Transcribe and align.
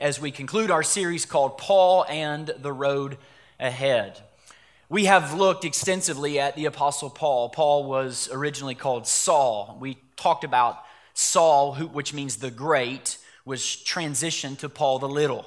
as 0.00 0.18
we 0.18 0.30
conclude 0.30 0.70
our 0.70 0.82
series 0.82 1.26
called 1.26 1.58
Paul 1.58 2.06
and 2.08 2.50
the 2.58 2.72
Road 2.72 3.18
Ahead. 3.58 4.18
We 4.88 5.04
have 5.04 5.34
looked 5.34 5.66
extensively 5.66 6.40
at 6.40 6.56
the 6.56 6.64
Apostle 6.64 7.10
Paul. 7.10 7.50
Paul 7.50 7.84
was 7.84 8.28
originally 8.32 8.74
called 8.74 9.06
Saul. 9.06 9.76
We 9.78 9.98
talked 10.16 10.42
about 10.42 10.82
Saul, 11.12 11.74
who, 11.74 11.86
which 11.86 12.14
means 12.14 12.36
the 12.36 12.50
great, 12.50 13.18
was 13.44 13.60
transitioned 13.60 14.58
to 14.60 14.70
Paul 14.70 14.98
the 14.98 15.08
little. 15.08 15.44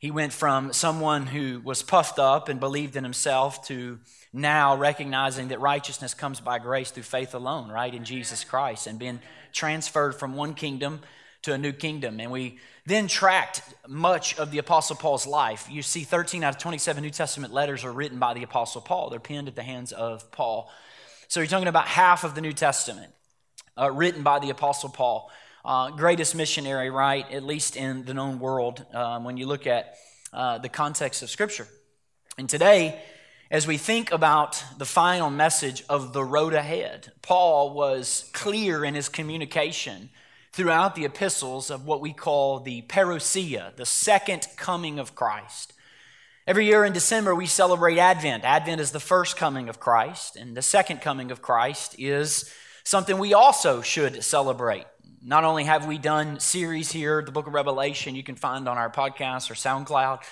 He 0.00 0.10
went 0.10 0.32
from 0.32 0.72
someone 0.72 1.28
who 1.28 1.60
was 1.60 1.82
puffed 1.82 2.18
up 2.18 2.48
and 2.48 2.58
believed 2.58 2.96
in 2.96 3.04
himself 3.04 3.64
to 3.68 4.00
now 4.32 4.76
recognizing 4.76 5.48
that 5.48 5.60
righteousness 5.60 6.12
comes 6.12 6.40
by 6.40 6.58
grace 6.58 6.90
through 6.90 7.04
faith 7.04 7.34
alone, 7.34 7.70
right, 7.70 7.94
in 7.94 8.04
Jesus 8.04 8.42
Christ, 8.42 8.88
and 8.88 8.98
being 8.98 9.20
transferred 9.52 10.16
from 10.16 10.34
one 10.34 10.54
kingdom 10.54 11.00
to 11.42 11.52
a 11.52 11.58
new 11.58 11.72
kingdom. 11.72 12.20
And 12.20 12.30
we 12.30 12.58
then 12.86 13.08
tracked 13.08 13.62
much 13.88 14.38
of 14.38 14.50
the 14.50 14.58
Apostle 14.58 14.96
Paul's 14.96 15.26
life. 15.26 15.68
You 15.70 15.82
see, 15.82 16.04
13 16.04 16.44
out 16.44 16.54
of 16.54 16.60
27 16.60 17.02
New 17.02 17.10
Testament 17.10 17.52
letters 17.52 17.84
are 17.84 17.92
written 17.92 18.18
by 18.18 18.34
the 18.34 18.42
Apostle 18.42 18.80
Paul, 18.80 19.10
they're 19.10 19.20
penned 19.20 19.48
at 19.48 19.56
the 19.56 19.62
hands 19.62 19.92
of 19.92 20.30
Paul. 20.30 20.70
So 21.28 21.40
you're 21.40 21.46
talking 21.46 21.68
about 21.68 21.86
half 21.86 22.24
of 22.24 22.34
the 22.34 22.40
New 22.40 22.52
Testament 22.52 23.12
uh, 23.78 23.90
written 23.90 24.22
by 24.22 24.38
the 24.38 24.50
Apostle 24.50 24.88
Paul. 24.88 25.30
Uh, 25.64 25.90
greatest 25.90 26.34
missionary, 26.34 26.90
right? 26.90 27.30
At 27.30 27.44
least 27.44 27.76
in 27.76 28.04
the 28.04 28.14
known 28.14 28.38
world, 28.38 28.84
um, 28.94 29.24
when 29.24 29.36
you 29.36 29.46
look 29.46 29.66
at 29.66 29.94
uh, 30.32 30.58
the 30.58 30.68
context 30.68 31.22
of 31.22 31.30
Scripture. 31.30 31.68
And 32.38 32.48
today, 32.48 33.00
as 33.50 33.66
we 33.66 33.76
think 33.76 34.12
about 34.12 34.64
the 34.78 34.86
final 34.86 35.28
message 35.28 35.84
of 35.88 36.12
the 36.12 36.24
road 36.24 36.54
ahead, 36.54 37.12
Paul 37.20 37.74
was 37.74 38.30
clear 38.32 38.84
in 38.84 38.94
his 38.94 39.08
communication 39.08 40.10
throughout 40.52 40.94
the 40.94 41.04
epistles 41.04 41.70
of 41.70 41.86
what 41.86 42.00
we 42.00 42.12
call 42.12 42.60
the 42.60 42.82
parousia, 42.82 43.74
the 43.76 43.86
second 43.86 44.46
coming 44.56 44.98
of 44.98 45.14
Christ. 45.14 45.72
Every 46.46 46.66
year 46.66 46.84
in 46.84 46.92
December, 46.92 47.34
we 47.34 47.46
celebrate 47.46 47.98
Advent. 47.98 48.44
Advent 48.44 48.80
is 48.80 48.90
the 48.90 48.98
first 48.98 49.36
coming 49.36 49.68
of 49.68 49.78
Christ, 49.78 50.36
and 50.36 50.56
the 50.56 50.62
second 50.62 51.00
coming 51.00 51.30
of 51.30 51.42
Christ 51.42 51.94
is 51.98 52.52
something 52.82 53.18
we 53.18 53.34
also 53.34 53.82
should 53.82 54.24
celebrate. 54.24 54.86
Not 55.22 55.44
only 55.44 55.64
have 55.64 55.86
we 55.86 55.98
done 55.98 56.40
series 56.40 56.90
here, 56.90 57.22
the 57.22 57.30
book 57.30 57.46
of 57.46 57.54
Revelation, 57.54 58.16
you 58.16 58.24
can 58.24 58.36
find 58.36 58.68
on 58.68 58.78
our 58.78 58.90
podcast 58.90 59.50
or 59.50 59.54
SoundCloud, 59.54 60.22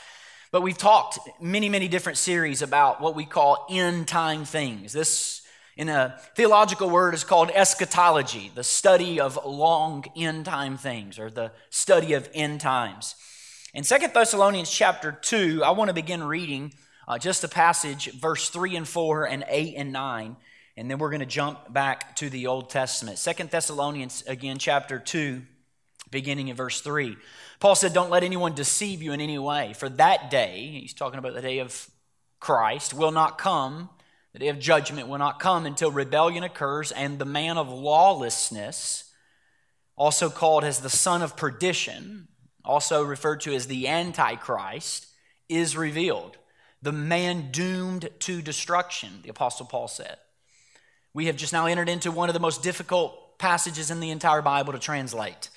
but 0.50 0.62
we've 0.62 0.78
talked 0.78 1.18
many, 1.40 1.68
many 1.68 1.88
different 1.88 2.18
series 2.18 2.62
about 2.62 3.00
what 3.00 3.14
we 3.14 3.26
call 3.26 3.66
end 3.70 4.08
time 4.08 4.44
things. 4.44 4.92
This 4.92 5.42
in 5.78 5.88
a 5.88 6.18
theological 6.34 6.90
word 6.90 7.14
is 7.14 7.22
called 7.22 7.50
eschatology, 7.54 8.50
the 8.52 8.64
study 8.64 9.20
of 9.20 9.38
long 9.46 10.04
end 10.16 10.44
time 10.44 10.76
things 10.76 11.20
or 11.20 11.30
the 11.30 11.52
study 11.70 12.14
of 12.14 12.28
end 12.34 12.60
times. 12.60 13.14
In 13.72 13.84
Second 13.84 14.12
Thessalonians 14.12 14.70
chapter 14.72 15.12
2, 15.12 15.62
I 15.64 15.70
want 15.70 15.88
to 15.88 15.94
begin 15.94 16.24
reading 16.24 16.74
uh, 17.06 17.16
just 17.16 17.44
a 17.44 17.48
passage, 17.48 18.12
verse 18.12 18.50
3 18.50 18.74
and 18.74 18.88
4 18.88 19.28
and 19.28 19.44
8 19.46 19.74
and 19.76 19.92
9, 19.92 20.36
and 20.76 20.90
then 20.90 20.98
we're 20.98 21.10
going 21.10 21.20
to 21.20 21.26
jump 21.26 21.72
back 21.72 22.16
to 22.16 22.28
the 22.28 22.48
Old 22.48 22.70
Testament. 22.70 23.18
Second 23.18 23.50
Thessalonians, 23.50 24.24
again, 24.26 24.58
chapter 24.58 24.98
2, 24.98 25.42
beginning 26.10 26.48
in 26.48 26.56
verse 26.56 26.80
3. 26.80 27.16
Paul 27.60 27.76
said, 27.76 27.92
Don't 27.92 28.10
let 28.10 28.24
anyone 28.24 28.52
deceive 28.52 29.00
you 29.00 29.12
in 29.12 29.20
any 29.20 29.38
way, 29.38 29.74
for 29.74 29.88
that 29.90 30.28
day, 30.28 30.80
he's 30.80 30.92
talking 30.92 31.20
about 31.20 31.34
the 31.34 31.42
day 31.42 31.60
of 31.60 31.88
Christ, 32.40 32.94
will 32.94 33.12
not 33.12 33.38
come 33.38 33.90
the 34.38 34.44
day 34.44 34.50
of 34.50 34.60
judgment 34.60 35.08
will 35.08 35.18
not 35.18 35.40
come 35.40 35.66
until 35.66 35.90
rebellion 35.90 36.44
occurs 36.44 36.92
and 36.92 37.18
the 37.18 37.24
man 37.24 37.58
of 37.58 37.68
lawlessness, 37.68 39.10
also 39.96 40.30
called 40.30 40.62
as 40.62 40.78
the 40.78 40.88
son 40.88 41.22
of 41.22 41.36
perdition, 41.36 42.28
also 42.64 43.02
referred 43.02 43.40
to 43.40 43.52
as 43.52 43.66
the 43.66 43.88
Antichrist, 43.88 45.08
is 45.48 45.76
revealed. 45.76 46.36
The 46.82 46.92
man 46.92 47.50
doomed 47.50 48.10
to 48.20 48.40
destruction, 48.40 49.22
the 49.24 49.30
Apostle 49.30 49.66
Paul 49.66 49.88
said. 49.88 50.18
We 51.12 51.26
have 51.26 51.36
just 51.36 51.52
now 51.52 51.66
entered 51.66 51.88
into 51.88 52.12
one 52.12 52.28
of 52.28 52.34
the 52.34 52.38
most 52.38 52.62
difficult 52.62 53.40
passages 53.40 53.90
in 53.90 53.98
the 53.98 54.10
entire 54.10 54.42
Bible 54.42 54.72
to 54.72 54.78
translate 54.78 55.50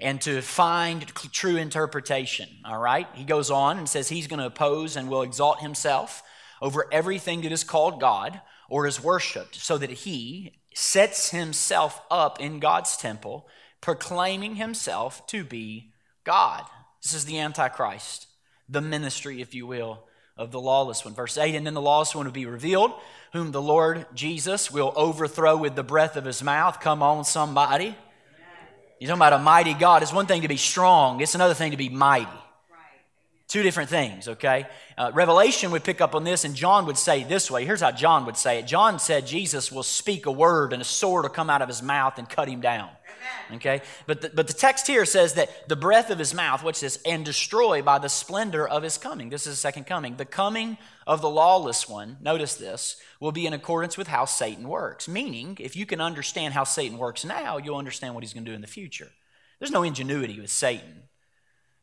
and 0.00 0.20
to 0.20 0.42
find 0.42 1.06
true 1.32 1.56
interpretation. 1.56 2.50
All 2.66 2.78
right? 2.78 3.08
He 3.14 3.24
goes 3.24 3.50
on 3.50 3.78
and 3.78 3.88
says 3.88 4.10
he's 4.10 4.26
going 4.26 4.40
to 4.40 4.46
oppose 4.46 4.96
and 4.96 5.08
will 5.08 5.22
exalt 5.22 5.60
himself 5.60 6.22
over 6.60 6.86
everything 6.92 7.42
that 7.42 7.52
is 7.52 7.64
called 7.64 8.00
God 8.00 8.40
or 8.68 8.86
is 8.86 9.02
worshiped, 9.02 9.56
so 9.56 9.78
that 9.78 9.90
he 9.90 10.52
sets 10.74 11.30
himself 11.30 12.00
up 12.10 12.40
in 12.40 12.60
God's 12.60 12.96
temple, 12.96 13.48
proclaiming 13.80 14.56
himself 14.56 15.26
to 15.28 15.42
be 15.44 15.92
God. 16.24 16.64
This 17.02 17.14
is 17.14 17.24
the 17.24 17.38
Antichrist, 17.38 18.26
the 18.68 18.80
ministry, 18.80 19.40
if 19.40 19.54
you 19.54 19.66
will, 19.66 20.04
of 20.36 20.52
the 20.52 20.60
lawless 20.60 21.04
one. 21.04 21.14
Verse 21.14 21.36
8 21.36 21.54
And 21.54 21.66
then 21.66 21.74
the 21.74 21.80
lawless 21.80 22.14
one 22.14 22.26
will 22.26 22.32
be 22.32 22.46
revealed, 22.46 22.92
whom 23.32 23.50
the 23.50 23.62
Lord 23.62 24.06
Jesus 24.14 24.70
will 24.70 24.92
overthrow 24.94 25.56
with 25.56 25.74
the 25.74 25.82
breath 25.82 26.16
of 26.16 26.24
his 26.24 26.42
mouth. 26.42 26.80
Come 26.80 27.02
on, 27.02 27.24
somebody. 27.24 27.96
You're 29.00 29.08
talking 29.08 29.18
about 29.18 29.32
a 29.32 29.38
mighty 29.38 29.74
God. 29.74 30.02
It's 30.02 30.12
one 30.12 30.26
thing 30.26 30.42
to 30.42 30.48
be 30.48 30.56
strong, 30.56 31.20
it's 31.20 31.34
another 31.34 31.54
thing 31.54 31.70
to 31.72 31.76
be 31.76 31.88
mighty. 31.88 32.28
Two 33.48 33.62
different 33.62 33.88
things, 33.88 34.28
okay? 34.28 34.66
Uh, 34.98 35.10
Revelation 35.14 35.70
would 35.70 35.82
pick 35.82 36.02
up 36.02 36.14
on 36.14 36.22
this, 36.22 36.44
and 36.44 36.54
John 36.54 36.84
would 36.84 36.98
say 36.98 37.24
this 37.24 37.50
way. 37.50 37.64
Here's 37.64 37.80
how 37.80 37.92
John 37.92 38.26
would 38.26 38.36
say 38.36 38.58
it 38.58 38.66
John 38.66 38.98
said 38.98 39.26
Jesus 39.26 39.72
will 39.72 39.82
speak 39.82 40.26
a 40.26 40.30
word, 40.30 40.74
and 40.74 40.82
a 40.82 40.84
sword 40.84 41.22
will 41.22 41.30
come 41.30 41.48
out 41.48 41.62
of 41.62 41.68
his 41.68 41.82
mouth 41.82 42.18
and 42.18 42.28
cut 42.28 42.48
him 42.48 42.60
down. 42.60 42.90
Okay? 43.54 43.80
But 44.06 44.20
the, 44.20 44.28
but 44.28 44.48
the 44.48 44.52
text 44.52 44.86
here 44.86 45.06
says 45.06 45.32
that 45.34 45.66
the 45.66 45.76
breath 45.76 46.10
of 46.10 46.18
his 46.18 46.34
mouth, 46.34 46.62
what's 46.62 46.80
this? 46.80 46.98
and 47.06 47.24
destroy 47.24 47.80
by 47.80 47.98
the 47.98 48.08
splendor 48.08 48.68
of 48.68 48.82
his 48.82 48.98
coming. 48.98 49.30
This 49.30 49.46
is 49.46 49.54
the 49.54 49.60
second 49.60 49.86
coming. 49.86 50.16
The 50.16 50.26
coming 50.26 50.76
of 51.06 51.22
the 51.22 51.30
lawless 51.30 51.88
one, 51.88 52.18
notice 52.20 52.54
this, 52.54 53.00
will 53.18 53.32
be 53.32 53.46
in 53.46 53.54
accordance 53.54 53.96
with 53.96 54.08
how 54.08 54.26
Satan 54.26 54.68
works. 54.68 55.08
Meaning, 55.08 55.56
if 55.58 55.74
you 55.74 55.86
can 55.86 56.02
understand 56.02 56.52
how 56.52 56.64
Satan 56.64 56.98
works 56.98 57.24
now, 57.24 57.56
you'll 57.56 57.76
understand 57.76 58.14
what 58.14 58.22
he's 58.22 58.34
going 58.34 58.44
to 58.44 58.50
do 58.50 58.54
in 58.54 58.60
the 58.60 58.66
future. 58.66 59.08
There's 59.58 59.70
no 59.70 59.82
ingenuity 59.82 60.38
with 60.38 60.50
Satan. 60.50 61.07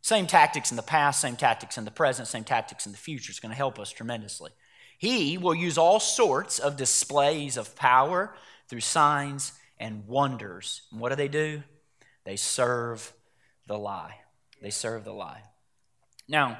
Same 0.05 0.27
tactics 0.27 0.69
in 0.69 0.77
the 0.77 0.83
past, 0.83 1.19
same 1.19 1.35
tactics 1.35 1.79
in 1.79 1.83
the 1.83 1.89
present, 1.89 2.27
same 2.27 2.43
tactics 2.43 2.85
in 2.85 2.91
the 2.91 2.97
future. 2.99 3.31
It's 3.31 3.39
going 3.39 3.49
to 3.49 3.57
help 3.57 3.79
us 3.79 3.89
tremendously. 3.89 4.51
He 4.99 5.39
will 5.39 5.55
use 5.55 5.79
all 5.79 5.99
sorts 5.99 6.59
of 6.59 6.77
displays 6.77 7.57
of 7.57 7.75
power 7.75 8.35
through 8.69 8.81
signs 8.81 9.53
and 9.79 10.05
wonders. 10.05 10.83
And 10.91 11.01
what 11.01 11.09
do 11.09 11.16
they 11.16 11.27
do? 11.27 11.63
They 12.23 12.35
serve 12.35 13.11
the 13.66 13.79
lie. 13.79 14.13
They 14.61 14.69
serve 14.69 15.05
the 15.05 15.11
lie. 15.11 15.41
Now, 16.27 16.59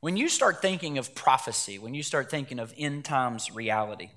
when 0.00 0.18
you 0.18 0.28
start 0.28 0.60
thinking 0.60 0.98
of 0.98 1.14
prophecy, 1.14 1.78
when 1.78 1.94
you 1.94 2.02
start 2.02 2.30
thinking 2.30 2.58
of 2.58 2.74
end 2.76 3.06
times 3.06 3.50
reality, 3.50 4.10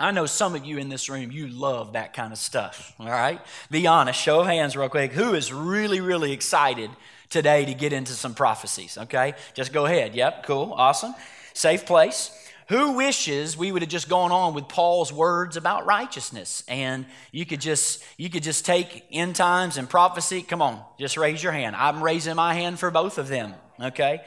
I 0.00 0.12
know 0.12 0.24
some 0.24 0.54
of 0.54 0.64
you 0.64 0.78
in 0.78 0.88
this 0.88 1.10
room, 1.10 1.30
you 1.30 1.46
love 1.46 1.92
that 1.92 2.14
kind 2.14 2.32
of 2.32 2.38
stuff, 2.38 2.94
all 2.98 3.06
right? 3.06 3.38
Be 3.70 3.86
honest, 3.86 4.18
show 4.18 4.40
of 4.40 4.46
hands, 4.46 4.74
real 4.74 4.88
quick. 4.88 5.12
Who 5.12 5.34
is 5.34 5.52
really, 5.52 6.00
really 6.00 6.32
excited 6.32 6.90
today 7.32 7.64
to 7.64 7.74
get 7.74 7.92
into 7.92 8.12
some 8.12 8.34
prophecies, 8.34 8.96
okay? 8.96 9.34
Just 9.54 9.72
go 9.72 9.86
ahead. 9.86 10.14
Yep, 10.14 10.44
cool, 10.44 10.72
awesome. 10.74 11.14
Safe 11.54 11.84
place. 11.84 12.38
Who 12.68 12.92
wishes 12.92 13.56
we 13.56 13.72
would 13.72 13.82
have 13.82 13.90
just 13.90 14.08
gone 14.08 14.30
on 14.30 14.54
with 14.54 14.68
Paul's 14.68 15.12
words 15.12 15.56
about 15.56 15.84
righteousness 15.84 16.62
and 16.68 17.04
you 17.32 17.44
could 17.44 17.60
just 17.60 18.02
you 18.16 18.30
could 18.30 18.42
just 18.42 18.64
take 18.64 19.04
end 19.10 19.36
times 19.36 19.76
and 19.76 19.90
prophecy? 19.90 20.42
Come 20.42 20.62
on, 20.62 20.82
just 20.98 21.16
raise 21.16 21.42
your 21.42 21.52
hand. 21.52 21.74
I'm 21.76 22.02
raising 22.02 22.36
my 22.36 22.54
hand 22.54 22.78
for 22.78 22.90
both 22.90 23.18
of 23.18 23.28
them, 23.28 23.54
okay? 23.80 24.22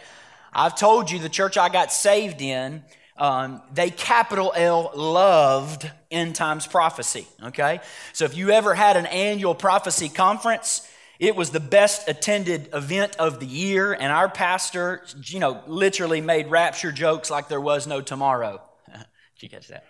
I've 0.53 0.75
told 0.75 1.09
you 1.09 1.19
the 1.19 1.29
church 1.29 1.57
I 1.57 1.69
got 1.69 1.91
saved 1.91 2.41
in, 2.41 2.83
um, 3.17 3.61
they 3.73 3.89
capital 3.89 4.53
L 4.55 4.91
loved 4.95 5.89
end 6.11 6.35
times 6.35 6.67
prophecy, 6.67 7.27
okay? 7.41 7.79
So 8.13 8.25
if 8.25 8.35
you 8.35 8.51
ever 8.51 8.75
had 8.75 8.97
an 8.97 9.05
annual 9.05 9.55
prophecy 9.55 10.09
conference, 10.09 10.87
it 11.19 11.35
was 11.35 11.51
the 11.51 11.59
best 11.59 12.07
attended 12.09 12.69
event 12.73 13.15
of 13.17 13.39
the 13.39 13.45
year, 13.45 13.93
and 13.93 14.11
our 14.11 14.29
pastor, 14.29 15.03
you 15.23 15.39
know, 15.39 15.61
literally 15.67 16.21
made 16.21 16.47
rapture 16.47 16.91
jokes 16.91 17.29
like 17.29 17.47
there 17.47 17.61
was 17.61 17.87
no 17.87 18.01
tomorrow. 18.01 18.61
Did 18.91 19.03
you 19.39 19.49
catch 19.49 19.67
that? 19.69 19.85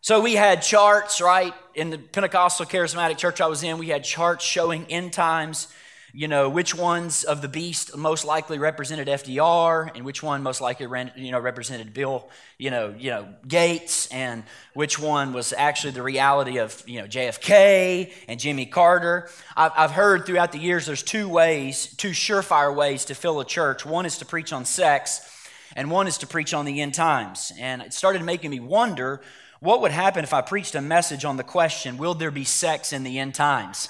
So 0.00 0.20
we 0.20 0.34
had 0.34 0.60
charts, 0.60 1.22
right? 1.22 1.54
In 1.74 1.88
the 1.88 1.96
Pentecostal 1.98 2.66
charismatic 2.66 3.16
church 3.16 3.40
I 3.40 3.46
was 3.46 3.62
in, 3.62 3.78
we 3.78 3.88
had 3.88 4.04
charts 4.04 4.44
showing 4.44 4.84
end 4.90 5.14
times 5.14 5.68
you 6.16 6.28
know, 6.28 6.48
which 6.48 6.76
ones 6.76 7.24
of 7.24 7.42
the 7.42 7.48
beast 7.48 7.96
most 7.96 8.24
likely 8.24 8.56
represented 8.56 9.08
FDR 9.08 9.90
and 9.96 10.04
which 10.04 10.22
one 10.22 10.44
most 10.44 10.60
likely, 10.60 10.86
ran, 10.86 11.10
you 11.16 11.32
know, 11.32 11.40
represented 11.40 11.92
Bill, 11.92 12.30
you 12.56 12.70
know, 12.70 12.94
you 12.96 13.10
know, 13.10 13.34
Gates 13.48 14.06
and 14.12 14.44
which 14.74 14.96
one 14.96 15.32
was 15.32 15.52
actually 15.52 15.90
the 15.90 16.04
reality 16.04 16.58
of, 16.58 16.84
you 16.86 17.00
know, 17.00 17.08
JFK 17.08 18.12
and 18.28 18.38
Jimmy 18.38 18.64
Carter. 18.64 19.28
I've, 19.56 19.72
I've 19.76 19.90
heard 19.90 20.24
throughout 20.24 20.52
the 20.52 20.58
years 20.58 20.86
there's 20.86 21.02
two 21.02 21.28
ways, 21.28 21.92
two 21.96 22.10
surefire 22.10 22.72
ways 22.72 23.06
to 23.06 23.16
fill 23.16 23.40
a 23.40 23.44
church. 23.44 23.84
One 23.84 24.06
is 24.06 24.18
to 24.18 24.24
preach 24.24 24.52
on 24.52 24.64
sex 24.64 25.28
and 25.74 25.90
one 25.90 26.06
is 26.06 26.18
to 26.18 26.28
preach 26.28 26.54
on 26.54 26.64
the 26.64 26.80
end 26.80 26.94
times. 26.94 27.50
And 27.58 27.82
it 27.82 27.92
started 27.92 28.22
making 28.22 28.52
me 28.52 28.60
wonder 28.60 29.20
what 29.64 29.80
would 29.80 29.92
happen 29.92 30.24
if 30.24 30.34
I 30.34 30.42
preached 30.42 30.74
a 30.74 30.82
message 30.82 31.24
on 31.24 31.38
the 31.38 31.42
question, 31.42 31.96
Will 31.96 32.12
there 32.14 32.30
be 32.30 32.44
sex 32.44 32.92
in 32.92 33.02
the 33.02 33.18
end 33.18 33.34
times? 33.34 33.88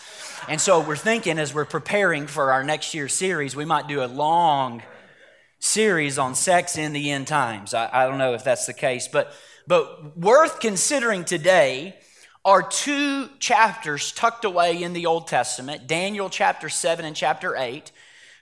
And 0.49 0.61
so 0.61 0.81
we're 0.81 0.95
thinking 0.95 1.37
as 1.37 1.53
we're 1.53 1.65
preparing 1.65 2.29
for 2.29 2.53
our 2.53 2.63
next 2.63 2.95
year's 2.95 3.13
series, 3.13 3.57
we 3.57 3.65
might 3.65 3.89
do 3.89 4.03
a 4.03 4.07
long 4.07 4.85
series 5.59 6.17
on 6.17 6.37
sex 6.37 6.79
in 6.79 6.93
the 6.93 7.11
end 7.11 7.27
times. 7.27 7.75
I, 7.75 7.91
I 7.93 8.07
don't 8.07 8.19
know 8.19 8.35
if 8.35 8.45
that's 8.45 8.67
the 8.67 8.73
case, 8.73 9.09
but, 9.09 9.33
but 9.67 10.17
worth 10.17 10.61
considering 10.61 11.25
today 11.25 11.97
are 12.45 12.63
two 12.63 13.29
chapters 13.41 14.13
tucked 14.13 14.45
away 14.45 14.81
in 14.81 14.93
the 14.93 15.07
Old 15.07 15.27
Testament 15.27 15.89
Daniel 15.89 16.31
chapter 16.31 16.69
7 16.69 17.05
and 17.05 17.17
chapter 17.17 17.57
8. 17.57 17.91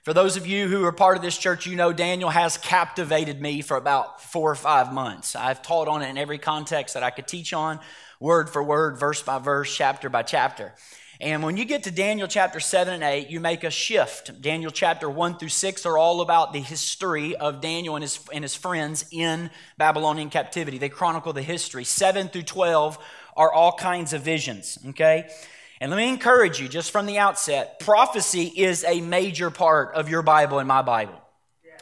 For 0.03 0.13
those 0.13 0.35
of 0.35 0.45
you 0.45 0.67
who 0.67 0.83
are 0.83 0.91
part 0.91 1.15
of 1.15 1.23
this 1.23 1.37
church, 1.37 1.65
you 1.65 1.77
know 1.77 1.93
Daniel 1.93 2.29
has 2.29 2.57
captivated 2.57 3.39
me 3.39 3.61
for 3.61 3.77
about 3.77 4.21
four 4.21 4.51
or 4.51 4.55
five 4.55 4.91
months. 4.91 5.33
I've 5.33 5.61
taught 5.61 5.87
on 5.87 6.01
it 6.01 6.09
in 6.09 6.17
every 6.17 6.37
context 6.37 6.95
that 6.95 7.03
I 7.03 7.09
could 7.09 7.25
teach 7.25 7.53
on, 7.53 7.79
word 8.19 8.49
for 8.49 8.61
word, 8.61 8.99
verse 8.99 9.21
by 9.21 9.39
verse, 9.39 9.73
chapter 9.73 10.09
by 10.09 10.23
chapter. 10.23 10.73
And 11.21 11.41
when 11.41 11.55
you 11.55 11.63
get 11.63 11.83
to 11.83 11.91
Daniel 11.91 12.27
chapter 12.27 12.59
7 12.59 12.95
and 12.95 13.01
8, 13.01 13.29
you 13.29 13.39
make 13.39 13.63
a 13.63 13.69
shift. 13.69 14.41
Daniel 14.41 14.71
chapter 14.71 15.09
1 15.09 15.37
through 15.37 15.47
6 15.47 15.85
are 15.85 15.97
all 15.97 16.19
about 16.19 16.51
the 16.51 16.59
history 16.59 17.37
of 17.37 17.61
Daniel 17.61 17.95
and 17.95 18.03
his, 18.03 18.19
and 18.33 18.43
his 18.43 18.55
friends 18.55 19.05
in 19.09 19.49
Babylonian 19.77 20.29
captivity. 20.29 20.79
They 20.79 20.89
chronicle 20.89 21.31
the 21.31 21.41
history. 21.41 21.85
7 21.85 22.27
through 22.27 22.43
12 22.43 22.99
are 23.37 23.53
all 23.53 23.71
kinds 23.71 24.11
of 24.11 24.21
visions, 24.21 24.77
okay? 24.89 25.29
And 25.83 25.91
let 25.91 25.97
me 25.97 26.07
encourage 26.07 26.61
you 26.61 26.69
just 26.69 26.91
from 26.91 27.07
the 27.07 27.17
outset 27.17 27.77
prophecy 27.81 28.45
is 28.55 28.85
a 28.85 29.01
major 29.01 29.51
part 29.51 29.93
of 29.95 30.07
your 30.07 30.21
Bible 30.21 30.59
and 30.59 30.65
my 30.65 30.81
Bible. 30.81 31.21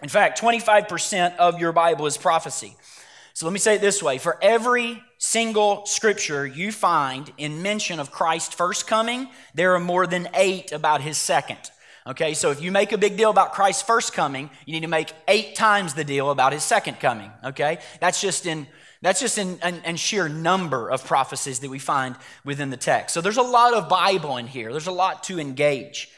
In 0.02 0.10
fact, 0.10 0.42
25% 0.42 1.38
of 1.38 1.60
your 1.60 1.72
Bible 1.72 2.08
is 2.08 2.18
prophecy. 2.18 2.76
So 3.34 3.46
let 3.46 3.54
me 3.54 3.60
say 3.60 3.76
it 3.76 3.82
this 3.82 4.02
way 4.02 4.18
for 4.18 4.40
every 4.42 5.04
single 5.20 5.86
scripture 5.86 6.48
you 6.48 6.72
find 6.72 7.32
in 7.38 7.62
mention 7.62 8.00
of 8.00 8.10
Christ's 8.10 8.56
first 8.56 8.88
coming, 8.88 9.30
there 9.54 9.76
are 9.76 9.80
more 9.80 10.08
than 10.08 10.30
eight 10.34 10.72
about 10.72 11.02
his 11.02 11.20
second. 11.20 11.60
Okay, 12.08 12.34
so 12.34 12.50
if 12.50 12.60
you 12.60 12.72
make 12.72 12.94
a 12.94 12.98
big 12.98 13.18
deal 13.18 13.30
about 13.30 13.54
Christ's 13.54 13.84
first 13.84 14.14
coming, 14.14 14.50
you 14.66 14.74
need 14.74 14.82
to 14.82 14.88
make 14.88 15.14
eight 15.28 15.54
times 15.54 15.94
the 15.94 16.04
deal 16.04 16.32
about 16.32 16.54
his 16.54 16.64
second 16.64 17.00
coming. 17.00 17.32
Okay, 17.44 17.78
that's 18.00 18.20
just 18.20 18.48
in 18.48 18.66
that's 19.02 19.20
just 19.20 19.38
in, 19.38 19.60
in, 19.64 19.82
in, 19.84 19.96
sheer 19.96 20.30
number 20.30 20.90
of 20.90 21.04
prophecies 21.06 21.60
that 21.60 21.70
we 21.70 21.80
find 21.80 22.16
within 22.46 22.70
the 22.70 22.78
text. 22.78 23.14
So 23.14 23.22
there's 23.22 23.38
a 23.38 23.42
lot 23.42 23.74
of 23.74 23.90
Bible 23.90 24.38
in 24.38 24.48
here, 24.48 24.72
there's 24.72 24.88
a 24.88 24.92
lot 24.92 25.24
to 25.24 25.40
engage. 25.40 26.10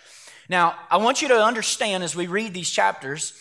Now, 0.50 0.76
I 0.92 0.98
want 0.98 1.22
you 1.22 1.30
to 1.30 1.42
understand 1.42 2.04
as 2.04 2.16
we 2.16 2.28
read 2.28 2.54
these 2.54 2.70
chapters 2.70 3.34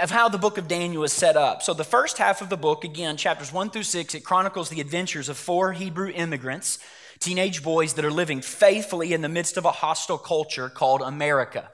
of 0.00 0.10
how 0.10 0.30
the 0.30 0.38
book 0.38 0.56
of 0.56 0.68
Daniel 0.68 1.04
is 1.04 1.12
set 1.12 1.36
up. 1.36 1.62
So, 1.62 1.74
the 1.74 1.84
first 1.84 2.16
half 2.16 2.40
of 2.40 2.48
the 2.48 2.56
book, 2.56 2.84
again, 2.84 3.18
chapters 3.18 3.52
1 3.52 3.70
through 3.70 3.82
6, 3.82 4.14
it 4.14 4.24
chronicles 4.24 4.70
the 4.70 4.80
adventures 4.80 5.28
of 5.28 5.36
four 5.36 5.74
Hebrew 5.74 6.10
immigrants, 6.10 6.78
teenage 7.18 7.62
boys 7.62 7.94
that 7.94 8.04
are 8.06 8.10
living 8.10 8.40
faithfully 8.40 9.12
in 9.12 9.20
the 9.20 9.28
midst 9.28 9.58
of 9.58 9.66
a 9.66 9.70
hostile 9.70 10.16
culture 10.16 10.70
called 10.70 11.02
America, 11.02 11.70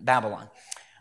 Babylon, 0.00 0.48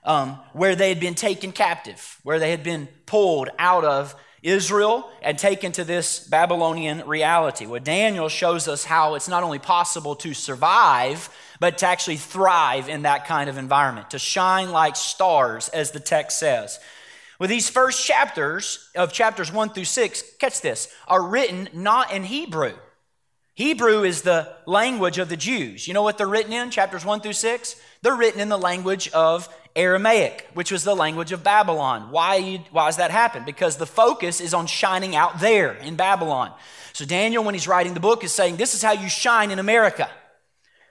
um, 0.03 0.39
where 0.53 0.75
they 0.75 0.89
had 0.89 0.99
been 0.99 1.13
taken 1.13 1.51
captive, 1.51 2.19
where 2.23 2.39
they 2.39 2.49
had 2.49 2.63
been 2.63 2.87
pulled 3.05 3.49
out 3.59 3.85
of 3.85 4.15
Israel 4.45 5.09
and 5.23 5.39
taken 5.39 5.71
to 5.73 5.83
this 5.83 6.19
Babylonian 6.19 7.05
reality. 7.07 7.65
Well, 7.65 7.81
Daniel 7.81 8.29
shows 8.29 8.67
us 8.67 8.83
how 8.83 9.15
it's 9.15 9.27
not 9.27 9.43
only 9.43 9.57
possible 9.57 10.15
to 10.17 10.35
survive, 10.35 11.29
but 11.59 11.79
to 11.79 11.87
actually 11.87 12.17
thrive 12.17 12.87
in 12.87 13.01
that 13.01 13.25
kind 13.25 13.49
of 13.49 13.57
environment, 13.57 14.11
to 14.11 14.19
shine 14.19 14.71
like 14.71 14.95
stars, 14.95 15.69
as 15.69 15.91
the 15.91 15.99
text 15.99 16.37
says. 16.37 16.79
Well, 17.39 17.49
these 17.49 17.69
first 17.69 18.05
chapters 18.05 18.89
of 18.95 19.11
chapters 19.11 19.51
one 19.51 19.69
through 19.69 19.85
six, 19.85 20.23
catch 20.39 20.61
this, 20.61 20.93
are 21.07 21.23
written 21.23 21.67
not 21.73 22.13
in 22.13 22.23
Hebrew. 22.23 22.73
Hebrew 23.55 24.03
is 24.03 24.21
the 24.21 24.53
language 24.65 25.17
of 25.17 25.29
the 25.29 25.37
Jews. 25.37 25.87
You 25.87 25.93
know 25.93 26.03
what 26.03 26.17
they're 26.17 26.27
written 26.27 26.53
in, 26.53 26.69
chapters 26.69 27.03
one 27.03 27.21
through 27.21 27.33
six? 27.33 27.81
They're 28.01 28.15
written 28.15 28.41
in 28.41 28.49
the 28.49 28.57
language 28.57 29.09
of 29.09 29.49
Aramaic, 29.75 30.47
which 30.53 30.71
was 30.71 30.83
the 30.83 30.95
language 30.95 31.31
of 31.31 31.43
Babylon. 31.43 32.11
Why, 32.11 32.63
why 32.71 32.87
does 32.87 32.97
that 32.97 33.11
happen? 33.11 33.43
Because 33.45 33.77
the 33.77 33.85
focus 33.85 34.39
is 34.39 34.53
on 34.53 34.67
shining 34.67 35.15
out 35.15 35.39
there 35.39 35.73
in 35.73 35.95
Babylon. 35.95 36.53
So 36.93 37.03
Daniel, 37.03 37.43
when 37.43 37.55
he's 37.55 37.67
writing 37.67 37.93
the 37.93 37.99
book, 37.99 38.23
is 38.23 38.31
saying, 38.31 38.55
This 38.55 38.73
is 38.73 38.81
how 38.81 38.93
you 38.93 39.09
shine 39.09 39.51
in 39.51 39.59
America. 39.59 40.09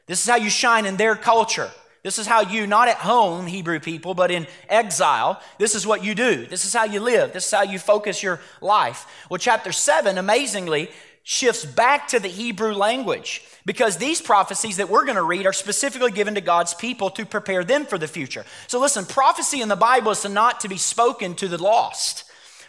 This 0.07 0.21
is 0.21 0.29
how 0.29 0.37
you 0.37 0.51
shine 0.51 0.85
in 0.85 0.97
their 0.97 1.17
culture. 1.17 1.71
This 2.03 2.19
is 2.19 2.27
how 2.27 2.43
you, 2.43 2.67
not 2.67 2.89
at 2.89 2.99
home, 2.99 3.47
Hebrew 3.47 3.81
people, 3.81 4.13
but 4.13 4.31
in 4.31 4.47
exile, 4.69 5.41
this 5.59 5.75
is 5.75 5.87
what 5.87 6.05
you 6.05 6.15
do. 6.15 6.45
This 6.45 6.67
is 6.67 6.75
how 6.75 6.85
you 6.85 7.01
live. 7.01 7.33
This 7.33 7.47
is 7.47 7.51
how 7.51 7.63
you 7.63 7.79
focus 7.79 8.23
your 8.23 8.41
life. 8.61 9.07
Well, 9.31 9.39
chapter 9.39 9.73
7, 9.73 10.19
amazingly, 10.19 10.91
shifts 11.25 11.65
back 11.65 12.09
to 12.09 12.21
the 12.21 12.29
Hebrew 12.29 12.75
language 12.75 13.43
because 13.65 13.97
these 13.97 14.21
prophecies 14.21 14.77
that 14.77 14.91
we're 14.91 15.07
going 15.07 15.17
to 15.17 15.23
read 15.23 15.47
are 15.47 15.55
specifically 15.55 16.13
given 16.13 16.35
to 16.35 16.43
God's 16.43 16.75
people 16.75 17.11
to 17.11 17.25
prepare 17.25 17.65
them 17.65 17.87
for 17.87 17.97
the 17.97 18.07
future. 18.07 18.45
So 18.69 18.79
listen, 18.79 19.07
prophecy 19.07 19.63
in 19.63 19.69
the 19.69 19.75
Bible 19.75 20.13
is 20.13 20.25
not 20.29 20.61
to 20.61 20.69
be 20.69 20.77
spoken 20.77 21.35
to 21.37 21.49
the 21.49 21.61
lost. 21.61 22.25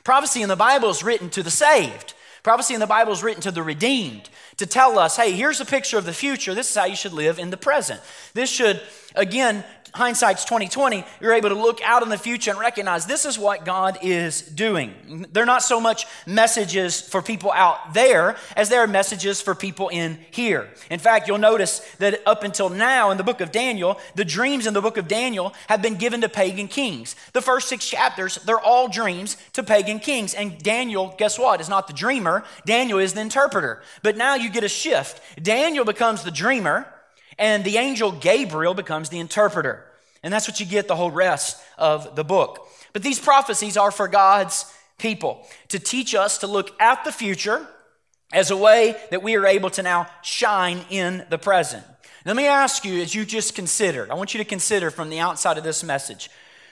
Prophecy 0.05 0.41
in 0.41 0.49
the 0.49 0.55
Bible 0.55 0.89
is 0.89 1.03
written 1.03 1.29
to 1.31 1.43
the 1.43 1.51
saved. 1.51 2.13
Prophecy 2.43 2.73
in 2.73 2.79
the 2.79 2.87
Bible 2.87 3.11
is 3.11 3.23
written 3.23 3.41
to 3.41 3.51
the 3.51 3.63
redeemed 3.63 4.29
to 4.57 4.65
tell 4.65 4.97
us, 4.97 5.17
hey, 5.17 5.31
here's 5.31 5.59
a 5.59 5.65
picture 5.65 5.97
of 5.97 6.05
the 6.05 6.13
future. 6.13 6.53
This 6.53 6.69
is 6.69 6.75
how 6.75 6.85
you 6.85 6.95
should 6.95 7.13
live 7.13 7.39
in 7.39 7.49
the 7.49 7.57
present. 7.57 8.01
This 8.33 8.49
should, 8.49 8.81
again, 9.15 9.63
hindsight's 9.95 10.43
2020 10.43 11.05
you're 11.21 11.33
able 11.33 11.49
to 11.49 11.55
look 11.55 11.81
out 11.81 12.03
in 12.03 12.09
the 12.09 12.17
future 12.17 12.51
and 12.51 12.59
recognize 12.59 13.05
this 13.05 13.25
is 13.25 13.39
what 13.39 13.65
god 13.65 13.97
is 14.01 14.41
doing. 14.41 15.25
They're 15.31 15.45
not 15.45 15.63
so 15.63 15.79
much 15.79 16.05
messages 16.27 16.99
for 17.01 17.21
people 17.21 17.51
out 17.51 17.93
there 17.93 18.35
as 18.55 18.69
they 18.69 18.75
are 18.75 18.87
messages 18.87 19.41
for 19.41 19.55
people 19.55 19.87
in 19.89 20.19
here. 20.31 20.69
In 20.89 20.99
fact 20.99 21.27
you'll 21.27 21.37
notice 21.37 21.79
that 21.99 22.21
up 22.25 22.43
until 22.43 22.69
now 22.69 23.11
in 23.11 23.17
the 23.17 23.23
book 23.23 23.39
of 23.39 23.51
daniel 23.51 23.99
the 24.15 24.25
dreams 24.25 24.67
in 24.67 24.73
the 24.73 24.81
book 24.81 24.97
of 24.97 25.07
daniel 25.07 25.53
have 25.67 25.81
been 25.81 25.95
given 25.95 26.21
to 26.21 26.29
pagan 26.29 26.67
kings. 26.67 27.15
The 27.31 27.41
first 27.41 27.69
six 27.69 27.87
chapters 27.87 28.35
they're 28.45 28.59
all 28.59 28.89
dreams 28.89 29.37
to 29.53 29.63
pagan 29.63 29.99
kings. 29.99 30.33
And 30.33 30.61
daniel 30.61 31.15
guess 31.17 31.39
what? 31.39 31.61
Is 31.61 31.69
not 31.69 31.87
the 31.87 31.93
dreamer. 31.93 32.43
Daniel 32.65 32.99
is 32.99 33.13
the 33.13 33.21
interpreter. 33.21 33.81
But 34.03 34.17
now 34.17 34.35
you 34.35 34.44
get 34.49 34.63
a 34.63 34.69
shift 34.69 35.21
daniel 35.43 35.85
becomes 35.85 36.23
the 36.23 36.31
dreamer 36.31 36.87
and 37.37 37.63
the 37.63 37.77
angel 37.77 38.11
Gabriel 38.11 38.73
becomes 38.73 39.09
the 39.09 39.19
interpreter. 39.19 39.85
And 40.23 40.33
that's 40.33 40.47
what 40.47 40.59
you 40.59 40.65
get 40.65 40.87
the 40.87 40.95
whole 40.95 41.11
rest 41.11 41.61
of 41.77 42.15
the 42.15 42.23
book. 42.23 42.67
But 42.93 43.03
these 43.03 43.19
prophecies 43.19 43.77
are 43.77 43.91
for 43.91 44.07
God's 44.07 44.71
people 44.97 45.45
to 45.67 45.79
teach 45.79 46.15
us 46.15 46.39
to 46.39 46.47
look 46.47 46.71
at 46.79 47.03
the 47.03 47.11
future 47.11 47.67
as 48.33 48.49
a 48.49 48.57
way 48.57 48.95
that 49.11 49.21
we 49.21 49.35
are 49.35 49.45
able 49.45 49.69
to 49.71 49.83
now 49.83 50.07
shine 50.21 50.85
in 50.89 51.25
the 51.29 51.37
present. 51.37 51.83
Let 52.25 52.35
me 52.35 52.47
ask 52.47 52.83
you, 52.85 53.01
as 53.01 53.13
you 53.13 53.23
just 53.23 53.53
considered, 53.53 54.09
I 54.09 54.15
want 54.15 54.33
you 54.33 54.39
to 54.39 54.49
consider 54.49 54.89
from 54.89 55.09
the 55.09 55.19
outside 55.19 55.59
of 55.59 55.63
this 55.63 55.83
message. 55.83 56.29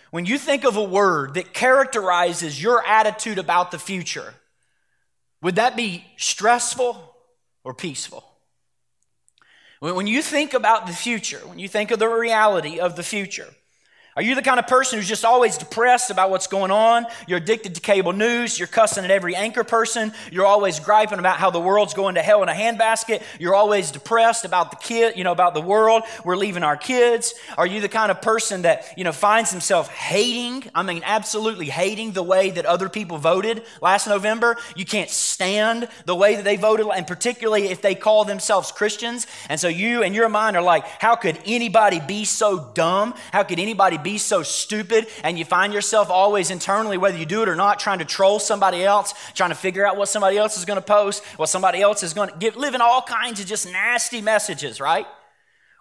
When 0.09 0.25
you 0.25 0.37
think 0.39 0.63
of 0.63 0.77
a 0.77 0.83
word 0.83 1.35
that 1.35 1.53
characterizes 1.53 2.61
your 2.61 2.83
attitude 2.85 3.37
about 3.37 3.69
the 3.69 3.77
future, 3.77 4.33
would 5.43 5.55
that 5.55 5.75
be 5.75 6.05
stressful 6.17 7.12
or 7.63 7.73
peaceful? 7.73 8.23
When 9.79 10.07
you 10.07 10.21
think 10.21 10.53
about 10.53 10.87
the 10.87 10.93
future, 10.93 11.39
when 11.39 11.59
you 11.59 11.67
think 11.67 11.91
of 11.91 11.99
the 11.99 12.07
reality 12.07 12.79
of 12.79 12.95
the 12.95 13.03
future, 13.03 13.53
are 14.15 14.21
you 14.21 14.35
the 14.35 14.43
kind 14.43 14.59
of 14.59 14.67
person 14.67 14.99
who's 14.99 15.07
just 15.07 15.25
always 15.25 15.57
depressed 15.57 16.11
about 16.11 16.29
what's 16.29 16.45
going 16.45 16.69
on? 16.69 17.07
You're 17.27 17.39
addicted 17.39 17.73
to 17.75 17.81
cable 17.81 18.13
news. 18.13 18.59
You're 18.59 18.67
cussing 18.67 19.03
at 19.03 19.09
every 19.09 19.35
anchor 19.35 19.63
person. 19.63 20.13
You're 20.31 20.45
always 20.45 20.79
griping 20.79 21.17
about 21.17 21.37
how 21.37 21.49
the 21.49 21.59
world's 21.59 21.95
going 21.95 22.15
to 22.15 22.21
hell 22.21 22.43
in 22.43 22.49
a 22.49 22.53
handbasket. 22.53 23.23
You're 23.39 23.55
always 23.55 23.89
depressed 23.89 24.45
about 24.45 24.69
the 24.69 24.77
kid, 24.77 25.17
you 25.17 25.23
know, 25.23 25.31
about 25.31 25.55
the 25.55 25.61
world. 25.61 26.03
We're 26.23 26.35
leaving 26.35 26.61
our 26.61 26.77
kids. 26.77 27.33
Are 27.57 27.65
you 27.65 27.81
the 27.81 27.89
kind 27.89 28.11
of 28.11 28.21
person 28.21 28.61
that, 28.63 28.93
you 28.97 29.03
know, 29.03 29.11
finds 29.11 29.49
himself 29.49 29.89
hating? 29.89 30.69
I 30.75 30.83
mean, 30.83 31.01
absolutely 31.03 31.69
hating 31.69 32.11
the 32.11 32.23
way 32.23 32.51
that 32.51 32.67
other 32.67 32.89
people 32.89 33.17
voted 33.17 33.63
last 33.81 34.05
November. 34.05 34.57
You 34.75 34.85
can't 34.85 35.09
stand 35.09 35.87
the 36.05 36.15
way 36.15 36.35
that 36.35 36.43
they 36.43 36.57
voted, 36.57 36.85
and 36.93 37.07
particularly 37.07 37.69
if 37.69 37.81
they 37.81 37.95
call 37.95 38.25
themselves 38.25 38.71
Christians. 38.71 39.25
And 39.49 39.59
so 39.59 39.69
you 39.69 40.03
and 40.03 40.13
your 40.13 40.29
mind 40.29 40.55
are 40.55 40.61
like, 40.61 40.85
how 40.85 41.15
could 41.15 41.39
anybody 41.45 41.99
be 41.99 42.25
so 42.25 42.71
dumb? 42.75 43.15
How 43.31 43.41
could 43.41 43.57
anybody 43.57 43.97
be 44.03 44.17
so 44.17 44.43
stupid 44.43 45.07
and 45.23 45.39
you 45.39 45.45
find 45.45 45.73
yourself 45.73 46.09
always 46.09 46.51
internally, 46.51 46.97
whether 46.97 47.17
you 47.17 47.25
do 47.25 47.41
it 47.41 47.49
or 47.49 47.55
not, 47.55 47.79
trying 47.79 47.99
to 47.99 48.05
troll 48.05 48.39
somebody 48.39 48.83
else, 48.83 49.13
trying 49.33 49.49
to 49.49 49.55
figure 49.55 49.85
out 49.85 49.97
what 49.97 50.09
somebody 50.09 50.37
else 50.37 50.57
is 50.57 50.65
going 50.65 50.77
to 50.77 50.85
post, 50.85 51.23
what 51.37 51.49
somebody 51.49 51.81
else 51.81 52.03
is 52.03 52.13
going 52.13 52.29
to 52.29 52.37
give, 52.37 52.55
living 52.55 52.81
all 52.81 53.01
kinds 53.01 53.39
of 53.39 53.45
just 53.45 53.71
nasty 53.71 54.21
messages, 54.21 54.79
right? 54.79 55.07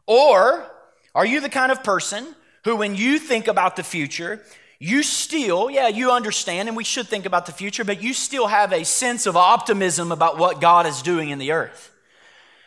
Or 0.07 0.71
Are 1.15 1.27
you 1.27 1.41
the 1.41 1.49
kind 1.49 1.71
of 1.71 1.85
person 1.85 2.35
who, 2.65 2.77
when 2.77 2.95
you 2.95 3.19
think 3.19 3.49
about 3.49 3.77
the 3.77 3.83
future, 3.83 4.41
you 4.79 5.03
still, 5.03 5.71
yeah, 5.71 5.89
you 5.89 6.11
understand, 6.11 6.69
and 6.69 6.77
we 6.77 6.85
should 6.85 7.07
think 7.07 7.27
about 7.27 7.47
the 7.47 7.53
future, 7.53 7.85
but 7.85 8.03
you 8.03 8.15
still 8.15 8.47
have 8.47 8.73
a 8.73 8.85
sense 8.85 9.27
of 9.27 9.37
optimism 9.37 10.11
about 10.11 10.39
what 10.39 10.61
God 10.61 10.87
is 10.87 11.03
doing 11.03 11.31
in 11.31 11.39
the 11.39 11.53
earth? 11.53 11.91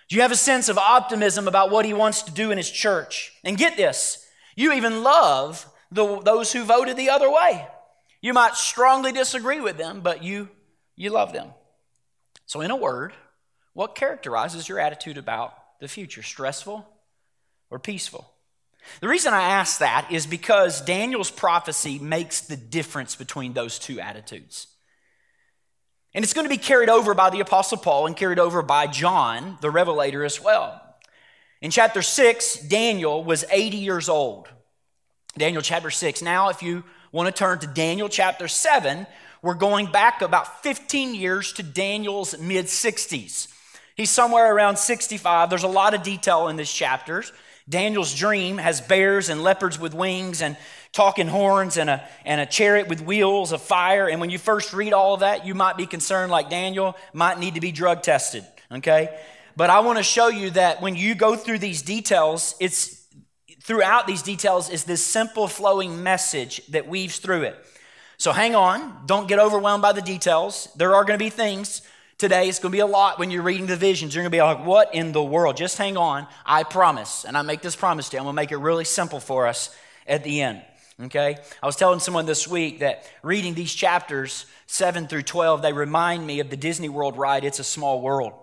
Do 0.07 0.15
you 0.15 0.21
have 0.21 0.31
a 0.31 0.37
sense 0.37 0.69
of 0.69 0.77
optimism 0.77 1.47
about 1.47 1.71
what 1.71 1.85
He 1.85 1.93
wants 1.93 2.21
to 2.23 2.31
do 2.31 2.51
in 2.51 2.57
His 2.57 2.69
church? 2.69 3.33
And 3.43 3.57
get 3.57 3.75
this, 3.75 4.24
you 4.55 4.73
even 4.73 5.03
love 5.03 5.65
the, 5.91 6.19
those 6.21 6.51
who 6.51 6.63
voted 6.63 6.97
the 6.97 7.09
other 7.09 7.29
way. 7.29 7.67
You 8.21 8.33
might 8.33 8.55
strongly 8.55 9.11
disagree 9.11 9.61
with 9.61 9.77
them, 9.77 10.01
but 10.01 10.23
you, 10.23 10.49
you 10.95 11.09
love 11.09 11.33
them. 11.33 11.49
So, 12.45 12.61
in 12.61 12.71
a 12.71 12.75
word, 12.75 13.13
what 13.73 13.95
characterizes 13.95 14.69
your 14.69 14.79
attitude 14.79 15.17
about 15.17 15.53
the 15.79 15.87
future? 15.87 16.23
Stressful 16.23 16.87
or 17.69 17.79
peaceful? 17.79 18.29
The 19.01 19.07
reason 19.07 19.33
I 19.33 19.41
ask 19.41 19.79
that 19.79 20.11
is 20.11 20.27
because 20.27 20.81
Daniel's 20.81 21.31
prophecy 21.31 21.99
makes 21.99 22.41
the 22.41 22.55
difference 22.55 23.15
between 23.15 23.53
those 23.53 23.79
two 23.79 23.99
attitudes. 23.99 24.67
And 26.13 26.23
it's 26.23 26.33
going 26.33 26.45
to 26.45 26.49
be 26.49 26.57
carried 26.57 26.89
over 26.89 27.13
by 27.13 27.29
the 27.29 27.41
Apostle 27.41 27.77
Paul 27.77 28.07
and 28.07 28.15
carried 28.15 28.39
over 28.39 28.61
by 28.61 28.87
John, 28.87 29.57
the 29.59 29.71
Revelator, 29.71 30.23
as 30.23 30.41
well. 30.41 30.81
In 31.65 31.71
chapter 31.71 32.03
6, 32.03 32.57
Daniel 32.57 33.23
was 33.23 33.43
80 33.49 33.77
years 33.77 34.07
old. 34.07 34.47
Daniel 35.35 35.63
chapter 35.63 35.89
6. 35.89 36.21
Now, 36.21 36.49
if 36.49 36.61
you 36.61 36.83
want 37.11 37.25
to 37.25 37.33
turn 37.33 37.57
to 37.57 37.65
Daniel 37.65 38.07
chapter 38.07 38.47
7, 38.47 39.07
we're 39.41 39.55
going 39.55 39.87
back 39.87 40.21
about 40.21 40.61
15 40.61 41.15
years 41.15 41.53
to 41.53 41.63
Daniel's 41.63 42.37
mid 42.37 42.65
60s. 42.65 43.47
He's 43.95 44.11
somewhere 44.11 44.53
around 44.53 44.77
65. 44.77 45.49
There's 45.49 45.63
a 45.63 45.67
lot 45.67 45.95
of 45.95 46.03
detail 46.03 46.49
in 46.49 46.55
this 46.55 46.71
chapter. 46.71 47.23
Daniel's 47.67 48.13
dream 48.13 48.59
has 48.59 48.79
bears 48.79 49.29
and 49.29 49.41
leopards 49.41 49.79
with 49.79 49.95
wings 49.95 50.43
and 50.43 50.57
talking 50.91 51.27
horns 51.27 51.77
and 51.77 51.89
a, 51.89 52.07
and 52.25 52.39
a 52.39 52.45
chariot 52.45 52.89
with 52.89 53.01
wheels 53.01 53.51
of 53.51 53.59
fire. 53.59 54.07
And 54.07 54.21
when 54.21 54.29
you 54.29 54.37
first 54.37 54.71
read 54.71 54.93
all 54.93 55.15
of 55.15 55.21
that, 55.21 55.47
you 55.47 55.55
might 55.55 55.77
be 55.77 55.87
concerned, 55.87 56.31
like 56.31 56.51
Daniel, 56.51 56.95
might 57.11 57.39
need 57.39 57.55
to 57.55 57.59
be 57.59 57.71
drug 57.71 58.03
tested, 58.03 58.45
okay? 58.71 59.17
But 59.57 59.69
I 59.69 59.79
want 59.79 59.97
to 59.97 60.03
show 60.03 60.27
you 60.27 60.49
that 60.51 60.81
when 60.81 60.95
you 60.95 61.15
go 61.15 61.35
through 61.35 61.59
these 61.59 61.81
details, 61.81 62.55
it's 62.59 63.05
throughout 63.61 64.05
these 64.05 64.21
details 64.21 64.69
is 64.69 64.83
this 64.83 65.05
simple 65.05 65.47
flowing 65.47 66.03
message 66.03 66.61
that 66.67 66.87
weaves 66.87 67.19
through 67.19 67.43
it. 67.43 67.55
So 68.17 68.31
hang 68.31 68.55
on, 68.55 69.05
don't 69.05 69.27
get 69.27 69.39
overwhelmed 69.39 69.81
by 69.81 69.91
the 69.91 70.01
details. 70.01 70.69
There 70.75 70.95
are 70.95 71.03
going 71.03 71.17
to 71.17 71.23
be 71.23 71.29
things 71.29 71.81
today. 72.17 72.47
It's 72.47 72.59
going 72.59 72.71
to 72.71 72.75
be 72.75 72.81
a 72.81 72.85
lot 72.85 73.19
when 73.19 73.31
you're 73.31 73.43
reading 73.43 73.65
the 73.65 73.75
visions. 73.75 74.13
You're 74.13 74.23
going 74.23 74.31
to 74.31 74.35
be 74.35 74.41
like, 74.41 74.65
what 74.65 74.93
in 74.93 75.11
the 75.11 75.23
world? 75.23 75.57
Just 75.57 75.77
hang 75.77 75.97
on. 75.97 76.27
I 76.45 76.63
promise. 76.63 77.25
And 77.25 77.37
I 77.37 77.41
make 77.41 77.61
this 77.61 77.75
promise 77.75 78.09
to 78.09 78.15
you. 78.15 78.19
I'm 78.19 78.25
going 78.25 78.35
to 78.35 78.41
make 78.41 78.51
it 78.51 78.57
really 78.57 78.85
simple 78.85 79.19
for 79.19 79.47
us 79.47 79.75
at 80.07 80.23
the 80.23 80.41
end. 80.41 80.61
Okay? 81.01 81.37
I 81.61 81.65
was 81.65 81.75
telling 81.75 81.99
someone 81.99 82.25
this 82.25 82.47
week 82.47 82.79
that 82.79 83.05
reading 83.23 83.53
these 83.53 83.73
chapters, 83.73 84.45
7 84.67 85.07
through 85.07 85.23
12, 85.23 85.61
they 85.61 85.73
remind 85.73 86.25
me 86.25 86.39
of 86.39 86.49
the 86.49 86.57
Disney 86.57 86.87
World 86.87 87.17
ride, 87.17 87.43
It's 87.43 87.59
a 87.59 87.65
Small 87.65 88.01
World. 88.01 88.33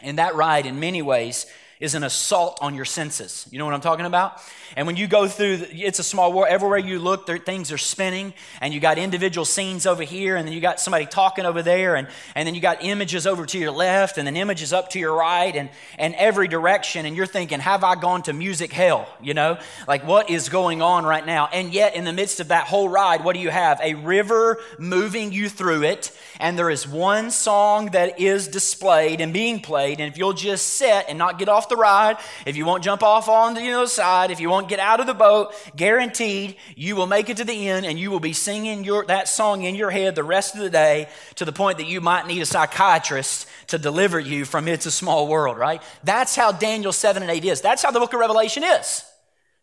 And 0.00 0.18
that 0.18 0.34
ride, 0.34 0.66
in 0.66 0.78
many 0.78 1.02
ways, 1.02 1.46
is 1.78 1.94
an 1.94 2.04
assault 2.04 2.58
on 2.62 2.74
your 2.74 2.86
senses. 2.86 3.46
You 3.50 3.58
know 3.58 3.66
what 3.66 3.74
I'm 3.74 3.82
talking 3.82 4.06
about? 4.06 4.40
And 4.76 4.86
when 4.86 4.96
you 4.96 5.06
go 5.06 5.28
through, 5.28 5.66
it's 5.70 5.98
a 5.98 6.02
small 6.02 6.32
world. 6.32 6.48
Everywhere 6.48 6.78
you 6.78 6.98
look, 6.98 7.26
there, 7.26 7.36
things 7.36 7.70
are 7.70 7.78
spinning, 7.78 8.32
and 8.62 8.72
you 8.72 8.80
got 8.80 8.96
individual 8.98 9.44
scenes 9.44 9.86
over 9.86 10.02
here, 10.02 10.36
and 10.36 10.48
then 10.48 10.54
you 10.54 10.60
got 10.60 10.80
somebody 10.80 11.04
talking 11.04 11.44
over 11.44 11.62
there, 11.62 11.94
and, 11.94 12.08
and 12.34 12.46
then 12.46 12.54
you 12.54 12.62
got 12.62 12.82
images 12.82 13.26
over 13.26 13.44
to 13.44 13.58
your 13.58 13.72
left, 13.72 14.16
and 14.16 14.26
then 14.26 14.36
images 14.36 14.72
up 14.72 14.88
to 14.90 14.98
your 14.98 15.14
right, 15.14 15.54
and, 15.54 15.68
and 15.98 16.14
every 16.14 16.48
direction. 16.48 17.04
And 17.04 17.14
you're 17.14 17.26
thinking, 17.26 17.60
have 17.60 17.84
I 17.84 17.94
gone 17.94 18.22
to 18.22 18.32
music 18.32 18.72
hell? 18.72 19.06
You 19.22 19.34
know, 19.34 19.58
like 19.86 20.06
what 20.06 20.30
is 20.30 20.48
going 20.48 20.80
on 20.80 21.04
right 21.04 21.26
now? 21.26 21.46
And 21.52 21.74
yet, 21.74 21.94
in 21.94 22.04
the 22.04 22.12
midst 22.12 22.40
of 22.40 22.48
that 22.48 22.66
whole 22.66 22.88
ride, 22.88 23.22
what 23.22 23.34
do 23.34 23.40
you 23.40 23.50
have? 23.50 23.80
A 23.82 23.94
river 23.94 24.58
moving 24.78 25.30
you 25.30 25.50
through 25.50 25.82
it, 25.82 26.10
and 26.40 26.58
there 26.58 26.70
is 26.70 26.86
one 26.86 27.30
song 27.30 27.86
that 27.90 28.20
is 28.20 28.48
displayed 28.48 29.20
and 29.20 29.32
being 29.32 29.60
played. 29.60 30.00
And 30.00 30.12
if 30.12 30.18
you'll 30.18 30.32
just 30.32 30.66
sit 30.66 31.06
and 31.08 31.18
not 31.18 31.38
get 31.38 31.48
off 31.48 31.68
the 31.68 31.76
ride, 31.76 32.16
if 32.44 32.56
you 32.56 32.64
won't 32.66 32.84
jump 32.84 33.02
off 33.02 33.28
on 33.28 33.54
the 33.54 33.70
other 33.72 33.86
side, 33.86 34.30
if 34.30 34.40
you 34.40 34.48
won't 34.48 34.68
get 34.68 34.78
out 34.78 35.00
of 35.00 35.06
the 35.06 35.14
boat, 35.14 35.54
guaranteed 35.74 36.56
you 36.74 36.96
will 36.96 37.06
make 37.06 37.30
it 37.30 37.38
to 37.38 37.44
the 37.44 37.68
end 37.68 37.86
and 37.86 37.98
you 37.98 38.10
will 38.10 38.20
be 38.20 38.32
singing 38.32 38.84
your, 38.84 39.04
that 39.06 39.28
song 39.28 39.62
in 39.62 39.74
your 39.74 39.90
head 39.90 40.14
the 40.14 40.24
rest 40.24 40.54
of 40.54 40.60
the 40.60 40.70
day 40.70 41.08
to 41.36 41.44
the 41.44 41.52
point 41.52 41.78
that 41.78 41.86
you 41.86 42.00
might 42.00 42.26
need 42.26 42.42
a 42.42 42.46
psychiatrist 42.46 43.48
to 43.68 43.78
deliver 43.78 44.20
you 44.20 44.44
from 44.44 44.68
It's 44.68 44.86
a 44.86 44.90
Small 44.90 45.28
World, 45.28 45.58
right? 45.58 45.82
That's 46.04 46.36
how 46.36 46.52
Daniel 46.52 46.92
7 46.92 47.22
and 47.22 47.30
8 47.30 47.44
is. 47.44 47.60
That's 47.60 47.82
how 47.82 47.90
the 47.90 48.00
book 48.00 48.12
of 48.12 48.20
Revelation 48.20 48.62
is. 48.62 49.04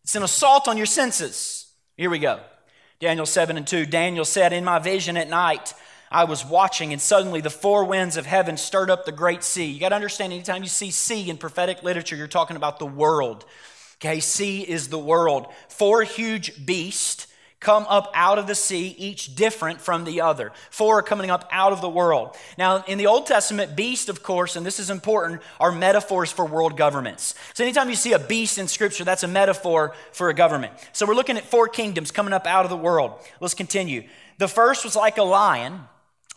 It's 0.04 0.16
an 0.16 0.24
assault 0.24 0.68
on 0.68 0.78
your 0.78 0.86
senses. 0.86 1.72
Here 1.96 2.10
we 2.10 2.20
go. 2.20 2.40
Daniel 3.00 3.26
7 3.26 3.58
and 3.58 3.68
2. 3.68 3.86
Daniel 3.86 4.26
said, 4.26 4.54
In 4.54 4.64
my 4.64 4.80
vision 4.80 5.18
at 5.18 5.30
night, 5.30 5.74
I 6.14 6.26
was 6.26 6.46
watching, 6.46 6.94
and 6.94 7.02
suddenly 7.02 7.42
the 7.42 7.50
four 7.50 7.86
winds 7.86 8.18
of 8.18 8.26
heaven 8.28 8.56
stirred 8.56 8.92
up 8.92 9.06
the 9.06 9.12
great 9.12 9.44
sea. 9.44 9.66
You 9.66 9.80
got 9.80 9.90
to 9.90 9.96
understand, 9.96 10.32
anytime 10.32 10.62
you 10.62 10.70
see 10.70 10.92
sea 10.92 11.30
in 11.30 11.38
prophetic 11.38 11.82
literature, 11.82 12.16
you're 12.16 12.28
talking 12.28 12.56
about 12.56 12.78
the 12.78 12.86
world. 12.86 13.46
Okay, 13.96 14.20
sea 14.20 14.62
is 14.62 14.90
the 14.90 15.00
world. 15.00 15.48
Four 15.70 16.04
huge 16.04 16.66
beasts 16.66 17.28
come 17.60 17.86
up 17.88 18.12
out 18.14 18.38
of 18.38 18.46
the 18.46 18.54
sea, 18.54 18.94
each 18.98 19.36
different 19.36 19.82
from 19.82 20.04
the 20.04 20.22
other. 20.22 20.52
Four 20.70 21.00
are 21.00 21.02
coming 21.02 21.32
up 21.32 21.48
out 21.50 21.72
of 21.72 21.82
the 21.82 21.90
world. 21.90 22.36
Now, 22.58 22.84
in 22.84 22.98
the 22.98 23.08
Old 23.08 23.26
Testament, 23.26 23.76
beast, 23.76 24.10
of 24.10 24.22
course, 24.22 24.56
and 24.56 24.66
this 24.66 24.80
is 24.80 24.90
important, 24.90 25.42
are 25.60 25.72
metaphors 25.72 26.32
for 26.32 26.46
world 26.46 26.78
governments. 26.78 27.34
So, 27.54 27.64
anytime 27.64 27.90
you 27.90 27.96
see 27.96 28.14
a 28.14 28.20
beast 28.20 28.58
in 28.58 28.68
Scripture, 28.68 29.06
that's 29.06 29.24
a 29.24 29.28
metaphor 29.28 29.96
for 30.12 30.30
a 30.30 30.34
government. 30.34 30.74
So, 30.92 31.08
we're 31.08 31.16
looking 31.16 31.38
at 31.38 31.46
four 31.46 31.70
kingdoms 31.70 32.12
coming 32.12 32.34
up 32.34 32.46
out 32.46 32.66
of 32.66 32.70
the 32.70 32.78
world. 32.78 33.14
Let's 33.40 33.56
continue. 33.56 34.04
The 34.38 34.48
first 34.50 34.84
was 34.84 34.96
like 34.96 35.18
a 35.18 35.24
lion 35.24 35.88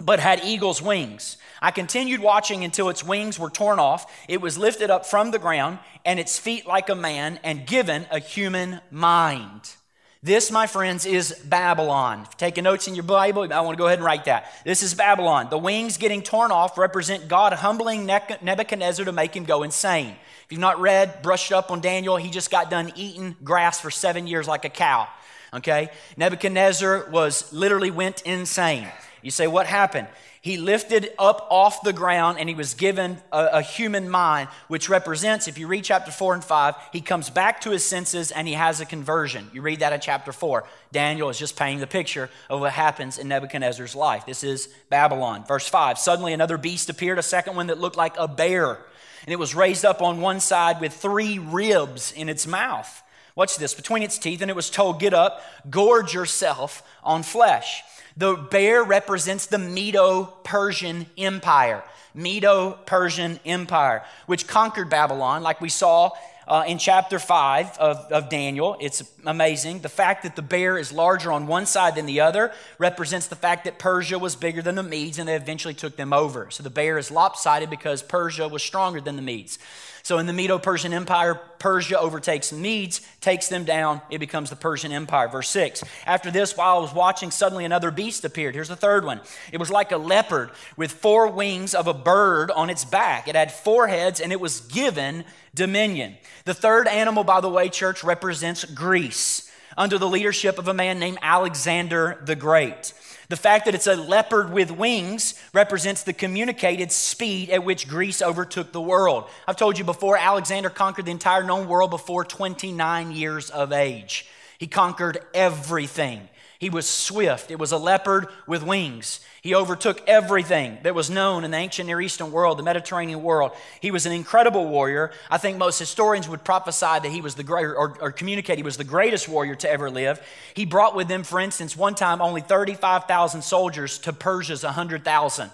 but 0.01 0.21
had 0.21 0.45
eagle's 0.45 0.83
wings. 0.83 1.39
I 1.63 1.71
continued 1.71 2.21
watching 2.21 2.65
until 2.65 2.89
its 2.89 3.03
wings 3.03 3.39
were 3.39 3.51
torn 3.51 3.79
off. 3.79 4.13
It 4.29 4.41
was 4.41 4.59
lifted 4.59 4.91
up 4.91 5.07
from 5.07 5.31
the 5.31 5.39
ground, 5.39 5.79
and 6.05 6.21
its 6.21 6.39
feet 6.39 6.67
like 6.67 6.89
a 6.89 6.95
man, 6.95 7.41
and 7.43 7.67
given 7.67 8.07
a 8.11 8.19
human 8.19 8.81
mind. 8.91 9.75
This, 10.23 10.51
my 10.51 10.67
friends, 10.67 11.07
is 11.07 11.33
Babylon. 11.45 12.27
Taking 12.37 12.65
notes 12.65 12.89
in 12.89 12.95
your 12.95 13.05
Bible, 13.05 13.53
I 13.53 13.61
want 13.61 13.77
to 13.77 13.81
go 13.81 13.87
ahead 13.87 13.99
and 13.99 14.05
write 14.05 14.25
that. 14.25 14.51
This 14.65 14.83
is 14.83 14.93
Babylon. 14.93 15.49
The 15.51 15.59
wings 15.59 15.99
getting 15.99 16.21
torn 16.21 16.51
off 16.51 16.77
represent 16.77 17.29
God 17.29 17.53
humbling 17.53 18.07
Nebuchadnezzar 18.07 19.05
to 19.05 19.13
make 19.13 19.37
him 19.37 19.45
go 19.45 19.63
insane. 19.63 20.17
If 20.45 20.53
you've 20.53 20.61
not 20.61 20.81
read, 20.81 21.23
brushed 21.23 21.53
up 21.53 21.71
on 21.71 21.81
Daniel, 21.81 22.17
he 22.17 22.31
just 22.31 22.51
got 22.51 22.71
done 22.71 22.93
eating 22.97 23.37
grass 23.45 23.81
for 23.81 23.91
seven 23.91 24.27
years 24.27 24.49
like 24.49 24.65
a 24.65 24.69
cow. 24.69 25.07
Okay? 25.55 25.91
Nebuchadnezzar 26.17 27.09
was 27.11 27.53
literally 27.53 27.91
went 27.91 28.23
insane. 28.23 28.89
You 29.27 29.33
say, 29.33 29.49
what 29.49 29.67
happened? 29.67 30.07
He 30.41 30.57
lifted 30.57 31.11
up 31.19 31.49
off 31.51 31.83
the 31.83 31.93
ground 31.93 32.39
and 32.39 32.49
he 32.49 32.55
was 32.55 32.75
given 32.75 33.19
a, 33.33 33.47
a, 33.55 33.61
human 33.61 34.09
mind, 34.09 34.49
which 34.69 34.89
represents, 34.89 35.49
if 35.49 35.59
you 35.59 35.67
read 35.67 35.83
chapter 35.83 36.13
4 36.13 36.35
and 36.35 36.45
5, 36.45 36.77
he 36.93 37.01
comes 37.01 37.29
back 37.29 37.63
to 37.63 37.73
his 37.73 37.85
senses 37.85 38.31
and 38.31 38.47
he 38.47 38.55
has 38.55 38.81
a 38.81 38.87
conversion. 38.87 39.51
You 39.53 39.63
read 39.63 39.81
that 39.81 39.93
in 39.93 39.99
chapter 39.99 40.31
4. 40.31 40.63
Daniel 40.93 41.29
is 41.29 41.41
just 41.41 41.57
painting 41.57 41.81
the 41.81 41.89
picture 41.89 42.31
of 42.49 42.61
what 42.61 42.71
happens 42.71 43.19
in 43.19 43.27
Nebuchadnezzar's 43.27 43.97
life. 43.97 44.25
This 44.27 44.45
is 44.45 44.69
Babylon. 44.91 45.45
Verse 45.45 45.69
5 45.69 45.99
Suddenly 45.99 46.33
another 46.33 46.57
beast 46.57 46.89
appeared, 46.89 47.19
a 47.19 47.23
second 47.25 47.57
one 47.57 47.67
that 47.67 47.81
looked 47.81 47.97
like 47.97 48.15
a 48.17 48.29
bear, 48.29 48.79
and 49.25 49.33
it 49.33 49.41
was 49.41 49.57
raised 49.57 49.85
up 49.85 50.03
on 50.03 50.21
one 50.21 50.39
side 50.39 50.81
with 50.81 50.93
three 50.93 51.41
ribs 51.41 52.13
in 52.13 52.29
its 52.29 52.47
mouth. 52.47 53.03
Watch 53.35 53.59
this 53.59 53.75
between 53.75 54.05
its 54.05 54.19
teeth, 54.19 54.41
and 54.41 54.53
it 54.53 54.57
was 54.57 54.71
told, 54.71 55.01
Get 55.01 55.13
up, 55.13 55.43
gorge 55.69 56.15
yourself 56.15 56.85
on 57.03 57.25
flesh. 57.25 57.83
The 58.17 58.35
bear 58.35 58.83
represents 58.83 59.47
the 59.47 59.59
Medo 59.59 60.25
Persian 60.43 61.07
Empire. 61.19 61.85
Medo 62.15 62.79
Persian 62.87 63.39
Empire, 63.45 64.03
which 64.25 64.47
conquered 64.47 64.89
Babylon, 64.89 65.43
like 65.43 65.61
we 65.61 65.69
saw 65.69 66.11
uh, 66.47 66.65
in 66.67 66.79
chapter 66.79 67.19
5 67.19 67.79
of, 67.79 67.97
of 68.13 68.29
Daniel. 68.29 68.77
It's 68.81 69.03
amazing. 69.25 69.81
The 69.81 69.89
fact 69.89 70.23
that 70.23 70.37
the 70.37 70.43
bear 70.43 70.79
is 70.79 70.93
larger 70.93 71.33
on 71.33 71.47
one 71.47 71.67
side 71.67 71.97
than 71.97 72.07
the 72.07 72.21
other 72.21 72.53
represents 72.79 73.27
the 73.27 73.37
fact 73.37 73.65
that 73.65 73.79
Persia 73.79 74.19
was 74.19 74.37
bigger 74.37 74.63
than 74.63 74.75
the 74.75 74.83
Medes 74.83 75.19
and 75.19 75.29
they 75.29 75.35
eventually 75.35 75.75
took 75.75 75.97
them 75.97 76.13
over. 76.13 76.51
So 76.51 76.63
the 76.63 76.71
bear 76.71 76.99
is 76.99 77.11
lopsided 77.11 77.71
because 77.71 78.03
Persia 78.03 78.49
was 78.49 78.63
stronger 78.63 79.01
than 79.01 79.17
the 79.17 79.23
Medes. 79.23 79.59
So 80.07 80.19
in 80.19 80.27
the 80.27 80.33
Medo 80.33 80.61
Persian 80.61 80.93
Empire, 80.93 81.35
Persia 81.59 81.99
overtakes 81.99 82.51
the 82.51 82.57
Medes, 82.57 83.01
takes 83.21 83.49
them 83.49 83.65
down. 83.65 84.01
It 84.09 84.19
becomes 84.19 84.51
the 84.51 84.55
Persian 84.55 84.93
Empire. 84.93 85.27
Verse 85.27 85.49
6. 85.49 85.83
After 86.07 86.31
this, 86.31 86.57
while 86.57 86.77
I 86.77 86.81
was 86.81 86.95
watching, 86.95 87.33
suddenly 87.33 87.65
another 87.65 87.91
beast 87.91 88.25
appeared. 88.25 88.55
Here's 88.55 88.69
the 88.69 88.77
third 88.77 89.05
one. 89.05 89.21
It 89.51 89.59
was 89.59 89.69
like 89.69 89.91
a 89.91 89.97
leopard 89.97 90.51
with 90.77 90.93
four 90.93 91.27
wings 91.27 91.75
of 91.75 91.89
a 91.89 91.93
bird 91.93 92.53
on 92.53 92.71
its 92.71 92.85
back. 92.85 93.27
It 93.27 93.35
had 93.35 93.51
four 93.51 93.89
heads 93.89 94.21
and 94.21 94.31
it 94.31 94.39
was 94.39 94.61
given 94.61 95.25
dominion. 95.57 96.15
The 96.47 96.55
third 96.55 96.87
animal, 96.87 97.25
by 97.25 97.41
the 97.41 97.49
way, 97.49 97.69
church, 97.69 98.05
represents 98.05 98.65
Greece. 98.65 99.51
under 99.77 99.99
the 99.99 100.09
leadership 100.09 100.59
of 100.59 100.69
a 100.69 100.73
man 100.73 100.99
named 100.99 101.19
Alexander 101.21 102.19
the 102.25 102.35
Great. 102.35 102.95
The 103.29 103.37
fact 103.37 103.65
that 103.65 103.75
it's 103.75 103.87
a 103.87 103.97
leopard 103.97 104.51
with 104.51 104.71
wings 104.71 105.35
represents 105.53 106.03
the 106.03 106.13
communicated 106.13 106.93
speed 106.93 107.51
at 107.51 107.65
which 107.65 107.89
Greece 107.89 108.23
overtook 108.23 108.73
the 108.73 108.81
world. 108.81 109.29
I've 109.47 109.57
told 109.57 109.77
you 109.77 109.85
before, 109.85 110.17
Alexander 110.17 110.71
conquered 110.71 111.07
the 111.07 111.11
entire 111.11 111.43
known 111.43 111.69
world 111.69 111.91
before 111.91 112.25
29 112.25 113.11
years 113.11 113.51
of 113.51 113.73
age. 113.73 114.27
He 114.57 114.67
conquered 114.67 115.19
everything. 115.35 116.29
He 116.59 116.71
was 116.71 116.89
swift. 116.89 117.51
It 117.51 117.59
was 117.59 117.73
a 117.73 117.77
leopard 117.77 118.29
with 118.47 118.63
wings. 118.63 119.21
He 119.43 119.55
overtook 119.55 120.03
everything 120.07 120.79
that 120.83 120.95
was 120.95 121.11
known 121.11 121.45
in 121.45 121.51
the 121.51 121.57
ancient 121.57 121.87
Near 121.87 122.01
Eastern 122.01 122.33
world, 122.33 122.59
the 122.59 122.63
Mediterranean 122.63 123.23
world. 123.23 123.53
He 123.81 123.91
was 123.91 124.07
an 124.07 124.13
incredible 124.13 124.67
warrior. 124.67 125.13
I 125.31 125.37
think 125.37 125.59
most 125.59 125.79
historians 125.79 126.29
would 126.29 126.45
prophesy 126.45 126.81
that 126.87 127.11
he 127.11 127.21
was 127.21 127.35
the 127.35 127.45
great, 127.45 127.67
or, 127.67 128.01
or 128.01 128.11
communicate 128.11 128.57
he 128.57 128.63
was 128.63 128.79
the 128.79 128.85
greatest 128.85 129.29
warrior 129.29 129.55
to 129.57 129.71
ever 129.71 129.91
live. 129.91 130.21
He 130.55 130.65
brought 130.65 130.97
with 130.97 131.09
him, 131.09 131.25
for 131.25 131.41
instance, 131.41 131.77
one 131.77 131.95
time 131.95 132.23
only 132.23 132.41
35,000 132.41 133.43
soldiers 133.43 133.99
to 133.99 134.13
Persia's 134.13 134.65
100,000. 134.65 135.51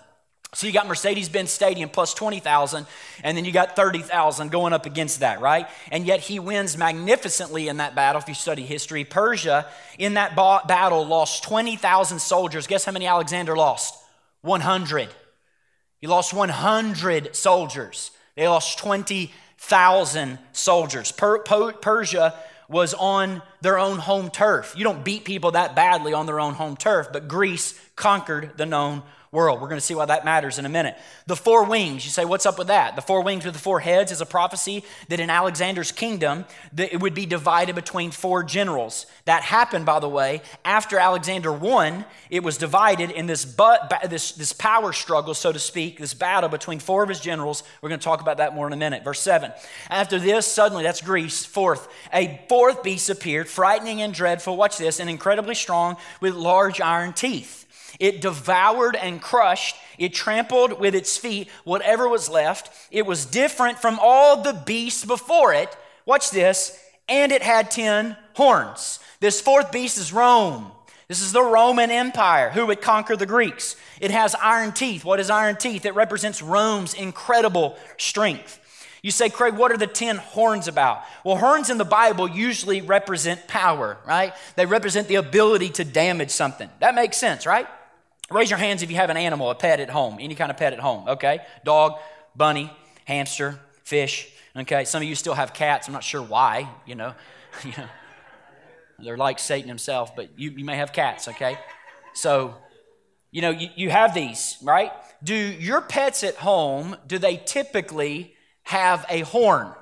So 0.54 0.66
you 0.66 0.72
got 0.74 0.86
Mercedes-Benz 0.86 1.50
Stadium 1.50 1.88
plus 1.88 2.12
20,000 2.12 2.86
and 3.24 3.36
then 3.36 3.46
you 3.46 3.52
got 3.52 3.74
30,000 3.74 4.50
going 4.50 4.74
up 4.74 4.84
against 4.84 5.20
that, 5.20 5.40
right? 5.40 5.66
And 5.90 6.04
yet 6.04 6.20
he 6.20 6.38
wins 6.38 6.76
magnificently 6.76 7.68
in 7.68 7.78
that 7.78 7.94
battle 7.94 8.20
if 8.20 8.28
you 8.28 8.34
study 8.34 8.62
history. 8.62 9.04
Persia 9.04 9.66
in 9.98 10.14
that 10.14 10.36
ba- 10.36 10.60
battle 10.68 11.06
lost 11.06 11.42
20,000 11.44 12.18
soldiers. 12.18 12.66
Guess 12.66 12.84
how 12.84 12.92
many 12.92 13.06
Alexander 13.06 13.56
lost? 13.56 13.96
100. 14.42 15.08
He 16.00 16.06
lost 16.06 16.34
100 16.34 17.34
soldiers. 17.34 18.10
They 18.36 18.46
lost 18.46 18.78
20,000 18.78 20.38
soldiers. 20.52 21.12
Per- 21.12 21.38
Persia 21.38 22.34
was 22.68 22.92
on 22.92 23.40
their 23.62 23.78
own 23.78 23.98
home 23.98 24.28
turf. 24.28 24.74
You 24.76 24.84
don't 24.84 25.02
beat 25.02 25.24
people 25.24 25.52
that 25.52 25.74
badly 25.74 26.12
on 26.12 26.26
their 26.26 26.40
own 26.40 26.54
home 26.54 26.76
turf, 26.76 27.08
but 27.10 27.26
Greece 27.26 27.78
conquered 27.96 28.52
the 28.58 28.66
known 28.66 29.02
world. 29.32 29.62
We're 29.62 29.68
going 29.68 29.80
to 29.80 29.84
see 29.84 29.94
why 29.94 30.04
that 30.04 30.26
matters 30.26 30.58
in 30.58 30.66
a 30.66 30.68
minute. 30.68 30.94
The 31.26 31.34
four 31.34 31.64
wings, 31.64 32.04
you 32.04 32.10
say, 32.10 32.26
what's 32.26 32.44
up 32.44 32.58
with 32.58 32.66
that? 32.66 32.96
The 32.96 33.02
four 33.02 33.22
wings 33.22 33.46
with 33.46 33.54
the 33.54 33.60
four 33.60 33.80
heads 33.80 34.12
is 34.12 34.20
a 34.20 34.26
prophecy 34.26 34.84
that 35.08 35.20
in 35.20 35.30
Alexander's 35.30 35.90
kingdom, 35.90 36.44
that 36.74 36.92
it 36.92 37.00
would 37.00 37.14
be 37.14 37.24
divided 37.24 37.74
between 37.74 38.10
four 38.10 38.44
generals. 38.44 39.06
That 39.24 39.42
happened, 39.42 39.86
by 39.86 40.00
the 40.00 40.08
way, 40.08 40.42
after 40.66 40.98
Alexander 40.98 41.50
won, 41.50 42.04
it 42.28 42.42
was 42.42 42.58
divided 42.58 43.10
in 43.10 43.26
this, 43.26 43.46
but, 43.46 43.90
this, 44.10 44.32
this 44.32 44.52
power 44.52 44.92
struggle, 44.92 45.32
so 45.32 45.50
to 45.50 45.58
speak, 45.58 45.98
this 45.98 46.12
battle 46.12 46.50
between 46.50 46.78
four 46.78 47.02
of 47.02 47.08
his 47.08 47.20
generals. 47.20 47.62
We're 47.80 47.88
going 47.88 48.00
to 48.00 48.04
talk 48.04 48.20
about 48.20 48.36
that 48.36 48.54
more 48.54 48.66
in 48.66 48.74
a 48.74 48.76
minute. 48.76 49.02
Verse 49.02 49.20
7. 49.20 49.50
After 49.88 50.18
this, 50.18 50.46
suddenly, 50.46 50.84
that's 50.84 51.00
Greece, 51.00 51.46
fourth, 51.46 51.88
a 52.12 52.38
fourth 52.50 52.82
beast 52.82 53.08
appeared, 53.08 53.48
frightening 53.48 54.02
and 54.02 54.12
dreadful. 54.12 54.58
Watch 54.58 54.76
this, 54.76 55.00
and 55.00 55.08
incredibly 55.08 55.54
strong 55.54 55.96
with 56.20 56.34
large 56.34 56.82
iron 56.82 57.14
teeth. 57.14 57.61
It 58.00 58.20
devoured 58.20 58.96
and 58.96 59.20
crushed. 59.20 59.76
It 59.98 60.14
trampled 60.14 60.80
with 60.80 60.94
its 60.94 61.16
feet 61.16 61.48
whatever 61.64 62.08
was 62.08 62.28
left. 62.28 62.70
It 62.90 63.06
was 63.06 63.26
different 63.26 63.78
from 63.78 63.98
all 64.00 64.42
the 64.42 64.54
beasts 64.54 65.04
before 65.04 65.52
it. 65.52 65.76
Watch 66.06 66.30
this. 66.30 66.78
And 67.08 67.32
it 67.32 67.42
had 67.42 67.70
10 67.70 68.16
horns. 68.34 69.00
This 69.20 69.40
fourth 69.40 69.70
beast 69.70 69.98
is 69.98 70.12
Rome. 70.12 70.70
This 71.08 71.20
is 71.20 71.32
the 71.32 71.42
Roman 71.42 71.90
Empire 71.90 72.50
who 72.50 72.66
would 72.66 72.80
conquer 72.80 73.16
the 73.16 73.26
Greeks. 73.26 73.76
It 74.00 74.10
has 74.10 74.34
iron 74.36 74.72
teeth. 74.72 75.04
What 75.04 75.20
is 75.20 75.30
iron 75.30 75.56
teeth? 75.56 75.84
It 75.84 75.94
represents 75.94 76.40
Rome's 76.40 76.94
incredible 76.94 77.76
strength. 77.98 78.60
You 79.02 79.10
say, 79.10 79.28
Craig, 79.28 79.54
what 79.54 79.72
are 79.72 79.76
the 79.76 79.88
10 79.88 80.16
horns 80.16 80.68
about? 80.68 81.02
Well, 81.24 81.36
horns 81.36 81.70
in 81.70 81.76
the 81.76 81.84
Bible 81.84 82.30
usually 82.30 82.80
represent 82.80 83.48
power, 83.48 83.98
right? 84.06 84.32
They 84.54 84.64
represent 84.64 85.08
the 85.08 85.16
ability 85.16 85.70
to 85.70 85.84
damage 85.84 86.30
something. 86.30 86.70
That 86.78 86.94
makes 86.94 87.18
sense, 87.18 87.44
right? 87.44 87.66
Raise 88.32 88.50
your 88.50 88.58
hands 88.58 88.82
if 88.82 88.90
you 88.90 88.96
have 88.96 89.10
an 89.10 89.16
animal, 89.16 89.50
a 89.50 89.54
pet 89.54 89.80
at 89.80 89.90
home, 89.90 90.16
any 90.20 90.34
kind 90.34 90.50
of 90.50 90.56
pet 90.56 90.72
at 90.72 90.80
home, 90.80 91.08
okay? 91.08 91.40
Dog, 91.64 91.98
bunny, 92.34 92.72
hamster, 93.04 93.60
fish, 93.84 94.28
okay? 94.56 94.84
Some 94.84 95.02
of 95.02 95.08
you 95.08 95.14
still 95.14 95.34
have 95.34 95.52
cats. 95.52 95.86
I'm 95.86 95.92
not 95.92 96.04
sure 96.04 96.22
why, 96.22 96.68
you 96.86 96.94
know. 96.94 97.14
you 97.64 97.72
know 97.76 97.88
they're 99.02 99.16
like 99.16 99.38
Satan 99.38 99.68
himself, 99.68 100.14
but 100.14 100.38
you, 100.38 100.50
you 100.50 100.64
may 100.64 100.76
have 100.76 100.92
cats, 100.92 101.28
okay? 101.28 101.58
So, 102.14 102.54
you 103.30 103.42
know, 103.42 103.50
you, 103.50 103.68
you 103.74 103.90
have 103.90 104.14
these, 104.14 104.56
right? 104.62 104.92
Do 105.22 105.34
your 105.34 105.80
pets 105.80 106.24
at 106.24 106.36
home, 106.36 106.96
do 107.06 107.18
they 107.18 107.36
typically 107.36 108.34
have 108.64 109.04
a 109.08 109.20
horn? 109.20 109.74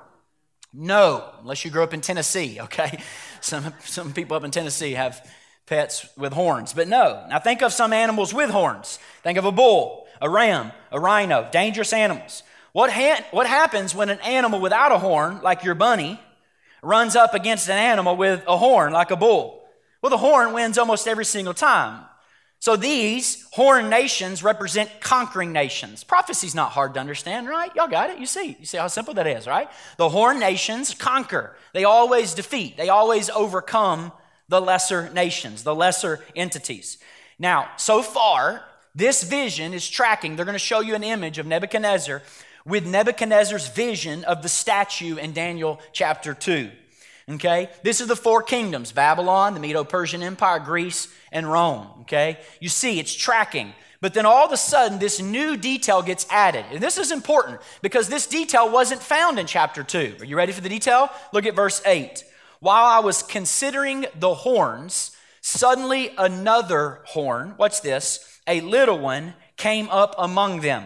No, 0.73 1.29
unless 1.41 1.65
you 1.65 1.71
grew 1.71 1.83
up 1.83 1.93
in 1.93 2.01
Tennessee, 2.01 2.59
okay? 2.61 2.99
Some, 3.41 3.73
some 3.83 4.13
people 4.13 4.37
up 4.37 4.43
in 4.43 4.51
Tennessee 4.51 4.93
have 4.93 5.25
pets 5.65 6.07
with 6.17 6.33
horns. 6.33 6.73
But 6.73 6.87
no, 6.87 7.25
now 7.29 7.39
think 7.39 7.61
of 7.61 7.73
some 7.73 7.93
animals 7.93 8.33
with 8.33 8.49
horns. 8.49 8.99
Think 9.23 9.37
of 9.37 9.45
a 9.45 9.51
bull, 9.51 10.07
a 10.21 10.29
ram, 10.29 10.71
a 10.91 10.99
rhino, 10.99 11.47
dangerous 11.51 11.93
animals. 11.93 12.43
What, 12.73 12.91
ha- 12.91 13.25
what 13.31 13.47
happens 13.47 13.93
when 13.93 14.09
an 14.09 14.19
animal 14.19 14.61
without 14.61 14.91
a 14.91 14.97
horn, 14.97 15.41
like 15.41 15.63
your 15.63 15.75
bunny, 15.75 16.19
runs 16.81 17.15
up 17.15 17.33
against 17.33 17.69
an 17.69 17.77
animal 17.77 18.15
with 18.15 18.43
a 18.47 18.57
horn, 18.57 18.93
like 18.93 19.11
a 19.11 19.15
bull? 19.15 19.63
Well, 20.01 20.09
the 20.09 20.17
horn 20.17 20.53
wins 20.53 20.77
almost 20.77 21.07
every 21.07 21.25
single 21.25 21.53
time. 21.53 22.05
So 22.59 22.75
these 22.75 23.47
horn 23.53 23.89
nations 23.89 24.43
represent 24.43 25.01
conquering 25.01 25.51
nations. 25.51 26.03
Prophecy's 26.03 26.53
not 26.53 26.71
hard 26.71 26.93
to 26.93 26.99
understand, 26.99 27.49
right? 27.49 27.71
Y'all 27.75 27.87
got 27.87 28.11
it? 28.11 28.19
You 28.19 28.27
see. 28.27 28.55
You 28.59 28.65
see 28.65 28.77
how 28.77 28.87
simple 28.87 29.15
that 29.15 29.25
is, 29.25 29.47
right? 29.47 29.67
The 29.97 30.09
horn 30.09 30.39
nations 30.39 30.93
conquer. 30.93 31.55
They 31.73 31.85
always 31.85 32.35
defeat. 32.35 32.77
They 32.77 32.89
always 32.89 33.31
overcome 33.31 34.11
the 34.51 34.61
lesser 34.61 35.09
nations, 35.11 35.63
the 35.63 35.73
lesser 35.73 36.19
entities. 36.35 36.97
Now, 37.39 37.69
so 37.77 38.03
far, 38.03 38.63
this 38.93 39.23
vision 39.23 39.73
is 39.73 39.89
tracking. 39.89 40.35
They're 40.35 40.45
going 40.45 40.53
to 40.53 40.59
show 40.59 40.81
you 40.81 40.93
an 40.93 41.05
image 41.05 41.39
of 41.39 41.47
Nebuchadnezzar 41.47 42.21
with 42.65 42.85
Nebuchadnezzar's 42.85 43.69
vision 43.69 44.25
of 44.25 44.43
the 44.43 44.49
statue 44.49 45.15
in 45.15 45.31
Daniel 45.31 45.79
chapter 45.93 46.33
2. 46.33 46.69
Okay? 47.29 47.69
This 47.81 48.01
is 48.01 48.09
the 48.09 48.15
four 48.15 48.43
kingdoms 48.43 48.91
Babylon, 48.91 49.53
the 49.53 49.61
Medo 49.61 49.85
Persian 49.85 50.21
Empire, 50.21 50.59
Greece, 50.59 51.07
and 51.31 51.49
Rome. 51.49 51.87
Okay? 52.01 52.37
You 52.59 52.67
see, 52.67 52.99
it's 52.99 53.15
tracking. 53.15 53.73
But 54.01 54.13
then 54.13 54.25
all 54.25 54.45
of 54.45 54.51
a 54.51 54.57
sudden, 54.57 54.99
this 54.99 55.21
new 55.21 55.55
detail 55.55 56.01
gets 56.01 56.27
added. 56.29 56.65
And 56.71 56.83
this 56.83 56.97
is 56.97 57.11
important 57.13 57.61
because 57.81 58.09
this 58.09 58.27
detail 58.27 58.69
wasn't 58.69 59.01
found 59.01 59.39
in 59.39 59.47
chapter 59.47 59.81
2. 59.81 60.17
Are 60.19 60.25
you 60.25 60.35
ready 60.35 60.51
for 60.51 60.61
the 60.61 60.67
detail? 60.67 61.09
Look 61.31 61.45
at 61.45 61.55
verse 61.55 61.81
8. 61.85 62.25
While 62.61 62.85
I 62.85 62.99
was 62.99 63.23
considering 63.23 64.05
the 64.13 64.35
horns, 64.35 65.17
suddenly 65.41 66.11
another 66.15 67.01
horn, 67.05 67.55
watch 67.57 67.81
this, 67.81 68.39
a 68.45 68.61
little 68.61 68.99
one, 68.99 69.33
came 69.57 69.89
up 69.89 70.13
among 70.19 70.61
them. 70.61 70.85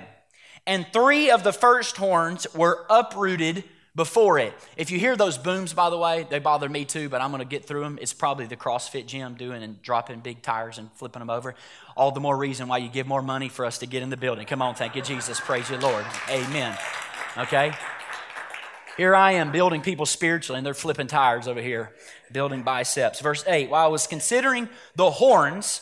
And 0.65 0.87
three 0.93 1.29
of 1.29 1.43
the 1.43 1.51
first 1.51 1.97
horns 1.97 2.47
were 2.55 2.85
uprooted 2.89 3.65
before 3.93 4.39
it. 4.39 4.53
If 4.77 4.89
you 4.89 4.99
hear 4.99 5.17
those 5.17 5.37
booms, 5.37 5.73
by 5.73 5.89
the 5.89 5.97
way, 5.97 6.25
they 6.29 6.39
bother 6.39 6.69
me 6.69 6.85
too, 6.85 7.09
but 7.09 7.19
I'm 7.19 7.31
going 7.31 7.39
to 7.39 7.45
get 7.45 7.65
through 7.65 7.81
them. 7.81 7.99
It's 8.01 8.13
probably 8.13 8.45
the 8.45 8.55
CrossFit 8.55 9.05
gym 9.05 9.35
doing 9.35 9.61
and 9.61 9.81
dropping 9.81 10.21
big 10.21 10.41
tires 10.41 10.77
and 10.77 10.89
flipping 10.93 11.19
them 11.19 11.29
over. 11.29 11.55
All 11.97 12.11
the 12.11 12.21
more 12.21 12.37
reason 12.37 12.69
why 12.69 12.77
you 12.77 12.87
give 12.87 13.05
more 13.05 13.21
money 13.21 13.49
for 13.49 13.65
us 13.65 13.79
to 13.79 13.85
get 13.85 14.01
in 14.01 14.09
the 14.09 14.17
building. 14.17 14.45
Come 14.45 14.61
on, 14.61 14.75
thank 14.75 14.95
you, 14.95 15.01
Jesus. 15.01 15.41
Praise 15.41 15.69
you, 15.69 15.77
Lord. 15.77 16.05
Amen. 16.29 16.77
Okay? 17.37 17.73
Here 18.97 19.13
I 19.13 19.33
am 19.33 19.51
building 19.51 19.81
people 19.81 20.05
spiritually, 20.05 20.57
and 20.57 20.65
they're 20.65 20.73
flipping 20.73 21.07
tires 21.07 21.49
over 21.49 21.61
here, 21.61 21.93
building 22.31 22.63
biceps. 22.63 23.19
Verse 23.19 23.43
8 23.45 23.69
While 23.69 23.85
I 23.85 23.89
was 23.89 24.07
considering 24.07 24.69
the 24.95 25.11
horns, 25.11 25.81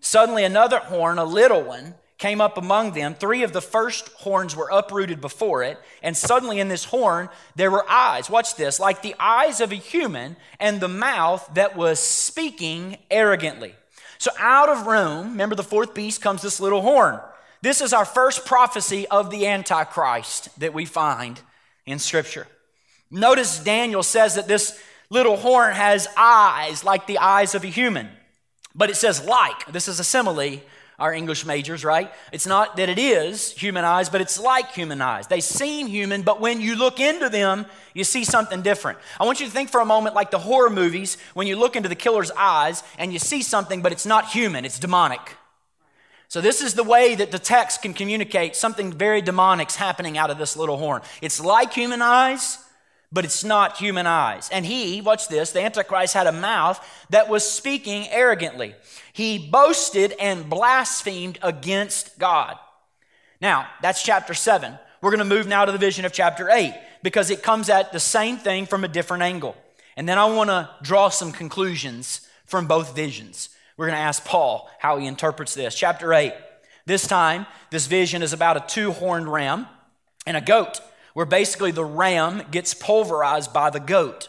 suddenly 0.00 0.44
another 0.44 0.78
horn, 0.78 1.18
a 1.18 1.24
little 1.24 1.62
one, 1.62 1.94
came 2.16 2.40
up 2.40 2.56
among 2.56 2.92
them. 2.92 3.14
Three 3.14 3.42
of 3.42 3.52
the 3.52 3.60
first 3.60 4.08
horns 4.14 4.56
were 4.56 4.70
uprooted 4.72 5.20
before 5.20 5.62
it, 5.62 5.78
and 6.02 6.16
suddenly 6.16 6.58
in 6.58 6.68
this 6.68 6.84
horn 6.84 7.28
there 7.54 7.70
were 7.70 7.84
eyes. 7.90 8.30
Watch 8.30 8.56
this 8.56 8.80
like 8.80 9.02
the 9.02 9.14
eyes 9.20 9.60
of 9.60 9.70
a 9.70 9.76
human, 9.76 10.36
and 10.58 10.80
the 10.80 10.88
mouth 10.88 11.46
that 11.52 11.76
was 11.76 12.00
speaking 12.00 12.96
arrogantly. 13.10 13.74
So 14.16 14.30
out 14.38 14.70
of 14.70 14.86
Rome, 14.86 15.32
remember 15.32 15.54
the 15.54 15.62
fourth 15.62 15.92
beast 15.92 16.22
comes 16.22 16.40
this 16.40 16.60
little 16.60 16.80
horn. 16.80 17.20
This 17.60 17.82
is 17.82 17.92
our 17.92 18.06
first 18.06 18.46
prophecy 18.46 19.06
of 19.08 19.30
the 19.30 19.46
Antichrist 19.46 20.48
that 20.60 20.72
we 20.72 20.86
find 20.86 21.40
in 21.84 21.98
Scripture. 21.98 22.46
Notice 23.10 23.58
Daniel 23.58 24.02
says 24.02 24.34
that 24.34 24.48
this 24.48 24.80
little 25.10 25.36
horn 25.36 25.74
has 25.74 26.08
eyes 26.16 26.84
like 26.84 27.06
the 27.06 27.18
eyes 27.18 27.54
of 27.54 27.64
a 27.64 27.68
human, 27.68 28.08
but 28.74 28.90
it 28.90 28.96
says 28.96 29.24
like. 29.24 29.66
This 29.72 29.88
is 29.88 30.00
a 30.00 30.04
simile, 30.04 30.60
our 30.98 31.12
English 31.12 31.44
majors, 31.44 31.84
right? 31.84 32.12
It's 32.32 32.46
not 32.46 32.76
that 32.76 32.88
it 32.88 32.98
is 32.98 33.52
human 33.52 33.84
eyes, 33.84 34.08
but 34.08 34.20
it's 34.20 34.38
like 34.38 34.72
human 34.72 35.00
eyes. 35.00 35.26
They 35.26 35.40
seem 35.40 35.86
human, 35.86 36.22
but 36.22 36.40
when 36.40 36.60
you 36.60 36.76
look 36.76 37.00
into 37.00 37.28
them, 37.28 37.66
you 37.94 38.04
see 38.04 38.24
something 38.24 38.62
different. 38.62 38.98
I 39.20 39.24
want 39.24 39.40
you 39.40 39.46
to 39.46 39.52
think 39.52 39.70
for 39.70 39.80
a 39.80 39.84
moment 39.84 40.14
like 40.14 40.30
the 40.30 40.38
horror 40.38 40.70
movies 40.70 41.16
when 41.34 41.46
you 41.46 41.56
look 41.56 41.76
into 41.76 41.88
the 41.88 41.94
killer's 41.94 42.30
eyes 42.32 42.82
and 42.98 43.12
you 43.12 43.18
see 43.18 43.42
something, 43.42 43.82
but 43.82 43.92
it's 43.92 44.06
not 44.06 44.30
human, 44.30 44.64
it's 44.64 44.78
demonic. 44.78 45.36
So, 46.28 46.40
this 46.40 46.62
is 46.62 46.74
the 46.74 46.82
way 46.82 47.14
that 47.14 47.30
the 47.30 47.38
text 47.38 47.82
can 47.82 47.94
communicate 47.94 48.56
something 48.56 48.92
very 48.92 49.22
demonic's 49.22 49.76
happening 49.76 50.18
out 50.18 50.30
of 50.30 50.38
this 50.38 50.56
little 50.56 50.78
horn. 50.78 51.02
It's 51.20 51.38
like 51.38 51.72
human 51.72 52.02
eyes, 52.02 52.58
but 53.14 53.24
it's 53.24 53.44
not 53.44 53.78
human 53.78 54.08
eyes. 54.08 54.50
And 54.50 54.66
he, 54.66 55.00
watch 55.00 55.28
this, 55.28 55.52
the 55.52 55.62
Antichrist 55.62 56.14
had 56.14 56.26
a 56.26 56.32
mouth 56.32 56.84
that 57.10 57.28
was 57.28 57.48
speaking 57.48 58.08
arrogantly. 58.08 58.74
He 59.12 59.38
boasted 59.38 60.12
and 60.20 60.50
blasphemed 60.50 61.38
against 61.40 62.18
God. 62.18 62.58
Now, 63.40 63.68
that's 63.80 64.02
chapter 64.02 64.34
7. 64.34 64.76
We're 65.00 65.10
going 65.10 65.18
to 65.20 65.24
move 65.24 65.46
now 65.46 65.64
to 65.64 65.70
the 65.70 65.78
vision 65.78 66.04
of 66.04 66.12
chapter 66.12 66.50
8 66.50 66.74
because 67.04 67.30
it 67.30 67.44
comes 67.44 67.68
at 67.68 67.92
the 67.92 68.00
same 68.00 68.36
thing 68.36 68.66
from 68.66 68.82
a 68.82 68.88
different 68.88 69.22
angle. 69.22 69.56
And 69.96 70.08
then 70.08 70.18
I 70.18 70.24
want 70.24 70.50
to 70.50 70.68
draw 70.82 71.08
some 71.08 71.30
conclusions 71.30 72.28
from 72.46 72.66
both 72.66 72.96
visions. 72.96 73.50
We're 73.76 73.86
going 73.86 73.96
to 73.96 74.02
ask 74.02 74.24
Paul 74.24 74.68
how 74.80 74.98
he 74.98 75.06
interprets 75.06 75.54
this. 75.54 75.76
Chapter 75.76 76.12
8. 76.12 76.32
This 76.84 77.06
time, 77.06 77.46
this 77.70 77.86
vision 77.86 78.22
is 78.22 78.32
about 78.32 78.56
a 78.56 78.64
two 78.66 78.90
horned 78.90 79.28
ram 79.28 79.68
and 80.26 80.36
a 80.36 80.40
goat 80.40 80.80
where 81.14 81.26
basically 81.26 81.70
the 81.70 81.84
ram 81.84 82.42
gets 82.50 82.74
pulverized 82.74 83.52
by 83.52 83.70
the 83.70 83.80
goat. 83.80 84.28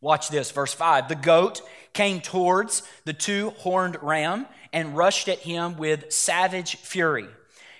Watch 0.00 0.28
this, 0.30 0.50
verse 0.50 0.72
5. 0.72 1.08
The 1.08 1.14
goat 1.14 1.60
came 1.92 2.20
towards 2.20 2.82
the 3.04 3.12
two 3.12 3.50
horned 3.50 3.98
ram 4.02 4.46
and 4.72 4.96
rushed 4.96 5.28
at 5.28 5.40
him 5.40 5.76
with 5.76 6.12
savage 6.12 6.76
fury. 6.76 7.28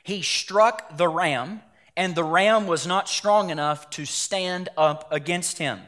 He 0.03 0.23
struck 0.23 0.97
the 0.97 1.09
ram, 1.09 1.63
and 1.97 2.15
the 2.15 2.25
ram 2.25 2.67
was 2.67 2.87
not 2.87 3.09
strong 3.09 3.51
enough 3.51 3.89
to 3.91 4.05
stand 4.05 4.69
up 4.77 5.11
against 5.11 5.59
him. 5.59 5.81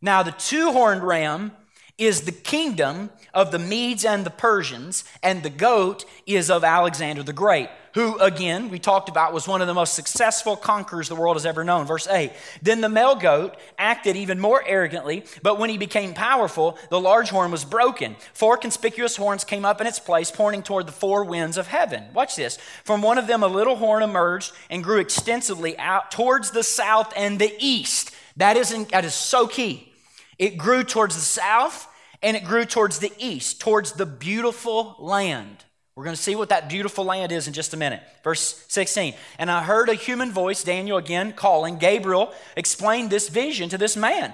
Now, 0.00 0.22
the 0.22 0.32
two 0.32 0.72
horned 0.72 1.02
ram 1.02 1.52
is 2.00 2.22
the 2.22 2.32
kingdom 2.32 3.10
of 3.34 3.52
the 3.52 3.58
Medes 3.58 4.04
and 4.04 4.24
the 4.24 4.30
Persians, 4.30 5.04
and 5.22 5.42
the 5.42 5.50
goat 5.50 6.04
is 6.26 6.50
of 6.50 6.64
Alexander 6.64 7.22
the 7.22 7.34
Great, 7.34 7.68
who, 7.92 8.18
again, 8.18 8.70
we 8.70 8.78
talked 8.78 9.08
about 9.08 9.34
was 9.34 9.46
one 9.46 9.60
of 9.60 9.66
the 9.66 9.74
most 9.74 9.94
successful 9.94 10.56
conquerors 10.56 11.08
the 11.08 11.14
world 11.14 11.36
has 11.36 11.44
ever 11.44 11.62
known. 11.62 11.86
Verse 11.86 12.08
8 12.08 12.32
Then 12.62 12.80
the 12.80 12.88
male 12.88 13.16
goat 13.16 13.56
acted 13.78 14.16
even 14.16 14.40
more 14.40 14.62
arrogantly, 14.66 15.24
but 15.42 15.58
when 15.58 15.68
he 15.68 15.76
became 15.76 16.14
powerful, 16.14 16.78
the 16.88 17.00
large 17.00 17.28
horn 17.28 17.50
was 17.50 17.64
broken. 17.64 18.16
Four 18.32 18.56
conspicuous 18.56 19.16
horns 19.16 19.44
came 19.44 19.66
up 19.66 19.80
in 19.80 19.86
its 19.86 19.98
place, 19.98 20.30
pointing 20.30 20.62
toward 20.62 20.86
the 20.86 20.92
four 20.92 21.24
winds 21.24 21.58
of 21.58 21.66
heaven. 21.66 22.04
Watch 22.14 22.34
this. 22.34 22.56
From 22.84 23.02
one 23.02 23.18
of 23.18 23.26
them, 23.26 23.42
a 23.42 23.48
little 23.48 23.76
horn 23.76 24.02
emerged 24.02 24.52
and 24.70 24.82
grew 24.82 25.00
extensively 25.00 25.78
out 25.78 26.10
towards 26.10 26.52
the 26.52 26.62
south 26.62 27.12
and 27.14 27.38
the 27.38 27.54
east. 27.58 28.12
That 28.36 28.56
is, 28.56 28.70
that 28.86 29.04
is 29.04 29.14
so 29.14 29.46
key. 29.46 29.92
It 30.38 30.56
grew 30.56 30.84
towards 30.84 31.16
the 31.16 31.20
south 31.20 31.88
and 32.22 32.36
it 32.36 32.44
grew 32.44 32.64
towards 32.64 32.98
the 32.98 33.12
east, 33.18 33.60
towards 33.60 33.92
the 33.92 34.06
beautiful 34.06 34.96
land. 34.98 35.64
We're 35.94 36.04
going 36.04 36.16
to 36.16 36.22
see 36.22 36.36
what 36.36 36.48
that 36.48 36.68
beautiful 36.68 37.04
land 37.04 37.32
is 37.32 37.46
in 37.46 37.52
just 37.52 37.74
a 37.74 37.76
minute. 37.76 38.02
Verse 38.24 38.64
16. 38.68 39.14
And 39.38 39.50
I 39.50 39.62
heard 39.62 39.88
a 39.88 39.94
human 39.94 40.30
voice, 40.32 40.62
Daniel 40.62 40.96
again 40.96 41.32
calling. 41.32 41.76
Gabriel 41.78 42.32
explained 42.56 43.10
this 43.10 43.28
vision 43.28 43.68
to 43.70 43.78
this 43.78 43.96
man. 43.96 44.32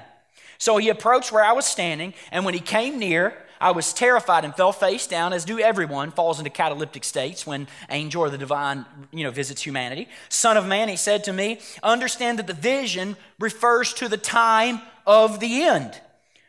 So 0.58 0.76
he 0.76 0.88
approached 0.88 1.32
where 1.32 1.44
I 1.44 1.52
was 1.52 1.66
standing, 1.66 2.14
and 2.30 2.44
when 2.44 2.54
he 2.54 2.60
came 2.60 2.98
near, 2.98 3.34
I 3.60 3.70
was 3.72 3.92
terrified 3.92 4.44
and 4.44 4.54
fell 4.54 4.72
face 4.72 5.06
down, 5.06 5.32
as 5.32 5.44
do 5.44 5.58
everyone 5.58 6.10
falls 6.10 6.38
into 6.38 6.50
cataleptic 6.50 7.04
states 7.04 7.46
when 7.46 7.68
angel 7.90 8.22
or 8.22 8.30
the 8.30 8.38
divine, 8.38 8.84
you 9.12 9.24
know, 9.24 9.30
visits 9.30 9.62
humanity. 9.62 10.08
Son 10.28 10.56
of 10.56 10.66
man, 10.66 10.88
he 10.88 10.96
said 10.96 11.24
to 11.24 11.32
me, 11.32 11.60
understand 11.82 12.38
that 12.38 12.46
the 12.46 12.54
vision 12.54 13.16
refers 13.38 13.92
to 13.94 14.08
the 14.08 14.16
time 14.16 14.80
of 15.06 15.40
the 15.40 15.62
end. 15.62 16.00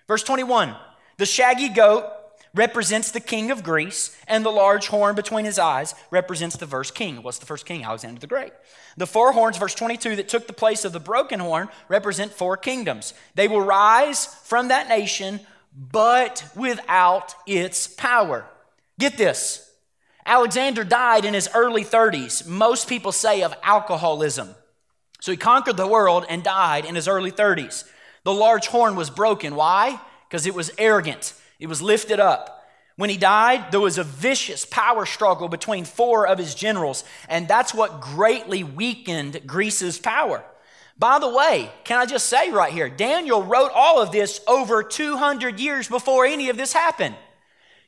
Verse 0.08 0.24
21. 0.24 0.76
The 1.18 1.26
shaggy 1.26 1.70
goat 1.70 2.06
represents 2.54 3.12
the 3.12 3.20
king 3.20 3.52
of 3.52 3.64
Greece, 3.64 4.18
and 4.28 4.44
the 4.46 4.52
large 4.52 4.88
horn 4.88 5.16
between 5.16 5.46
his 5.46 5.60
eyes 5.60 5.96
represents 6.12 6.58
the 6.58 6.68
first 6.68 6.96
king. 6.96 7.22
What's 7.24 7.40
the 7.40 7.46
first 7.46 7.66
king? 7.66 7.84
Alexander 7.84 8.20
the 8.20 8.28
Great. 8.28 8.54
The 8.98 9.08
four 9.08 9.32
horns, 9.32 9.58
verse 9.58 9.76
22, 9.76 10.16
that 10.16 10.30
took 10.30 10.48
the 10.48 10.54
place 10.54 10.86
of 10.86 10.94
the 10.94 11.00
broken 11.00 11.40
horn 11.40 11.70
represent 11.88 12.32
four 12.32 12.58
kingdoms. 12.58 13.14
They 13.36 13.48
will 13.48 13.62
rise 13.62 14.26
from 14.44 14.70
that 14.70 14.90
nation, 14.90 15.40
but 15.76 16.44
without 16.56 17.36
its 17.46 17.88
power. 17.88 18.46
Get 19.00 19.18
this 19.18 19.64
Alexander 20.26 20.84
died 20.84 21.24
in 21.24 21.34
his 21.34 21.50
early 21.56 21.86
30s. 21.86 22.46
Most 22.46 22.90
people 22.90 23.12
say 23.12 23.44
of 23.44 23.56
alcoholism. 23.64 24.56
So 25.22 25.32
he 25.32 25.38
conquered 25.38 25.78
the 25.78 25.88
world 25.88 26.26
and 26.30 26.44
died 26.44 26.86
in 26.86 26.96
his 26.96 27.08
early 27.08 27.32
30s. 27.32 27.86
The 28.24 28.34
large 28.34 28.68
horn 28.68 28.96
was 28.96 29.10
broken. 29.10 29.56
Why? 29.56 30.02
Because 30.28 30.46
it 30.46 30.54
was 30.54 30.72
arrogant, 30.78 31.34
it 31.60 31.68
was 31.68 31.82
lifted 31.82 32.20
up. 32.20 32.54
When 32.98 33.12
he 33.12 33.18
died, 33.18 33.72
there 33.72 33.80
was 33.80 34.00
a 34.00 34.04
vicious 34.04 34.66
power 34.66 35.06
struggle 35.06 35.48
between 35.48 35.86
four 35.86 36.28
of 36.28 36.40
his 36.40 36.56
generals, 36.56 37.04
and 37.30 37.48
that's 37.48 37.74
what 37.74 38.02
greatly 38.02 38.64
weakened 38.64 39.42
Greece's 39.46 40.00
power. 40.00 40.44
By 40.98 41.20
the 41.20 41.30
way, 41.30 41.70
can 41.84 42.00
I 42.00 42.08
just 42.08 42.26
say 42.26 42.50
right 42.50 42.74
here, 42.74 42.90
Daniel 42.90 43.44
wrote 43.44 43.72
all 43.74 44.02
of 44.02 44.12
this 44.12 44.42
over 44.48 44.82
200 44.82 45.60
years 45.60 45.88
before 45.88 46.26
any 46.26 46.50
of 46.50 46.58
this 46.58 46.74
happened. 46.74 47.16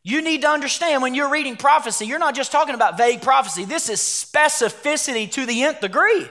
You 0.04 0.22
need 0.22 0.42
to 0.42 0.50
understand 0.50 1.02
when 1.02 1.16
you're 1.16 1.32
reading 1.32 1.58
prophecy, 1.58 2.06
you're 2.06 2.20
not 2.20 2.36
just 2.36 2.52
talking 2.52 2.76
about 2.76 2.98
vague 2.98 3.22
prophecy. 3.22 3.66
This 3.66 3.90
is 3.90 4.00
specificity 4.00 5.30
to 5.32 5.46
the 5.46 5.64
nth 5.64 5.82
degree. 5.82 6.30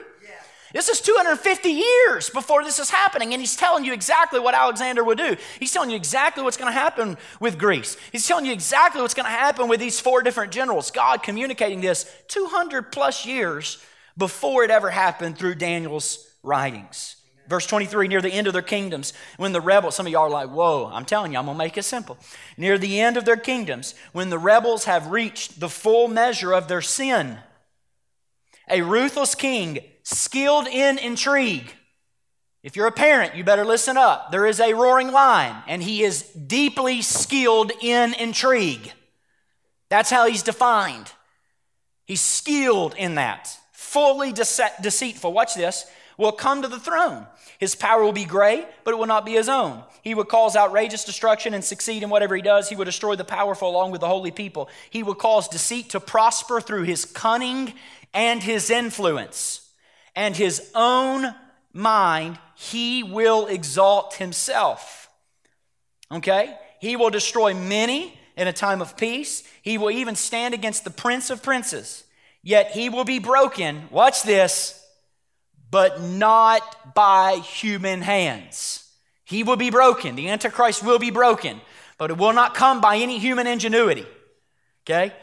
This 0.73 0.87
is 0.87 1.01
250 1.01 1.69
years 1.69 2.29
before 2.29 2.63
this 2.63 2.77
is 2.77 2.91
happening, 2.91 3.33
and 3.33 3.41
he's 3.41 3.55
telling 3.55 3.85
you 3.85 3.93
exactly 3.93 4.39
what 4.39 4.53
Alexander 4.53 5.03
would 5.03 5.17
do. 5.17 5.35
He's 5.57 5.71
telling 5.71 5.89
you 5.89 5.95
exactly 5.95 6.43
what's 6.43 6.57
going 6.57 6.71
to 6.71 6.79
happen 6.79 7.17
with 7.39 7.57
Greece. 7.57 7.97
He's 8.11 8.27
telling 8.27 8.45
you 8.45 8.53
exactly 8.53 9.01
what's 9.01 9.15
going 9.15 9.25
to 9.25 9.31
happen 9.31 9.67
with 9.67 9.79
these 9.79 9.99
four 9.99 10.21
different 10.21 10.51
generals. 10.51 10.91
God 10.91 11.23
communicating 11.23 11.81
this 11.81 12.11
200 12.27 12.91
plus 12.91 13.25
years 13.25 13.83
before 14.15 14.63
it 14.63 14.69
ever 14.69 14.91
happened 14.91 15.37
through 15.37 15.55
Daniel's 15.55 16.27
writings. 16.43 17.15
Verse 17.47 17.65
23, 17.65 18.07
near 18.07 18.21
the 18.21 18.31
end 18.31 18.45
of 18.45 18.53
their 18.53 18.61
kingdoms, 18.61 19.11
when 19.37 19.53
the 19.53 19.61
rebels, 19.61 19.95
some 19.95 20.05
of 20.05 20.11
y'all 20.11 20.25
are 20.25 20.29
like, 20.29 20.49
whoa, 20.49 20.87
I'm 20.93 21.05
telling 21.05 21.33
you, 21.33 21.39
I'm 21.39 21.47
to 21.47 21.55
make 21.55 21.79
it 21.79 21.83
simple. 21.83 22.15
Near 22.57 22.77
the 22.77 22.99
end 22.99 23.17
of 23.17 23.25
their 23.25 23.37
kingdoms, 23.37 23.95
when 24.11 24.29
the 24.29 24.37
rebels 24.37 24.85
have 24.85 25.07
reached 25.07 25.59
the 25.59 25.69
full 25.69 26.07
measure 26.07 26.53
of 26.53 26.67
their 26.67 26.81
sin, 26.81 27.39
a 28.69 28.83
ruthless 28.83 29.33
king 29.33 29.79
skilled 30.09 30.67
in 30.67 30.97
intrigue. 30.97 31.73
If 32.61 32.75
you're 32.75 32.87
a 32.87 32.91
parent, 32.91 33.35
you 33.35 33.43
better 33.43 33.63
listen 33.63 33.95
up. 33.95 34.31
There 34.31 34.45
is 34.45 34.59
a 34.59 34.73
roaring 34.73 35.11
lion, 35.11 35.55
and 35.67 35.81
he 35.81 36.03
is 36.03 36.23
deeply 36.23 37.01
skilled 37.01 37.71
in 37.81 38.13
intrigue. 38.15 38.91
That's 39.89 40.09
how 40.09 40.27
he's 40.27 40.43
defined. 40.43 41.11
He's 42.05 42.21
skilled 42.21 42.95
in 42.97 43.15
that, 43.15 43.55
fully 43.71 44.33
dece- 44.33 44.81
deceitful. 44.81 45.31
Watch 45.31 45.55
this. 45.55 45.85
Will 46.17 46.33
come 46.33 46.63
to 46.63 46.67
the 46.67 46.79
throne. 46.79 47.25
His 47.59 47.75
power 47.75 48.03
will 48.03 48.11
be 48.11 48.25
great, 48.25 48.67
but 48.83 48.93
it 48.93 48.97
will 48.97 49.05
not 49.05 49.25
be 49.25 49.33
his 49.33 49.47
own. 49.47 49.83
He 50.01 50.15
will 50.15 50.25
cause 50.25 50.57
outrageous 50.57 51.05
destruction 51.05 51.53
and 51.53 51.63
succeed 51.63 52.03
in 52.03 52.09
whatever 52.09 52.35
he 52.35 52.41
does. 52.41 52.67
He 52.67 52.75
will 52.75 52.85
destroy 52.85 53.15
the 53.15 53.23
powerful 53.23 53.69
along 53.69 53.91
with 53.91 54.01
the 54.01 54.07
holy 54.07 54.31
people. 54.31 54.69
He 54.89 55.01
will 55.01 55.15
cause 55.15 55.47
deceit 55.47 55.91
to 55.91 56.01
prosper 56.01 56.59
through 56.59 56.83
his 56.83 57.05
cunning 57.05 57.73
and 58.13 58.43
his 58.43 58.69
influence 58.69 59.68
and 60.19 60.35
his 60.35 60.69
own 60.75 61.33
mind, 61.71 62.37
he 62.55 63.03
will 63.03 63.47
exalt 63.47 64.15
himself. 64.15 65.09
Okay? 66.11 66.57
He 66.81 66.97
will 66.97 67.09
destroy 67.09 67.53
many 67.53 68.19
in 68.35 68.45
a 68.45 68.51
time 68.51 68.81
of 68.81 68.97
peace. 68.97 69.43
He 69.61 69.77
will 69.77 69.91
even 69.91 70.15
stand 70.15 70.53
against 70.53 70.83
the 70.83 70.89
prince 70.89 71.29
of 71.29 71.41
princes. 71.41 72.03
Yet 72.43 72.71
he 72.71 72.89
will 72.89 73.05
be 73.05 73.19
broken, 73.19 73.87
watch 73.91 74.23
this, 74.23 74.85
but 75.71 76.01
not 76.01 76.93
by 76.93 77.37
human 77.37 78.01
hands. 78.01 78.91
He 79.23 79.43
will 79.43 79.55
be 79.55 79.69
broken. 79.69 80.17
The 80.17 80.27
Antichrist 80.27 80.83
will 80.83 80.99
be 80.99 81.11
broken, 81.11 81.61
but 81.97 82.11
it 82.11 82.17
will 82.17 82.33
not 82.33 82.55
come 82.55 82.81
by 82.81 82.97
any 82.97 83.19
human 83.19 83.47
ingenuity. 83.47 84.05
Okay? 84.83 85.13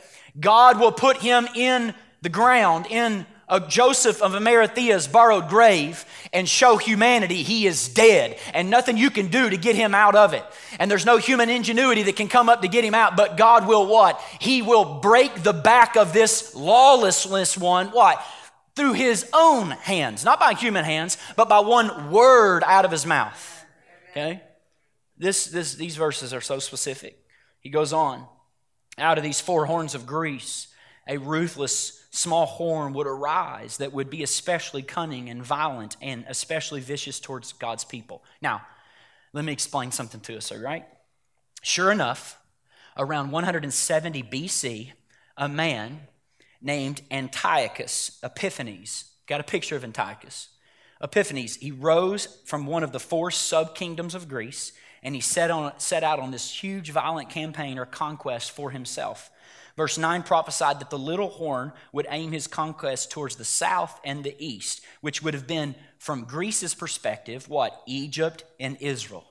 God 0.40 0.80
will 0.80 0.92
put 0.92 1.18
him 1.18 1.46
in 1.54 1.94
the 2.22 2.30
ground, 2.30 2.86
in 2.88 3.26
a 3.48 3.60
Joseph 3.60 4.22
of 4.22 4.32
Arimathea's 4.32 5.06
borrowed 5.06 5.48
grave 5.48 6.04
and 6.32 6.48
show 6.48 6.76
humanity 6.76 7.42
he 7.42 7.66
is 7.66 7.88
dead 7.88 8.38
and 8.52 8.70
nothing 8.70 8.96
you 8.96 9.10
can 9.10 9.28
do 9.28 9.48
to 9.48 9.56
get 9.56 9.76
him 9.76 9.94
out 9.94 10.16
of 10.16 10.32
it. 10.32 10.44
And 10.80 10.90
there's 10.90 11.06
no 11.06 11.16
human 11.16 11.48
ingenuity 11.48 12.02
that 12.04 12.16
can 12.16 12.28
come 12.28 12.48
up 12.48 12.62
to 12.62 12.68
get 12.68 12.84
him 12.84 12.94
out, 12.94 13.16
but 13.16 13.36
God 13.36 13.68
will 13.68 13.86
what? 13.86 14.20
He 14.40 14.62
will 14.62 15.00
break 15.00 15.42
the 15.42 15.52
back 15.52 15.96
of 15.96 16.12
this 16.12 16.54
lawlessness 16.54 17.56
one. 17.56 17.88
What? 17.88 18.20
Through 18.74 18.94
his 18.94 19.28
own 19.32 19.70
hands, 19.70 20.24
not 20.24 20.40
by 20.40 20.54
human 20.54 20.84
hands, 20.84 21.16
but 21.36 21.48
by 21.48 21.60
one 21.60 22.10
word 22.10 22.64
out 22.64 22.84
of 22.84 22.90
his 22.90 23.06
mouth. 23.06 23.64
Okay? 24.10 24.42
This, 25.16 25.46
this, 25.46 25.74
these 25.74 25.96
verses 25.96 26.34
are 26.34 26.40
so 26.40 26.58
specific. 26.58 27.18
He 27.60 27.70
goes 27.70 27.92
on. 27.92 28.26
Out 28.98 29.18
of 29.18 29.24
these 29.24 29.40
four 29.40 29.66
horns 29.66 29.94
of 29.94 30.06
Greece, 30.06 30.68
a 31.06 31.18
ruthless 31.18 31.95
small 32.16 32.46
horn 32.46 32.92
would 32.94 33.06
arise 33.06 33.76
that 33.76 33.92
would 33.92 34.10
be 34.10 34.22
especially 34.22 34.82
cunning 34.82 35.28
and 35.28 35.44
violent 35.44 35.96
and 36.00 36.24
especially 36.28 36.80
vicious 36.80 37.20
towards 37.20 37.52
God's 37.52 37.84
people. 37.84 38.22
Now, 38.40 38.62
let 39.32 39.44
me 39.44 39.52
explain 39.52 39.92
something 39.92 40.20
to 40.22 40.36
us, 40.36 40.50
all 40.50 40.58
right? 40.58 40.86
Sure 41.62 41.92
enough, 41.92 42.38
around 42.96 43.30
170 43.30 44.22
BC, 44.22 44.92
a 45.36 45.48
man 45.48 46.00
named 46.62 47.02
Antiochus 47.10 48.18
Epiphanes, 48.22 49.04
got 49.26 49.40
a 49.40 49.44
picture 49.44 49.76
of 49.76 49.84
Antiochus, 49.84 50.48
Epiphanes, 51.02 51.56
he 51.56 51.70
rose 51.70 52.26
from 52.46 52.66
one 52.66 52.82
of 52.82 52.92
the 52.92 53.00
four 53.00 53.30
sub-kingdoms 53.30 54.14
of 54.14 54.28
Greece, 54.28 54.72
and 55.02 55.14
he 55.14 55.20
set, 55.20 55.50
on, 55.50 55.78
set 55.78 56.02
out 56.02 56.18
on 56.18 56.30
this 56.30 56.50
huge 56.50 56.90
violent 56.90 57.28
campaign 57.28 57.78
or 57.78 57.84
conquest 57.84 58.52
for 58.52 58.70
himself. 58.70 59.30
Verse 59.76 59.98
9 59.98 60.22
prophesied 60.22 60.80
that 60.80 60.90
the 60.90 60.98
little 60.98 61.28
horn 61.28 61.72
would 61.92 62.06
aim 62.10 62.32
his 62.32 62.46
conquest 62.46 63.10
towards 63.10 63.36
the 63.36 63.44
south 63.44 64.00
and 64.04 64.24
the 64.24 64.34
east, 64.38 64.80
which 65.02 65.22
would 65.22 65.34
have 65.34 65.46
been, 65.46 65.74
from 65.98 66.24
Greece's 66.24 66.74
perspective, 66.74 67.48
what? 67.48 67.82
Egypt 67.86 68.44
and 68.58 68.78
Israel, 68.80 69.24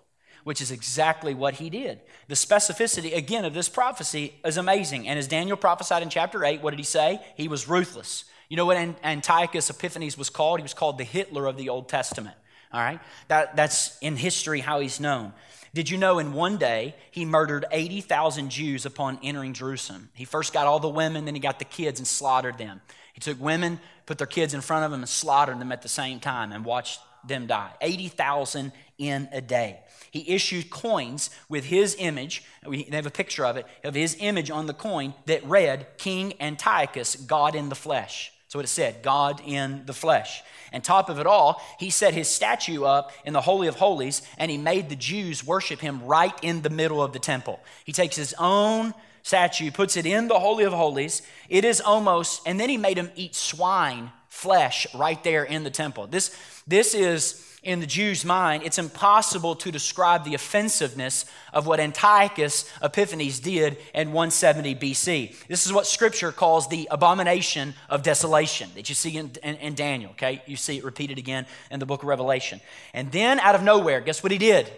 which 0.43 0.61
is 0.61 0.69
exactly 0.69 1.33
what 1.33 1.55
he 1.55 1.71
did. 1.71 1.99
The 2.27 2.35
specificity, 2.35 3.15
again, 3.15 3.43
of 3.43 3.55
this 3.55 3.69
prophecy 3.69 4.35
is 4.45 4.57
amazing. 4.57 5.07
And 5.07 5.17
as 5.17 5.27
Daniel 5.27 5.57
prophesied 5.57 6.03
in 6.03 6.09
chapter 6.09 6.45
8, 6.45 6.61
what 6.61 6.71
did 6.71 6.79
he 6.79 6.85
say? 6.85 7.19
He 7.35 7.47
was 7.47 7.67
ruthless. 7.67 8.25
You 8.47 8.57
know 8.57 8.65
what 8.67 8.77
Antiochus 9.03 9.71
Epiphanes 9.71 10.17
was 10.17 10.29
called? 10.29 10.59
He 10.59 10.63
was 10.63 10.75
called 10.75 10.99
the 10.99 11.03
Hitler 11.03 11.47
of 11.47 11.57
the 11.57 11.69
Old 11.69 11.89
Testament. 11.89 12.35
All 12.71 12.81
right? 12.81 12.99
That, 13.29 13.55
that's 13.55 13.97
in 13.99 14.15
history 14.17 14.59
how 14.59 14.79
he's 14.79 14.99
known. 14.99 15.33
Did 15.75 15.89
you 15.89 15.97
know 15.97 16.19
in 16.19 16.31
one 16.31 16.55
day 16.55 16.95
he 17.11 17.25
murdered 17.25 17.65
80,000 17.69 18.49
Jews 18.49 18.85
upon 18.85 19.19
entering 19.21 19.51
Jerusalem? 19.51 20.07
He 20.13 20.23
first 20.23 20.53
got 20.53 20.67
all 20.67 20.79
the 20.79 20.87
women, 20.87 21.25
then 21.25 21.35
he 21.35 21.41
got 21.41 21.59
the 21.59 21.65
kids 21.65 21.99
and 21.99 22.07
slaughtered 22.07 22.57
them. 22.57 22.79
He 23.11 23.19
took 23.19 23.37
women, 23.41 23.81
put 24.05 24.17
their 24.17 24.25
kids 24.25 24.53
in 24.53 24.61
front 24.61 24.85
of 24.85 24.91
them, 24.91 25.01
and 25.01 25.09
slaughtered 25.09 25.59
them 25.59 25.73
at 25.73 25.81
the 25.81 25.89
same 25.89 26.21
time 26.21 26.53
and 26.53 26.63
watched 26.63 27.01
them 27.27 27.45
die. 27.45 27.73
80,000 27.81 28.71
in 28.97 29.27
a 29.33 29.41
day. 29.41 29.81
He 30.11 30.33
issued 30.33 30.69
coins 30.69 31.29
with 31.49 31.65
his 31.65 31.97
image. 31.99 32.45
We 32.65 32.83
have 32.83 33.05
a 33.05 33.11
picture 33.11 33.45
of 33.45 33.57
it, 33.57 33.65
of 33.83 33.95
his 33.95 34.15
image 34.21 34.49
on 34.49 34.67
the 34.67 34.73
coin 34.73 35.13
that 35.25 35.45
read 35.45 35.87
King 35.97 36.35
Antiochus, 36.39 37.17
God 37.17 37.53
in 37.53 37.67
the 37.67 37.75
flesh. 37.75 38.31
What 38.53 38.63
it 38.63 38.69
said, 38.69 39.03
God 39.03 39.41
in 39.45 39.85
the 39.85 39.93
flesh. 39.93 40.41
And 40.71 40.81
top 40.81 41.09
of 41.09 41.19
it 41.19 41.27
all, 41.27 41.61
he 41.77 41.89
set 41.89 42.13
his 42.13 42.29
statue 42.29 42.85
up 42.85 43.11
in 43.25 43.33
the 43.33 43.41
Holy 43.41 43.67
of 43.67 43.75
Holies 43.75 44.21
and 44.37 44.49
he 44.49 44.57
made 44.57 44.87
the 44.87 44.95
Jews 44.95 45.45
worship 45.45 45.81
him 45.81 46.05
right 46.05 46.33
in 46.41 46.61
the 46.61 46.69
middle 46.69 47.03
of 47.03 47.11
the 47.11 47.19
temple. 47.19 47.59
He 47.83 47.91
takes 47.91 48.15
his 48.15 48.33
own 48.39 48.93
statue, 49.23 49.71
puts 49.71 49.97
it 49.97 50.05
in 50.05 50.29
the 50.29 50.39
Holy 50.39 50.63
of 50.63 50.71
Holies. 50.71 51.21
It 51.49 51.65
is 51.65 51.81
almost, 51.81 52.43
and 52.45 52.57
then 52.57 52.69
he 52.69 52.77
made 52.77 52.97
him 52.97 53.11
eat 53.17 53.35
swine 53.35 54.11
flesh 54.29 54.87
right 54.95 55.21
there 55.23 55.43
in 55.43 55.65
the 55.65 55.69
temple. 55.69 56.07
This, 56.07 56.33
this 56.65 56.93
is 56.93 57.44
in 57.65 57.79
the 57.79 57.87
Jews' 57.87 58.23
mind, 58.23 58.63
it's 58.63 58.77
impossible 58.77 59.55
to 59.55 59.71
describe 59.71 60.23
the 60.23 60.35
offensiveness 60.35 61.25
of 61.51 61.65
what 61.65 61.79
Antiochus 61.79 62.71
Epiphanes 62.81 63.39
did 63.39 63.77
in 63.93 64.13
170 64.13 64.75
BC. 64.75 65.47
This 65.47 65.65
is 65.65 65.73
what 65.73 65.87
Scripture 65.87 66.31
calls 66.31 66.69
the 66.69 66.87
abomination 66.91 67.73
of 67.89 68.03
desolation 68.03 68.69
that 68.75 68.87
you 68.87 68.95
see 68.95 69.17
in, 69.17 69.31
in, 69.43 69.55
in 69.55 69.73
Daniel, 69.73 70.11
okay? 70.11 70.43
You 70.45 70.55
see 70.55 70.77
it 70.77 70.85
repeated 70.85 71.17
again 71.17 71.47
in 71.71 71.79
the 71.79 71.87
book 71.87 72.03
of 72.03 72.07
Revelation. 72.07 72.61
And 72.93 73.11
then, 73.11 73.39
out 73.39 73.55
of 73.55 73.63
nowhere, 73.63 73.99
guess 73.99 74.21
what 74.21 74.31
he 74.31 74.37
did? 74.37 74.71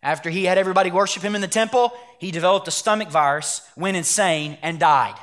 After 0.00 0.30
he 0.30 0.44
had 0.44 0.58
everybody 0.58 0.92
worship 0.92 1.24
him 1.24 1.34
in 1.34 1.40
the 1.40 1.48
temple, 1.48 1.92
he 2.20 2.30
developed 2.30 2.68
a 2.68 2.70
stomach 2.70 3.08
virus, 3.08 3.62
went 3.76 3.96
insane, 3.96 4.56
and 4.62 4.78
died. 4.78 5.16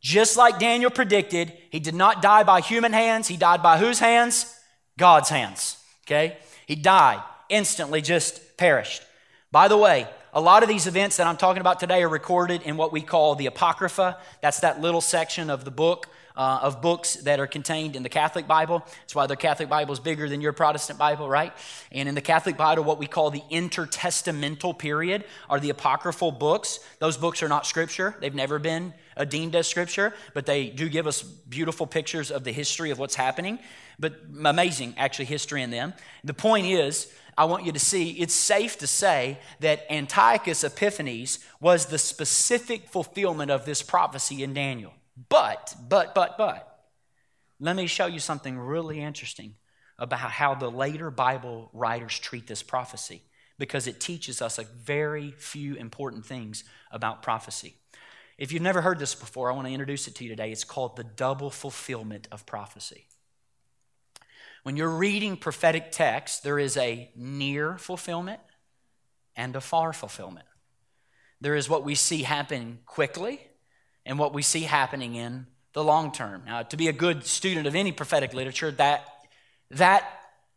Just 0.00 0.36
like 0.36 0.58
Daniel 0.58 0.90
predicted, 0.90 1.52
he 1.70 1.78
did 1.78 1.94
not 1.94 2.20
die 2.20 2.42
by 2.42 2.60
human 2.60 2.92
hands. 2.92 3.28
He 3.28 3.36
died 3.36 3.62
by 3.62 3.78
whose 3.78 4.00
hands? 4.00 4.52
God's 4.98 5.28
hands. 5.28 5.75
Okay? 6.06 6.36
He 6.66 6.76
died, 6.76 7.22
instantly 7.48 8.00
just 8.00 8.56
perished. 8.56 9.02
By 9.50 9.68
the 9.68 9.76
way, 9.76 10.06
a 10.36 10.40
lot 10.40 10.62
of 10.62 10.68
these 10.68 10.86
events 10.86 11.16
that 11.16 11.26
I'm 11.26 11.38
talking 11.38 11.62
about 11.62 11.80
today 11.80 12.02
are 12.02 12.10
recorded 12.10 12.60
in 12.60 12.76
what 12.76 12.92
we 12.92 13.00
call 13.00 13.36
the 13.36 13.46
Apocrypha. 13.46 14.18
That's 14.42 14.60
that 14.60 14.82
little 14.82 15.00
section 15.00 15.48
of 15.48 15.64
the 15.64 15.70
book, 15.70 16.10
uh, 16.36 16.58
of 16.60 16.82
books 16.82 17.14
that 17.14 17.40
are 17.40 17.46
contained 17.46 17.96
in 17.96 18.02
the 18.02 18.10
Catholic 18.10 18.46
Bible. 18.46 18.80
That's 19.00 19.14
why 19.14 19.26
the 19.26 19.34
Catholic 19.34 19.70
Bible 19.70 19.94
is 19.94 19.98
bigger 19.98 20.28
than 20.28 20.42
your 20.42 20.52
Protestant 20.52 20.98
Bible, 20.98 21.26
right? 21.26 21.54
And 21.90 22.06
in 22.06 22.14
the 22.14 22.20
Catholic 22.20 22.58
Bible, 22.58 22.84
what 22.84 22.98
we 22.98 23.06
call 23.06 23.30
the 23.30 23.44
intertestamental 23.50 24.78
period 24.78 25.24
are 25.48 25.58
the 25.58 25.70
apocryphal 25.70 26.32
books. 26.32 26.80
Those 26.98 27.16
books 27.16 27.42
are 27.42 27.48
not 27.48 27.64
scripture, 27.64 28.14
they've 28.20 28.34
never 28.34 28.58
been 28.58 28.92
deemed 29.30 29.56
as 29.56 29.66
scripture, 29.66 30.12
but 30.34 30.44
they 30.44 30.68
do 30.68 30.90
give 30.90 31.06
us 31.06 31.22
beautiful 31.22 31.86
pictures 31.86 32.30
of 32.30 32.44
the 32.44 32.52
history 32.52 32.90
of 32.90 32.98
what's 32.98 33.14
happening 33.14 33.58
but 33.98 34.14
amazing, 34.44 34.94
actually, 34.98 35.24
history 35.26 35.62
in 35.62 35.70
them. 35.70 35.94
The 36.24 36.34
point 36.34 36.66
is, 36.66 37.12
I 37.38 37.44
want 37.44 37.66
you 37.66 37.72
to 37.72 37.78
see 37.78 38.12
it's 38.12 38.34
safe 38.34 38.78
to 38.78 38.86
say 38.86 39.38
that 39.60 39.90
Antiochus 39.90 40.64
Epiphanes 40.64 41.38
was 41.60 41.86
the 41.86 41.98
specific 41.98 42.88
fulfillment 42.88 43.50
of 43.50 43.66
this 43.66 43.82
prophecy 43.82 44.42
in 44.42 44.54
Daniel. 44.54 44.94
But, 45.28 45.74
but, 45.88 46.14
but, 46.14 46.38
but, 46.38 46.84
let 47.60 47.76
me 47.76 47.86
show 47.86 48.06
you 48.06 48.20
something 48.20 48.58
really 48.58 49.00
interesting 49.00 49.54
about 49.98 50.30
how 50.30 50.54
the 50.54 50.70
later 50.70 51.10
Bible 51.10 51.70
writers 51.72 52.18
treat 52.18 52.46
this 52.46 52.62
prophecy 52.62 53.22
because 53.58 53.86
it 53.86 54.00
teaches 54.00 54.42
us 54.42 54.58
a 54.58 54.64
very 54.64 55.30
few 55.32 55.74
important 55.74 56.26
things 56.26 56.64
about 56.90 57.22
prophecy. 57.22 57.74
If 58.36 58.52
you've 58.52 58.62
never 58.62 58.82
heard 58.82 58.98
this 58.98 59.14
before, 59.14 59.50
I 59.50 59.54
want 59.54 59.66
to 59.66 59.72
introduce 59.72 60.06
it 60.08 60.14
to 60.16 60.24
you 60.24 60.30
today. 60.30 60.52
It's 60.52 60.64
called 60.64 60.96
the 60.96 61.04
double 61.04 61.50
fulfillment 61.50 62.28
of 62.30 62.44
prophecy. 62.44 63.06
When 64.66 64.76
you're 64.76 64.90
reading 64.90 65.36
prophetic 65.36 65.92
text, 65.92 66.42
there 66.42 66.58
is 66.58 66.76
a 66.76 67.08
near 67.14 67.78
fulfillment 67.78 68.40
and 69.36 69.54
a 69.54 69.60
far 69.60 69.92
fulfillment. 69.92 70.44
There 71.40 71.54
is 71.54 71.68
what 71.68 71.84
we 71.84 71.94
see 71.94 72.24
happen 72.24 72.80
quickly 72.84 73.38
and 74.04 74.18
what 74.18 74.34
we 74.34 74.42
see 74.42 74.62
happening 74.62 75.14
in 75.14 75.46
the 75.72 75.84
long 75.84 76.10
term. 76.10 76.42
Now, 76.46 76.64
to 76.64 76.76
be 76.76 76.88
a 76.88 76.92
good 76.92 77.24
student 77.24 77.68
of 77.68 77.76
any 77.76 77.92
prophetic 77.92 78.34
literature, 78.34 78.72
that, 78.72 79.06
that 79.70 80.04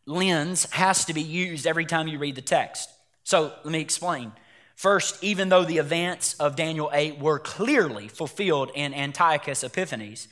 lens 0.06 0.68
has 0.72 1.04
to 1.04 1.14
be 1.14 1.22
used 1.22 1.64
every 1.64 1.86
time 1.86 2.08
you 2.08 2.18
read 2.18 2.34
the 2.34 2.42
text. 2.42 2.90
So 3.22 3.52
let 3.62 3.70
me 3.70 3.80
explain. 3.80 4.32
First, 4.74 5.22
even 5.22 5.50
though 5.50 5.64
the 5.64 5.78
events 5.78 6.34
of 6.40 6.56
Daniel 6.56 6.90
8 6.92 7.20
were 7.20 7.38
clearly 7.38 8.08
fulfilled 8.08 8.72
in 8.74 8.92
Antiochus 8.92 9.62
Epiphanes, 9.62 10.26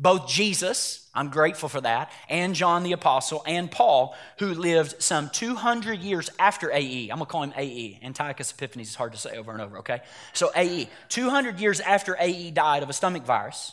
both 0.00 0.26
Jesus, 0.26 1.06
I'm 1.14 1.28
grateful 1.28 1.68
for 1.68 1.82
that, 1.82 2.10
and 2.30 2.54
John 2.54 2.84
the 2.84 2.92
Apostle 2.92 3.42
and 3.46 3.70
Paul, 3.70 4.16
who 4.38 4.54
lived 4.54 5.02
some 5.02 5.28
200 5.28 6.00
years 6.00 6.30
after 6.38 6.72
AE. 6.72 7.10
I'm 7.10 7.18
going 7.18 7.26
to 7.26 7.30
call 7.30 7.42
him 7.42 7.52
AE. 7.54 8.00
Antiochus 8.02 8.50
Epiphanes 8.50 8.88
is 8.88 8.94
hard 8.94 9.12
to 9.12 9.18
say 9.18 9.36
over 9.36 9.52
and 9.52 9.60
over, 9.60 9.78
okay? 9.78 10.00
So 10.32 10.50
AE. 10.56 10.88
200 11.10 11.60
years 11.60 11.80
after 11.80 12.16
AE 12.18 12.50
died 12.50 12.82
of 12.82 12.88
a 12.88 12.94
stomach 12.94 13.24
virus, 13.24 13.72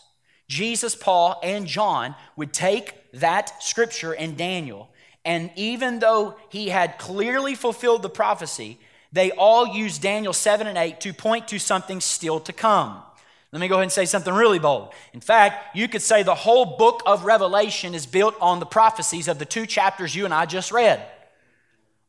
Jesus, 0.50 0.96
Paul, 0.96 1.40
and 1.42 1.66
John 1.66 2.13
would 2.36 2.52
take 2.52 2.94
that 3.13 3.63
scripture 3.63 4.13
in 4.13 4.36
Daniel, 4.36 4.90
and 5.24 5.50
even 5.56 6.00
though 6.00 6.36
he 6.50 6.68
had 6.68 6.98
clearly 6.98 7.56
fulfilled 7.56 8.02
the 8.02 8.10
prophecy, 8.10 8.80
they 9.13 9.32
all 9.32 9.66
used 9.66 10.02
Daniel 10.02 10.34
7 10.34 10.68
and 10.68 10.78
8 10.78 11.00
to 11.02 11.13
point 11.13 11.48
to 11.50 11.60
something 11.60 12.02
still 12.02 12.42
to 12.42 12.52
come. 12.52 13.02
Let 13.54 13.60
me 13.60 13.68
go 13.68 13.76
ahead 13.76 13.84
and 13.84 13.92
say 13.92 14.06
something 14.06 14.34
really 14.34 14.60
bold. 14.60 14.94
In 15.14 15.22
fact, 15.22 15.76
you 15.76 15.88
could 15.88 16.02
say 16.02 16.22
the 16.22 16.36
whole 16.36 16.78
book 16.78 17.02
of 17.06 17.24
Revelation 17.24 17.96
is 17.96 18.06
built 18.06 18.36
on 18.42 18.60
the 18.60 18.66
prophecies 18.66 19.28
of 19.28 19.40
the 19.40 19.46
two 19.46 19.66
chapters 19.66 20.16
you 20.16 20.26
and 20.26 20.34
I 20.34 20.46
just 20.46 20.72
read. 20.72 21.06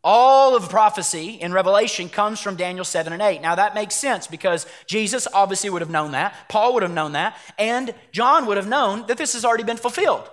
All 0.02 0.56
of 0.56 0.68
prophecy 0.68 1.30
in 1.30 1.52
Revelation 1.52 2.08
comes 2.08 2.40
from 2.40 2.56
Daniel 2.56 2.84
7 2.84 3.12
and 3.12 3.22
8. 3.22 3.40
Now 3.40 3.54
that 3.56 3.74
makes 3.74 3.94
sense 3.94 4.26
because 4.26 4.66
Jesus 4.86 5.28
obviously 5.32 5.70
would 5.70 5.82
have 5.82 5.90
known 5.90 6.12
that, 6.12 6.34
Paul 6.48 6.74
would 6.74 6.82
have 6.82 6.92
known 6.92 7.12
that, 7.12 7.36
and 7.58 7.94
John 8.12 8.46
would 8.46 8.56
have 8.56 8.68
known 8.68 9.06
that 9.06 9.18
this 9.18 9.34
has 9.34 9.44
already 9.44 9.64
been 9.64 9.76
fulfilled. 9.76 10.28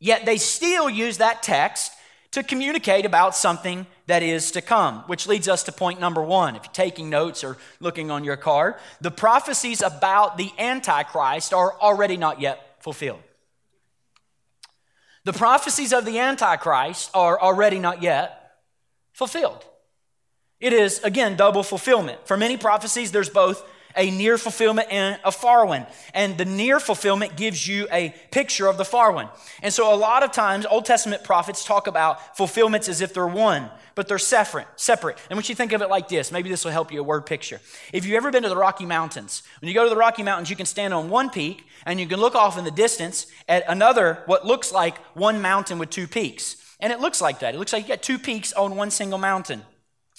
Yet 0.00 0.26
they 0.26 0.36
still 0.36 0.88
use 0.88 1.18
that 1.18 1.42
text 1.42 1.92
to 2.32 2.42
communicate 2.42 3.06
about 3.06 3.34
something 3.34 3.86
that 4.06 4.22
is 4.22 4.50
to 4.52 4.60
come, 4.60 4.98
which 5.06 5.26
leads 5.26 5.48
us 5.48 5.62
to 5.64 5.72
point 5.72 6.00
number 6.00 6.22
one. 6.22 6.56
If 6.56 6.64
you're 6.64 6.72
taking 6.72 7.08
notes 7.08 7.42
or 7.42 7.56
looking 7.80 8.10
on 8.10 8.24
your 8.24 8.36
card, 8.36 8.74
the 9.00 9.10
prophecies 9.10 9.80
about 9.80 10.36
the 10.36 10.52
Antichrist 10.58 11.54
are 11.54 11.72
already 11.80 12.16
not 12.16 12.40
yet 12.40 12.76
fulfilled. 12.80 13.22
The 15.24 15.32
prophecies 15.32 15.92
of 15.92 16.04
the 16.04 16.18
Antichrist 16.18 17.10
are 17.14 17.40
already 17.40 17.78
not 17.78 18.02
yet 18.02 18.58
fulfilled. 19.12 19.64
It 20.60 20.72
is, 20.72 20.98
again, 21.02 21.36
double 21.36 21.62
fulfillment. 21.62 22.26
For 22.26 22.36
many 22.36 22.56
prophecies, 22.56 23.10
there's 23.10 23.30
both 23.30 23.66
a 23.96 24.10
near 24.10 24.38
fulfillment 24.38 24.88
and 24.90 25.18
a 25.24 25.32
far 25.32 25.64
one. 25.66 25.86
And 26.12 26.36
the 26.36 26.44
near 26.44 26.80
fulfillment 26.80 27.36
gives 27.36 27.66
you 27.66 27.86
a 27.92 28.14
picture 28.30 28.66
of 28.66 28.78
the 28.78 28.84
far 28.84 29.12
one. 29.12 29.28
And 29.62 29.72
so 29.72 29.92
a 29.92 29.96
lot 29.96 30.22
of 30.22 30.32
times 30.32 30.66
Old 30.66 30.84
Testament 30.84 31.24
prophets 31.24 31.64
talk 31.64 31.86
about 31.86 32.36
fulfillments 32.36 32.88
as 32.88 33.00
if 33.00 33.14
they're 33.14 33.26
one, 33.26 33.70
but 33.94 34.08
they're 34.08 34.18
separate, 34.18 34.66
separate. 34.76 35.18
And 35.30 35.36
when 35.36 35.44
you 35.46 35.54
think 35.54 35.72
of 35.72 35.82
it 35.82 35.88
like 35.88 36.08
this, 36.08 36.32
maybe 36.32 36.48
this 36.48 36.64
will 36.64 36.72
help 36.72 36.92
you 36.92 37.00
a 37.00 37.04
word 37.04 37.26
picture. 37.26 37.60
If 37.92 38.04
you've 38.04 38.16
ever 38.16 38.30
been 38.30 38.42
to 38.42 38.48
the 38.48 38.56
Rocky 38.56 38.86
Mountains, 38.86 39.42
when 39.60 39.68
you 39.68 39.74
go 39.74 39.84
to 39.84 39.90
the 39.90 39.96
Rocky 39.96 40.22
Mountains, 40.22 40.50
you 40.50 40.56
can 40.56 40.66
stand 40.66 40.92
on 40.92 41.08
one 41.08 41.30
peak 41.30 41.66
and 41.86 42.00
you 42.00 42.06
can 42.06 42.20
look 42.20 42.34
off 42.34 42.58
in 42.58 42.64
the 42.64 42.70
distance 42.70 43.26
at 43.48 43.64
another, 43.68 44.22
what 44.26 44.46
looks 44.46 44.72
like 44.72 44.98
one 45.14 45.40
mountain 45.40 45.78
with 45.78 45.90
two 45.90 46.06
peaks. 46.06 46.56
And 46.80 46.92
it 46.92 47.00
looks 47.00 47.20
like 47.20 47.38
that. 47.40 47.54
It 47.54 47.58
looks 47.58 47.72
like 47.72 47.84
you 47.84 47.88
got 47.88 48.02
two 48.02 48.18
peaks 48.18 48.52
on 48.52 48.76
one 48.76 48.90
single 48.90 49.18
mountain. 49.18 49.62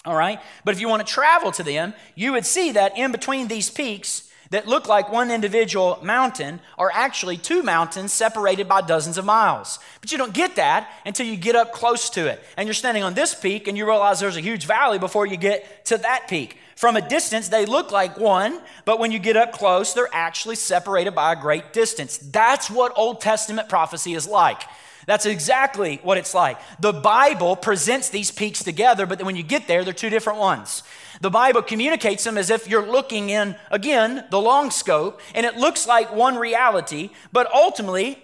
All 0.05 0.15
right? 0.15 0.39
But 0.63 0.75
if 0.75 0.81
you 0.81 0.87
want 0.87 1.05
to 1.05 1.13
travel 1.13 1.51
to 1.53 1.63
them, 1.63 1.93
you 2.13 2.33
would 2.33 2.45
see 2.45 2.71
that 2.73 2.97
in 2.97 3.11
between 3.11 3.47
these 3.47 3.69
peaks, 3.69 4.29
that 4.51 4.67
look 4.67 4.87
like 4.87 5.11
one 5.11 5.31
individual 5.31 5.99
mountain 6.03 6.59
are 6.77 6.91
actually 6.93 7.37
two 7.37 7.63
mountains 7.63 8.13
separated 8.13 8.67
by 8.67 8.81
dozens 8.81 9.17
of 9.17 9.25
miles. 9.25 9.79
But 10.01 10.11
you 10.11 10.17
don't 10.17 10.33
get 10.33 10.55
that 10.57 10.89
until 11.05 11.25
you 11.25 11.35
get 11.35 11.55
up 11.55 11.73
close 11.73 12.09
to 12.11 12.27
it. 12.27 12.41
And 12.55 12.67
you're 12.67 12.73
standing 12.73 13.03
on 13.03 13.15
this 13.15 13.33
peak 13.33 13.67
and 13.67 13.77
you 13.77 13.85
realize 13.85 14.19
there's 14.19 14.37
a 14.37 14.41
huge 14.41 14.65
valley 14.65 14.99
before 14.99 15.25
you 15.25 15.37
get 15.37 15.85
to 15.85 15.97
that 15.97 16.27
peak. 16.27 16.57
From 16.75 16.97
a 16.97 17.07
distance, 17.07 17.47
they 17.47 17.65
look 17.65 17.91
like 17.91 18.17
one, 18.17 18.61
but 18.83 18.99
when 18.99 19.11
you 19.11 19.19
get 19.19 19.37
up 19.37 19.53
close, 19.53 19.93
they're 19.93 20.09
actually 20.13 20.57
separated 20.57 21.15
by 21.15 21.31
a 21.31 21.35
great 21.35 21.71
distance. 21.71 22.17
That's 22.17 22.69
what 22.69 22.91
Old 22.97 23.21
Testament 23.21 23.69
prophecy 23.69 24.13
is 24.13 24.27
like. 24.27 24.61
That's 25.05 25.25
exactly 25.25 25.99
what 26.01 26.17
it's 26.17 26.33
like. 26.33 26.57
The 26.79 26.93
Bible 26.93 27.55
presents 27.55 28.09
these 28.09 28.31
peaks 28.31 28.63
together, 28.63 29.05
but 29.05 29.21
when 29.21 29.35
you 29.35 29.43
get 29.43 29.67
there, 29.67 29.83
they're 29.83 29.93
two 29.93 30.09
different 30.09 30.39
ones. 30.39 30.83
The 31.21 31.29
Bible 31.29 31.61
communicates 31.61 32.23
them 32.23 32.37
as 32.37 32.49
if 32.49 32.67
you're 32.67 32.85
looking 32.85 33.29
in, 33.29 33.55
again, 33.71 34.25
the 34.31 34.41
long 34.41 34.71
scope, 34.71 35.21
and 35.33 35.45
it 35.45 35.55
looks 35.55 35.87
like 35.87 36.13
one 36.13 36.35
reality, 36.35 37.11
but 37.31 37.51
ultimately, 37.53 38.19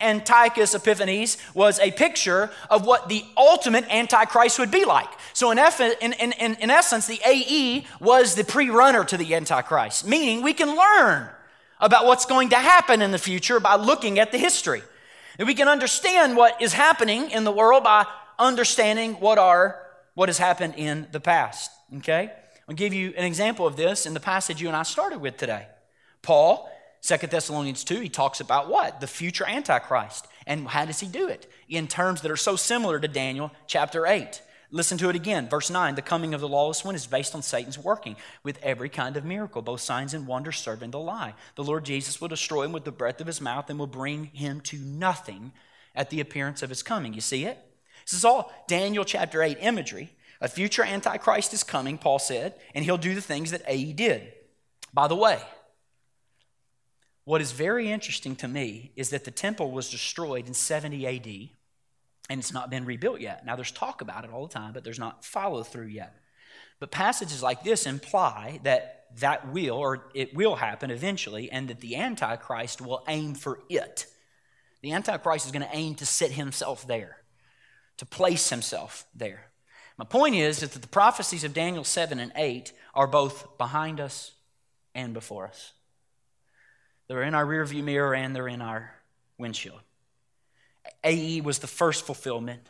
Antiochus 0.00 0.74
Epiphanes 0.74 1.38
was 1.54 1.80
a 1.80 1.90
picture 1.90 2.50
of 2.70 2.86
what 2.86 3.08
the 3.08 3.24
ultimate 3.36 3.84
Antichrist 3.90 4.58
would 4.58 4.70
be 4.70 4.84
like. 4.84 5.08
So, 5.32 5.50
in, 5.50 5.58
in, 5.58 6.12
in, 6.12 6.54
in 6.54 6.70
essence, 6.70 7.06
the 7.06 7.20
AE 7.26 7.84
was 7.98 8.34
the 8.34 8.44
pre 8.44 8.70
runner 8.70 9.04
to 9.04 9.16
the 9.16 9.34
Antichrist, 9.34 10.06
meaning 10.06 10.42
we 10.42 10.52
can 10.52 10.76
learn 10.76 11.28
about 11.80 12.06
what's 12.06 12.26
going 12.26 12.50
to 12.50 12.56
happen 12.56 13.02
in 13.02 13.10
the 13.10 13.18
future 13.18 13.58
by 13.58 13.74
looking 13.74 14.18
at 14.18 14.32
the 14.32 14.38
history. 14.38 14.82
And 15.38 15.46
we 15.46 15.54
can 15.54 15.68
understand 15.68 16.36
what 16.36 16.60
is 16.60 16.72
happening 16.72 17.30
in 17.30 17.44
the 17.44 17.52
world 17.52 17.84
by 17.84 18.06
understanding 18.38 19.14
what 19.14 19.38
are 19.38 19.82
what 20.14 20.28
has 20.28 20.38
happened 20.38 20.74
in 20.76 21.06
the 21.12 21.20
past. 21.20 21.70
Okay? 21.98 22.32
I'll 22.68 22.74
give 22.74 22.94
you 22.94 23.12
an 23.16 23.24
example 23.24 23.66
of 23.66 23.76
this 23.76 24.06
in 24.06 24.14
the 24.14 24.20
passage 24.20 24.60
you 24.60 24.68
and 24.68 24.76
I 24.76 24.82
started 24.82 25.20
with 25.20 25.36
today. 25.36 25.66
Paul, 26.22 26.68
2 27.02 27.18
Thessalonians 27.28 27.84
2, 27.84 28.00
he 28.00 28.08
talks 28.08 28.40
about 28.40 28.68
what? 28.68 29.00
The 29.00 29.06
future 29.06 29.46
Antichrist. 29.46 30.26
And 30.46 30.66
how 30.66 30.84
does 30.84 31.00
he 31.00 31.06
do 31.06 31.28
it? 31.28 31.50
In 31.68 31.86
terms 31.86 32.22
that 32.22 32.30
are 32.30 32.36
so 32.36 32.56
similar 32.56 32.98
to 32.98 33.08
Daniel 33.08 33.52
chapter 33.66 34.06
8. 34.06 34.40
Listen 34.70 34.98
to 34.98 35.08
it 35.08 35.16
again. 35.16 35.48
Verse 35.48 35.70
9 35.70 35.94
The 35.94 36.02
coming 36.02 36.34
of 36.34 36.40
the 36.40 36.48
lawless 36.48 36.84
one 36.84 36.94
is 36.94 37.06
based 37.06 37.34
on 37.34 37.42
Satan's 37.42 37.78
working 37.78 38.16
with 38.42 38.58
every 38.62 38.88
kind 38.88 39.16
of 39.16 39.24
miracle, 39.24 39.62
both 39.62 39.80
signs 39.80 40.14
and 40.14 40.26
wonders 40.26 40.58
serving 40.58 40.90
the 40.90 40.98
lie. 40.98 41.34
The 41.54 41.64
Lord 41.64 41.84
Jesus 41.84 42.20
will 42.20 42.28
destroy 42.28 42.64
him 42.64 42.72
with 42.72 42.84
the 42.84 42.92
breath 42.92 43.20
of 43.20 43.26
his 43.26 43.40
mouth 43.40 43.70
and 43.70 43.78
will 43.78 43.86
bring 43.86 44.24
him 44.26 44.60
to 44.62 44.78
nothing 44.78 45.52
at 45.94 46.10
the 46.10 46.20
appearance 46.20 46.62
of 46.62 46.70
his 46.70 46.82
coming. 46.82 47.14
You 47.14 47.20
see 47.20 47.44
it? 47.44 47.58
This 48.04 48.14
is 48.14 48.24
all 48.24 48.52
Daniel 48.68 49.04
chapter 49.04 49.42
8 49.42 49.58
imagery. 49.60 50.12
A 50.40 50.48
future 50.48 50.84
Antichrist 50.84 51.54
is 51.54 51.64
coming, 51.64 51.96
Paul 51.96 52.18
said, 52.18 52.54
and 52.74 52.84
he'll 52.84 52.98
do 52.98 53.14
the 53.14 53.20
things 53.20 53.50
that 53.52 53.62
AE 53.66 53.92
did. 53.94 54.32
By 54.92 55.08
the 55.08 55.16
way, 55.16 55.40
what 57.24 57.40
is 57.40 57.52
very 57.52 57.90
interesting 57.90 58.36
to 58.36 58.48
me 58.48 58.92
is 58.96 59.10
that 59.10 59.24
the 59.24 59.30
temple 59.30 59.70
was 59.70 59.90
destroyed 59.90 60.46
in 60.46 60.54
70 60.54 61.06
AD 61.06 61.48
and 62.28 62.40
it's 62.40 62.52
not 62.52 62.70
been 62.70 62.84
rebuilt 62.84 63.20
yet. 63.20 63.44
Now, 63.46 63.56
there's 63.56 63.70
talk 63.70 64.00
about 64.00 64.24
it 64.24 64.32
all 64.32 64.46
the 64.46 64.52
time, 64.52 64.72
but 64.72 64.84
there's 64.84 64.98
not 64.98 65.24
follow 65.24 65.62
through 65.62 65.86
yet. 65.86 66.16
But 66.80 66.90
passages 66.90 67.42
like 67.42 67.62
this 67.62 67.86
imply 67.86 68.60
that 68.64 69.06
that 69.18 69.50
will, 69.52 69.76
or 69.76 70.08
it 70.14 70.34
will 70.34 70.56
happen 70.56 70.90
eventually, 70.90 71.50
and 71.50 71.68
that 71.68 71.80
the 71.80 71.96
Antichrist 71.96 72.80
will 72.80 73.02
aim 73.08 73.34
for 73.34 73.60
it. 73.68 74.06
The 74.82 74.92
Antichrist 74.92 75.46
is 75.46 75.52
going 75.52 75.66
to 75.66 75.76
aim 75.76 75.94
to 75.96 76.06
sit 76.06 76.32
himself 76.32 76.86
there, 76.86 77.18
to 77.96 78.06
place 78.06 78.50
himself 78.50 79.06
there. 79.14 79.46
My 79.96 80.04
point 80.04 80.34
is 80.34 80.60
that 80.60 80.72
the 80.72 80.86
prophecies 80.88 81.44
of 81.44 81.54
Daniel 81.54 81.84
7 81.84 82.18
and 82.18 82.32
8 82.36 82.72
are 82.94 83.06
both 83.06 83.56
behind 83.56 84.00
us 84.00 84.32
and 84.94 85.14
before 85.14 85.46
us. 85.46 85.72
They're 87.08 87.22
in 87.22 87.34
our 87.34 87.46
rearview 87.46 87.82
mirror 87.82 88.14
and 88.14 88.34
they're 88.34 88.48
in 88.48 88.60
our 88.60 88.92
windshield. 89.38 89.80
AE 91.06 91.40
was 91.40 91.60
the 91.60 91.66
first 91.66 92.04
fulfillment. 92.04 92.60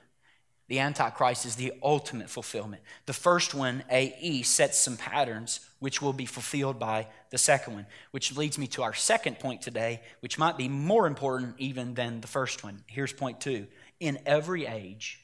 The 0.68 0.80
Antichrist 0.80 1.46
is 1.46 1.56
the 1.56 1.72
ultimate 1.82 2.28
fulfillment. 2.28 2.82
The 3.06 3.12
first 3.12 3.54
one, 3.54 3.82
AE, 3.88 4.42
sets 4.42 4.78
some 4.78 4.96
patterns 4.96 5.60
which 5.78 6.02
will 6.02 6.12
be 6.12 6.26
fulfilled 6.26 6.78
by 6.78 7.06
the 7.30 7.38
second 7.38 7.74
one, 7.74 7.86
which 8.10 8.36
leads 8.36 8.58
me 8.58 8.66
to 8.68 8.82
our 8.82 8.92
second 8.92 9.38
point 9.38 9.62
today, 9.62 10.02
which 10.20 10.38
might 10.38 10.58
be 10.58 10.68
more 10.68 11.06
important 11.06 11.54
even 11.58 11.94
than 11.94 12.20
the 12.20 12.26
first 12.26 12.62
one. 12.62 12.82
Here's 12.88 13.12
point 13.12 13.40
two. 13.40 13.68
In 14.00 14.18
every 14.26 14.66
age, 14.66 15.20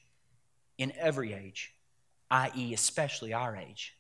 in 0.79 0.93
every 0.99 1.33
age, 1.35 1.75
i.e., 2.31 2.73
especially 2.73 3.33
our 3.33 3.57
age, 3.57 3.95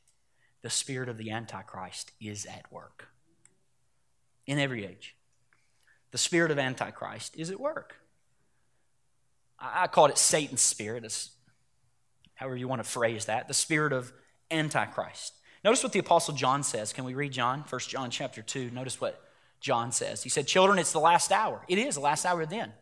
the 0.62 0.70
spirit 0.70 1.08
of 1.08 1.18
the 1.18 1.32
Antichrist 1.32 2.12
is 2.20 2.46
at 2.46 2.72
work. 2.72 3.08
In 4.46 4.58
every 4.58 4.86
age, 4.86 5.16
the 6.12 6.18
spirit 6.18 6.50
of 6.50 6.58
Antichrist 6.58 7.36
is 7.36 7.50
at 7.50 7.60
work. 7.60 7.96
I 9.62 9.86
called 9.86 10.10
it 10.10 10.18
Satan's 10.18 10.60
spirit, 10.60 11.04
it's 11.04 11.30
however 12.34 12.56
you 12.56 12.66
want 12.66 12.82
to 12.82 12.88
phrase 12.88 13.26
that, 13.26 13.46
the 13.46 13.54
spirit 13.54 13.92
of 13.92 14.12
Antichrist. 14.50 15.34
Notice 15.64 15.82
what 15.82 15.92
the 15.92 16.00
Apostle 16.00 16.34
John 16.34 16.64
says. 16.64 16.92
Can 16.92 17.04
we 17.04 17.14
read 17.14 17.32
John? 17.32 17.64
1 17.68 17.80
John 17.82 18.10
chapter 18.10 18.42
2. 18.42 18.70
Notice 18.70 19.00
what 19.00 19.22
John 19.60 19.92
says. 19.92 20.22
He 20.24 20.28
said, 20.28 20.48
Children, 20.48 20.78
it's 20.78 20.92
the 20.92 20.98
last 20.98 21.30
hour. 21.30 21.62
It 21.68 21.78
is 21.78 21.94
the 21.94 22.00
last 22.00 22.26
hour 22.26 22.44
then. 22.44 22.72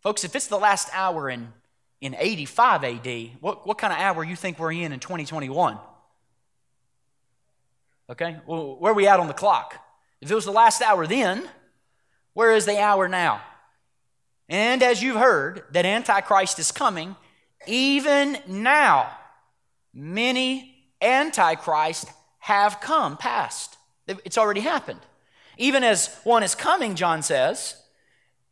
Folks, 0.00 0.24
if 0.24 0.36
it's 0.36 0.48
the 0.48 0.58
last 0.58 0.90
hour 0.92 1.30
in, 1.30 1.52
in 2.00 2.14
85 2.18 2.84
AD, 2.84 3.30
what, 3.40 3.66
what 3.66 3.78
kind 3.78 3.92
of 3.92 3.98
hour 3.98 4.22
you 4.22 4.36
think 4.36 4.58
we're 4.58 4.72
in 4.72 4.92
in 4.92 5.00
2021? 5.00 5.78
Okay? 8.10 8.36
Well, 8.46 8.76
where 8.78 8.92
are 8.92 8.94
we 8.94 9.06
at 9.06 9.20
on 9.20 9.28
the 9.28 9.32
clock? 9.32 9.74
If 10.20 10.30
it 10.30 10.34
was 10.34 10.44
the 10.44 10.52
last 10.52 10.82
hour 10.82 11.06
then, 11.06 11.48
where 12.34 12.52
is 12.52 12.66
the 12.66 12.78
hour 12.78 13.08
now? 13.08 13.40
And 14.48 14.82
as 14.82 15.02
you've 15.02 15.16
heard 15.16 15.64
that 15.70 15.86
Antichrist 15.86 16.58
is 16.58 16.72
coming, 16.72 17.16
even 17.66 18.38
now, 18.46 19.10
many 19.94 20.74
Antichrist 21.00 22.06
have 22.38 22.80
come 22.80 23.16
past. 23.16 23.76
It's 24.06 24.38
already 24.38 24.60
happened. 24.60 25.00
Even 25.58 25.84
as 25.84 26.14
one 26.24 26.42
is 26.42 26.54
coming, 26.54 26.94
John 26.94 27.22
says, 27.22 27.76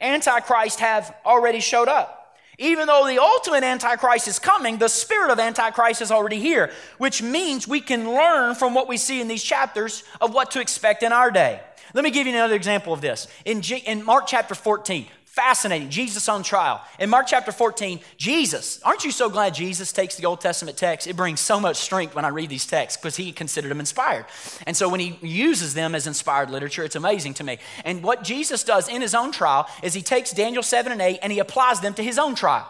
Antichrist 0.00 0.80
have 0.80 1.14
already 1.24 1.60
showed 1.60 1.88
up. 1.88 2.16
Even 2.58 2.86
though 2.88 3.06
the 3.06 3.18
ultimate 3.18 3.64
Antichrist 3.64 4.28
is 4.28 4.38
coming, 4.38 4.76
the 4.76 4.88
spirit 4.88 5.30
of 5.30 5.38
Antichrist 5.38 6.02
is 6.02 6.10
already 6.10 6.38
here, 6.38 6.70
which 6.98 7.22
means 7.22 7.66
we 7.66 7.80
can 7.80 8.12
learn 8.12 8.54
from 8.54 8.74
what 8.74 8.86
we 8.86 8.98
see 8.98 9.20
in 9.20 9.28
these 9.28 9.42
chapters 9.42 10.04
of 10.20 10.34
what 10.34 10.50
to 10.50 10.60
expect 10.60 11.02
in 11.02 11.10
our 11.10 11.30
day. 11.30 11.60
Let 11.94 12.04
me 12.04 12.10
give 12.10 12.26
you 12.26 12.34
another 12.34 12.54
example 12.54 12.92
of 12.92 13.00
this. 13.00 13.28
In, 13.46 13.62
G- 13.62 13.76
in 13.78 14.04
Mark 14.04 14.26
chapter 14.26 14.54
14, 14.54 15.06
fascinating. 15.30 15.90
Jesus 15.90 16.28
on 16.28 16.42
trial. 16.42 16.82
In 16.98 17.08
Mark 17.08 17.26
chapter 17.28 17.52
14, 17.52 18.00
Jesus, 18.16 18.82
aren't 18.82 19.04
you 19.04 19.12
so 19.12 19.30
glad 19.30 19.54
Jesus 19.54 19.92
takes 19.92 20.16
the 20.16 20.26
Old 20.26 20.40
Testament 20.40 20.76
text? 20.76 21.06
It 21.06 21.14
brings 21.14 21.38
so 21.38 21.60
much 21.60 21.76
strength 21.76 22.16
when 22.16 22.24
I 22.24 22.28
read 22.28 22.50
these 22.50 22.66
texts 22.66 23.00
because 23.00 23.16
he 23.16 23.30
considered 23.30 23.68
them 23.68 23.78
inspired. 23.78 24.26
And 24.66 24.76
so 24.76 24.88
when 24.88 24.98
he 24.98 25.16
uses 25.22 25.74
them 25.74 25.94
as 25.94 26.08
inspired 26.08 26.50
literature, 26.50 26.82
it's 26.82 26.96
amazing 26.96 27.34
to 27.34 27.44
me. 27.44 27.58
And 27.84 28.02
what 28.02 28.24
Jesus 28.24 28.64
does 28.64 28.88
in 28.88 29.00
his 29.00 29.14
own 29.14 29.30
trial 29.30 29.68
is 29.84 29.94
he 29.94 30.02
takes 30.02 30.32
Daniel 30.32 30.64
7 30.64 30.90
and 30.90 31.00
8 31.00 31.20
and 31.22 31.32
he 31.32 31.38
applies 31.38 31.80
them 31.80 31.94
to 31.94 32.02
his 32.02 32.18
own 32.18 32.34
trial. 32.34 32.68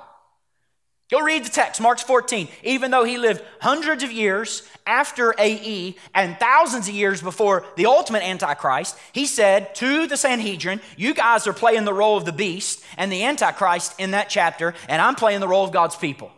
Go 1.10 1.20
read 1.20 1.44
the 1.44 1.50
text, 1.50 1.80
Mark 1.80 1.98
14. 1.98 2.46
Even 2.62 2.92
though 2.92 3.02
he 3.02 3.18
lived 3.18 3.42
hundreds 3.60 4.04
of 4.04 4.12
years 4.12 4.62
after 4.86 5.34
AE 5.38 5.96
and 6.14 6.38
thousands 6.38 6.88
of 6.88 6.94
years 6.94 7.20
before 7.20 7.64
the 7.76 7.86
ultimate 7.86 8.22
Antichrist, 8.22 8.96
he 9.12 9.26
said 9.26 9.74
to 9.76 10.06
the 10.06 10.16
Sanhedrin, 10.16 10.80
You 10.96 11.12
guys 11.12 11.48
are 11.48 11.52
playing 11.52 11.84
the 11.84 11.92
role 11.92 12.16
of 12.16 12.26
the 12.26 12.32
beast 12.32 12.84
and 12.96 13.10
the 13.10 13.24
Antichrist 13.24 13.94
in 13.98 14.12
that 14.12 14.28
chapter, 14.30 14.72
and 14.88 15.02
I'm 15.02 15.16
playing 15.16 15.40
the 15.40 15.48
role 15.48 15.64
of 15.64 15.72
God's 15.72 15.96
people. 15.96 16.30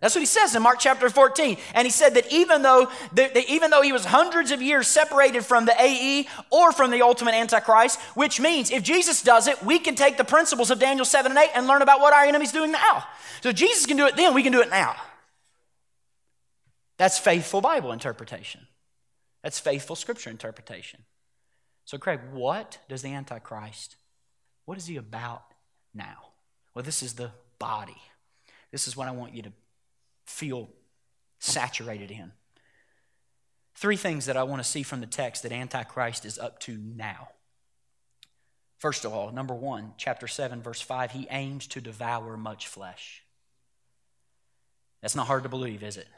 That's 0.00 0.14
what 0.14 0.20
he 0.20 0.26
says 0.26 0.54
in 0.54 0.62
Mark 0.62 0.78
chapter 0.78 1.08
14. 1.08 1.56
And 1.74 1.86
he 1.86 1.90
said 1.90 2.14
that 2.14 2.30
even 2.30 2.62
though, 2.62 2.90
that 3.14 3.36
even 3.50 3.70
though 3.70 3.80
he 3.80 3.92
was 3.92 4.04
hundreds 4.04 4.50
of 4.50 4.60
years 4.60 4.88
separated 4.88 5.44
from 5.44 5.64
the 5.64 5.74
AE 5.80 6.28
or 6.50 6.70
from 6.72 6.90
the 6.90 7.02
ultimate 7.02 7.34
Antichrist, 7.34 7.98
which 8.14 8.38
means 8.38 8.70
if 8.70 8.82
Jesus 8.82 9.22
does 9.22 9.46
it, 9.48 9.62
we 9.64 9.78
can 9.78 9.94
take 9.94 10.18
the 10.18 10.24
principles 10.24 10.70
of 10.70 10.78
Daniel 10.78 11.06
7 11.06 11.32
and 11.32 11.38
8 11.38 11.50
and 11.54 11.66
learn 11.66 11.80
about 11.80 12.00
what 12.00 12.12
our 12.12 12.24
enemy's 12.24 12.52
doing 12.52 12.72
now. 12.72 13.04
So 13.42 13.52
Jesus 13.52 13.86
can 13.86 13.96
do 13.96 14.06
it 14.06 14.16
then, 14.16 14.34
we 14.34 14.42
can 14.42 14.52
do 14.52 14.60
it 14.60 14.70
now. 14.70 14.96
That's 16.98 17.18
faithful 17.18 17.60
Bible 17.60 17.92
interpretation. 17.92 18.66
That's 19.42 19.58
faithful 19.58 19.96
scripture 19.96 20.30
interpretation. 20.30 21.04
So, 21.84 21.98
Craig, 21.98 22.20
what 22.32 22.78
does 22.88 23.02
the 23.02 23.14
Antichrist, 23.14 23.96
what 24.64 24.76
is 24.76 24.86
he 24.86 24.96
about 24.96 25.44
now? 25.94 26.16
Well, 26.74 26.82
this 26.82 27.02
is 27.02 27.14
the 27.14 27.30
body. 27.58 27.96
This 28.72 28.88
is 28.88 28.96
what 28.96 29.06
I 29.08 29.12
want 29.12 29.34
you 29.34 29.42
to 29.42 29.52
feel 30.26 30.68
saturated 31.38 32.10
in. 32.10 32.32
Three 33.74 33.96
things 33.96 34.26
that 34.26 34.36
I 34.36 34.42
want 34.42 34.62
to 34.62 34.68
see 34.68 34.82
from 34.82 35.00
the 35.00 35.06
text 35.06 35.42
that 35.42 35.52
Antichrist 35.52 36.24
is 36.24 36.38
up 36.38 36.58
to 36.60 36.76
now. 36.76 37.28
First 38.78 39.04
of 39.04 39.12
all, 39.12 39.32
number 39.32 39.54
one, 39.54 39.92
chapter 39.96 40.26
7, 40.26 40.62
verse 40.62 40.80
5, 40.80 41.12
he 41.12 41.26
aims 41.30 41.66
to 41.68 41.80
devour 41.80 42.36
much 42.36 42.66
flesh. 42.66 43.22
That's 45.00 45.14
not 45.14 45.26
hard 45.26 45.44
to 45.44 45.48
believe, 45.48 45.82
is 45.82 45.96
it? 45.96 46.08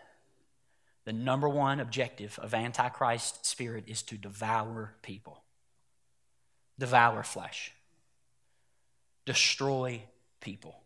The 1.04 1.12
number 1.12 1.48
one 1.48 1.80
objective 1.80 2.38
of 2.42 2.54
Antichrist 2.54 3.46
spirit 3.46 3.84
is 3.86 4.02
to 4.04 4.16
devour 4.16 4.94
people, 5.02 5.42
devour 6.78 7.22
flesh, 7.22 7.72
destroy 9.24 10.02
people. 10.40 10.82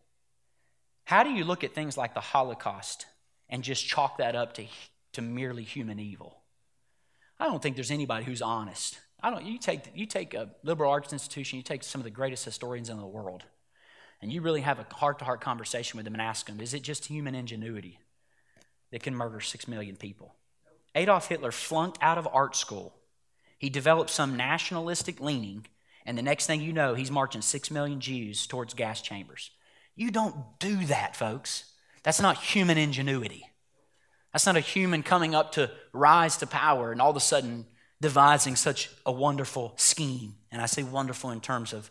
How 1.05 1.23
do 1.23 1.31
you 1.31 1.43
look 1.43 1.63
at 1.63 1.75
things 1.75 1.97
like 1.97 2.13
the 2.13 2.21
Holocaust 2.21 3.05
and 3.53 3.63
just 3.63 3.85
chalk 3.85 4.17
that 4.17 4.35
up 4.35 4.53
to, 4.55 4.65
to 5.13 5.21
merely 5.21 5.63
human 5.63 5.99
evil? 5.99 6.39
I 7.39 7.45
don't 7.45 7.61
think 7.61 7.75
there's 7.75 7.91
anybody 7.91 8.25
who's 8.25 8.41
honest. 8.41 8.99
I 9.21 9.29
don't, 9.29 9.45
you, 9.45 9.59
take, 9.59 9.81
you 9.93 10.07
take 10.07 10.33
a 10.33 10.49
liberal 10.63 10.89
arts 10.89 11.13
institution, 11.13 11.57
you 11.57 11.63
take 11.63 11.83
some 11.83 12.01
of 12.01 12.03
the 12.03 12.09
greatest 12.09 12.43
historians 12.43 12.89
in 12.89 12.97
the 12.97 13.05
world, 13.05 13.43
and 14.21 14.33
you 14.33 14.41
really 14.41 14.61
have 14.61 14.79
a 14.79 14.95
heart 14.95 15.19
to 15.19 15.25
heart 15.25 15.39
conversation 15.39 15.97
with 15.97 16.03
them 16.03 16.15
and 16.15 16.21
ask 16.21 16.47
them, 16.47 16.59
is 16.59 16.73
it 16.73 16.81
just 16.81 17.05
human 17.05 17.35
ingenuity 17.35 17.99
that 18.91 19.03
can 19.03 19.15
murder 19.15 19.39
six 19.39 19.67
million 19.67 19.97
people? 19.97 20.33
Adolf 20.95 21.27
Hitler 21.27 21.51
flunked 21.51 21.99
out 22.01 22.17
of 22.17 22.27
art 22.33 22.55
school. 22.55 22.95
He 23.59 23.69
developed 23.69 24.09
some 24.09 24.35
nationalistic 24.35 25.21
leaning, 25.21 25.67
and 26.07 26.17
the 26.17 26.23
next 26.23 26.47
thing 26.47 26.59
you 26.59 26.73
know, 26.73 26.95
he's 26.95 27.11
marching 27.11 27.43
six 27.43 27.69
million 27.69 27.99
Jews 27.99 28.47
towards 28.47 28.73
gas 28.73 28.99
chambers. 28.99 29.51
You 29.95 30.09
don't 30.09 30.35
do 30.59 30.85
that, 30.85 31.15
folks. 31.15 31.65
That's 32.03 32.21
not 32.21 32.37
human 32.37 32.77
ingenuity. 32.77 33.49
That's 34.31 34.45
not 34.45 34.57
a 34.57 34.61
human 34.61 35.03
coming 35.03 35.35
up 35.35 35.53
to 35.53 35.71
rise 35.93 36.37
to 36.37 36.47
power 36.47 36.91
and 36.91 37.01
all 37.01 37.11
of 37.11 37.15
a 37.15 37.21
sudden 37.21 37.65
devising 38.01 38.55
such 38.55 38.89
a 39.05 39.11
wonderful 39.11 39.73
scheme. 39.77 40.35
And 40.51 40.61
I 40.61 40.65
say 40.65 40.83
wonderful 40.83 41.31
in 41.31 41.39
terms 41.39 41.71
of 41.71 41.89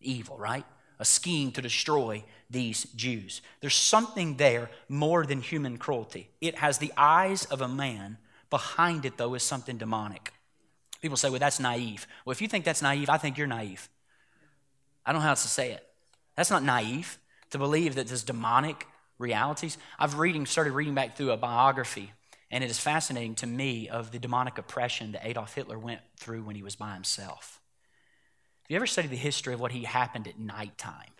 evil, 0.00 0.36
right? 0.36 0.64
A 0.98 1.04
scheme 1.04 1.52
to 1.52 1.62
destroy 1.62 2.24
these 2.50 2.84
Jews. 2.96 3.42
There's 3.60 3.74
something 3.74 4.36
there 4.36 4.70
more 4.88 5.24
than 5.24 5.40
human 5.40 5.76
cruelty. 5.76 6.30
It 6.40 6.56
has 6.56 6.78
the 6.78 6.92
eyes 6.96 7.44
of 7.46 7.60
a 7.60 7.68
man. 7.68 8.18
Behind 8.50 9.04
it, 9.04 9.16
though, 9.16 9.34
is 9.34 9.42
something 9.42 9.76
demonic. 9.76 10.32
People 11.02 11.16
say, 11.16 11.28
well, 11.28 11.40
that's 11.40 11.60
naive. 11.60 12.06
Well, 12.24 12.32
if 12.32 12.40
you 12.40 12.48
think 12.48 12.64
that's 12.64 12.82
naive, 12.82 13.10
I 13.10 13.18
think 13.18 13.36
you're 13.36 13.46
naive. 13.46 13.88
I 15.04 15.12
don't 15.12 15.20
know 15.20 15.24
how 15.24 15.30
else 15.30 15.42
to 15.42 15.48
say 15.48 15.72
it. 15.72 15.86
That's 16.36 16.50
not 16.50 16.62
naive 16.62 17.18
to 17.50 17.58
believe 17.58 17.96
that 17.96 18.08
this 18.08 18.22
demonic 18.22 18.86
realities. 19.18 19.78
I've 19.98 20.18
reading, 20.18 20.46
started 20.46 20.72
reading 20.72 20.94
back 20.94 21.16
through 21.16 21.30
a 21.30 21.36
biography, 21.36 22.12
and 22.50 22.62
it 22.62 22.70
is 22.70 22.78
fascinating 22.78 23.34
to 23.36 23.46
me 23.46 23.88
of 23.88 24.10
the 24.10 24.18
demonic 24.18 24.58
oppression 24.58 25.12
that 25.12 25.26
Adolf 25.26 25.54
Hitler 25.54 25.78
went 25.78 26.00
through 26.18 26.42
when 26.42 26.56
he 26.56 26.62
was 26.62 26.76
by 26.76 26.94
himself. 26.94 27.60
Have 28.62 28.70
you 28.70 28.76
ever 28.76 28.86
studied 28.86 29.10
the 29.10 29.16
history 29.16 29.52
of 29.52 29.60
what 29.60 29.72
he 29.72 29.84
happened 29.84 30.26
at 30.26 30.38
nighttime? 30.38 31.10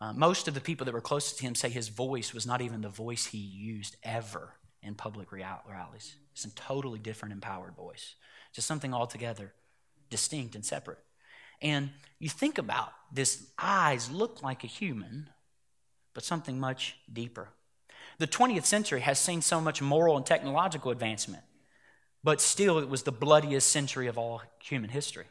Uh, 0.00 0.12
most 0.12 0.48
of 0.48 0.54
the 0.54 0.60
people 0.60 0.84
that 0.84 0.94
were 0.94 1.00
closest 1.00 1.38
to 1.38 1.44
him 1.44 1.54
say 1.54 1.68
his 1.68 1.88
voice 1.88 2.34
was 2.34 2.46
not 2.46 2.60
even 2.60 2.80
the 2.80 2.88
voice 2.88 3.26
he 3.26 3.38
used 3.38 3.96
ever 4.02 4.54
in 4.82 4.94
public 4.94 5.32
rallies. 5.32 6.16
It's 6.32 6.44
a 6.44 6.54
totally 6.54 6.98
different, 6.98 7.32
empowered 7.32 7.74
voice, 7.74 8.14
just 8.52 8.66
something 8.68 8.92
altogether 8.92 9.52
distinct 10.10 10.54
and 10.54 10.64
separate. 10.64 10.98
And 11.62 11.90
you 12.18 12.28
think 12.28 12.58
about 12.58 12.92
this 13.10 13.46
eyes 13.58 14.10
look 14.10 14.42
like 14.42 14.62
a 14.62 14.68
human, 14.68 15.30
but 16.14 16.24
something 16.24 16.58
much 16.58 16.96
deeper. 17.12 17.48
The 18.18 18.26
20th 18.26 18.64
century 18.64 19.00
has 19.00 19.18
seen 19.18 19.42
so 19.42 19.60
much 19.60 19.82
moral 19.82 20.16
and 20.16 20.24
technological 20.24 20.90
advancement, 20.90 21.42
but 22.22 22.40
still 22.40 22.78
it 22.78 22.88
was 22.88 23.02
the 23.02 23.12
bloodiest 23.12 23.68
century 23.68 24.06
of 24.06 24.16
all 24.16 24.40
human 24.62 24.90
history. 24.90 25.26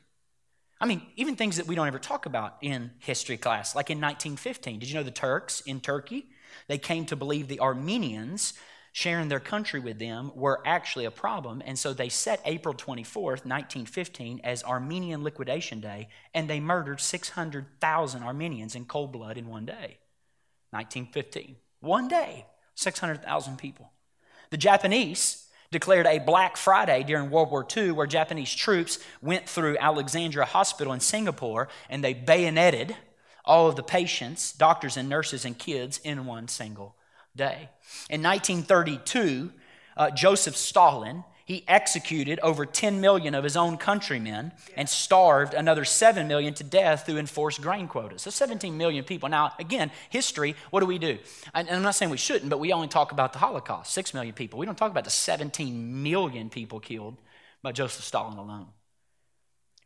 I 0.82 0.86
mean, 0.86 1.02
even 1.16 1.38
things 1.38 1.58
that 1.58 1.68
we 1.68 1.76
don't 1.76 1.88
ever 1.88 2.00
talk 2.00 2.26
about 2.26 2.58
in 2.62 2.92
history 3.00 3.38
class, 3.38 3.74
like 3.74 3.90
in 3.90 4.00
1915. 4.00 4.80
Did 4.80 4.90
you 4.90 4.96
know 4.96 5.04
the 5.04 5.12
Turks 5.12 5.62
in 5.62 5.80
Turkey? 5.80 6.28
They 6.68 6.78
came 6.78 7.06
to 7.06 7.16
believe 7.16 7.48
the 7.48 7.62
Armenians 7.62 8.54
sharing 8.92 9.28
their 9.28 9.40
country 9.40 9.80
with 9.80 9.98
them 9.98 10.32
were 10.36 10.62
actually 10.66 11.06
a 11.06 11.12
problem, 11.12 11.64
and 11.66 11.80
so 11.80 11.94
they 11.94 12.10
set 12.10 12.42
April 12.46 12.76
24th, 12.76 13.44
1915, 13.44 14.42
as 14.44 14.64
Armenian 14.64 15.24
Liquidation 15.24 15.80
Day, 15.80 16.10
and 16.34 16.50
they 16.50 16.60
murdered 16.60 17.02
600,000 17.02 18.24
Armenians 18.24 18.76
in 18.76 18.86
cold 18.86 19.12
blood 19.12 19.38
in 19.38 19.48
one 19.48 19.66
day. 19.66 19.98
1915. 20.74 21.56
One 21.82 22.08
day, 22.08 22.46
600,000 22.76 23.58
people. 23.58 23.92
The 24.50 24.58
Japanese 24.58 25.48
declared 25.72 26.06
a 26.06 26.20
Black 26.20 26.58
Friday 26.58 27.04
during 27.04 27.30
World 27.30 27.52
War 27.52 27.66
II, 27.76 27.92
where 27.92 28.08
Japanese 28.08 28.54
troops 28.54 29.00
went 29.22 29.48
through 29.50 29.78
Alexandra 29.80 30.46
Hospital 30.46 30.94
in 30.94 31.00
Singapore 31.00 31.68
and 31.90 32.04
they 32.04 32.14
bayoneted 32.14 32.96
all 33.46 33.68
of 33.68 33.76
the 33.76 33.84
patients, 33.84 34.54
doctors, 34.54 34.96
and 34.96 35.10
nurses 35.10 35.44
and 35.46 35.58
kids 35.58 36.00
in 36.04 36.26
one 36.26 36.48
single 36.48 36.96
day. 37.36 37.70
In 38.10 38.24
1932, 38.24 39.52
uh, 39.98 40.12
Joseph 40.12 40.56
Stalin 40.56 41.24
he 41.54 41.64
executed 41.68 42.40
over 42.40 42.66
10 42.66 43.00
million 43.00 43.36
of 43.36 43.44
his 43.44 43.56
own 43.56 43.78
countrymen 43.78 44.52
and 44.76 44.90
starved 44.90 45.54
another 45.54 45.86
7 45.86 46.28
million 46.28 46.52
to 46.56 46.64
death 46.64 47.06
through 47.06 47.20
enforced 47.20 47.62
grain 47.62 47.88
quotas. 47.88 48.24
So 48.24 48.32
17 48.32 48.76
million 48.76 49.04
people. 49.04 49.30
Now, 49.30 49.54
again, 49.60 49.92
history, 50.10 50.56
what 50.72 50.80
do 50.80 50.88
we 50.88 50.98
do? 50.98 51.20
And 51.54 51.70
I'm 51.70 51.84
not 51.84 51.94
saying 51.94 52.10
we 52.10 52.18
shouldn't, 52.18 52.50
but 52.50 52.60
we 52.60 52.74
only 52.74 52.88
talk 52.88 53.12
about 53.12 53.34
the 53.34 53.40
Holocaust 53.40 53.94
6 53.94 54.16
million 54.16 54.34
people. 54.34 54.58
We 54.58 54.66
don't 54.66 54.78
talk 54.78 54.90
about 54.90 55.04
the 55.04 55.12
17 55.12 56.02
million 56.02 56.50
people 56.50 56.80
killed 56.80 57.18
by 57.62 57.72
Joseph 57.72 58.04
Stalin 58.04 58.40
alone. 58.40 58.70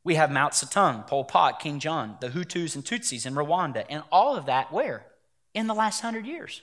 We 0.05 0.15
have 0.15 0.32
Mao 0.32 0.47
Zedong, 0.47 1.05
Pol 1.05 1.26
Pot, 1.26 1.59
Kim 1.59 1.80
Jong, 1.80 2.15
the 2.22 2.30
Hutus 2.30 2.76
and 2.76 2.86
Tutsis 2.86 3.26
in 3.26 3.34
Rwanda, 3.34 3.84
and 3.89 4.03
all 4.09 4.38
of 4.38 4.45
that 4.45 4.72
where? 4.72 5.05
In 5.53 5.68
the 5.68 5.74
last 5.74 5.99
hundred 5.99 6.26
years. 6.26 6.61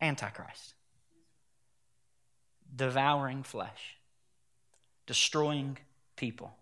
Antichrist 0.00 0.74
devouring 2.74 3.42
flesh, 3.42 3.96
destroying 5.06 5.78
people. 6.16 6.54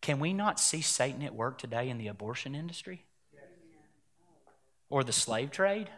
Can 0.00 0.20
we 0.20 0.32
not 0.32 0.60
see 0.60 0.80
Satan 0.80 1.22
at 1.22 1.34
work 1.34 1.58
today 1.58 1.88
in 1.88 1.98
the 1.98 2.08
abortion 2.08 2.54
industry? 2.54 3.04
Or 4.90 5.04
the 5.04 5.12
slave 5.12 5.50
trade? 5.50 5.90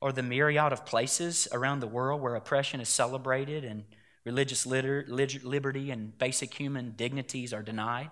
Or 0.00 0.12
the 0.12 0.22
myriad 0.22 0.72
of 0.72 0.86
places 0.86 1.48
around 1.50 1.80
the 1.80 1.86
world 1.86 2.20
where 2.20 2.36
oppression 2.36 2.80
is 2.80 2.88
celebrated 2.88 3.64
and 3.64 3.84
religious 4.24 4.66
liberty 4.66 5.90
and 5.90 6.16
basic 6.18 6.54
human 6.54 6.92
dignities 6.96 7.52
are 7.52 7.62
denied? 7.62 8.10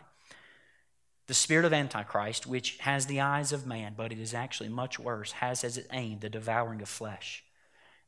The 1.29 1.35
spirit 1.35 1.65
of 1.65 1.73
Antichrist, 1.73 2.47
which 2.47 2.79
has 2.79 3.07
the 3.07 3.21
eyes 3.21 3.53
of 3.53 3.67
man, 3.67 3.95
but 3.97 4.11
it 4.11 4.19
is 4.19 4.35
actually 4.35 4.69
much 4.69 4.99
worse, 4.99 5.33
has 5.33 5.63
as 5.65 5.79
its 5.79 5.89
aim 5.93 6.19
the 6.19 6.29
devouring 6.29 6.83
of 6.83 6.89
flesh. 6.89 7.45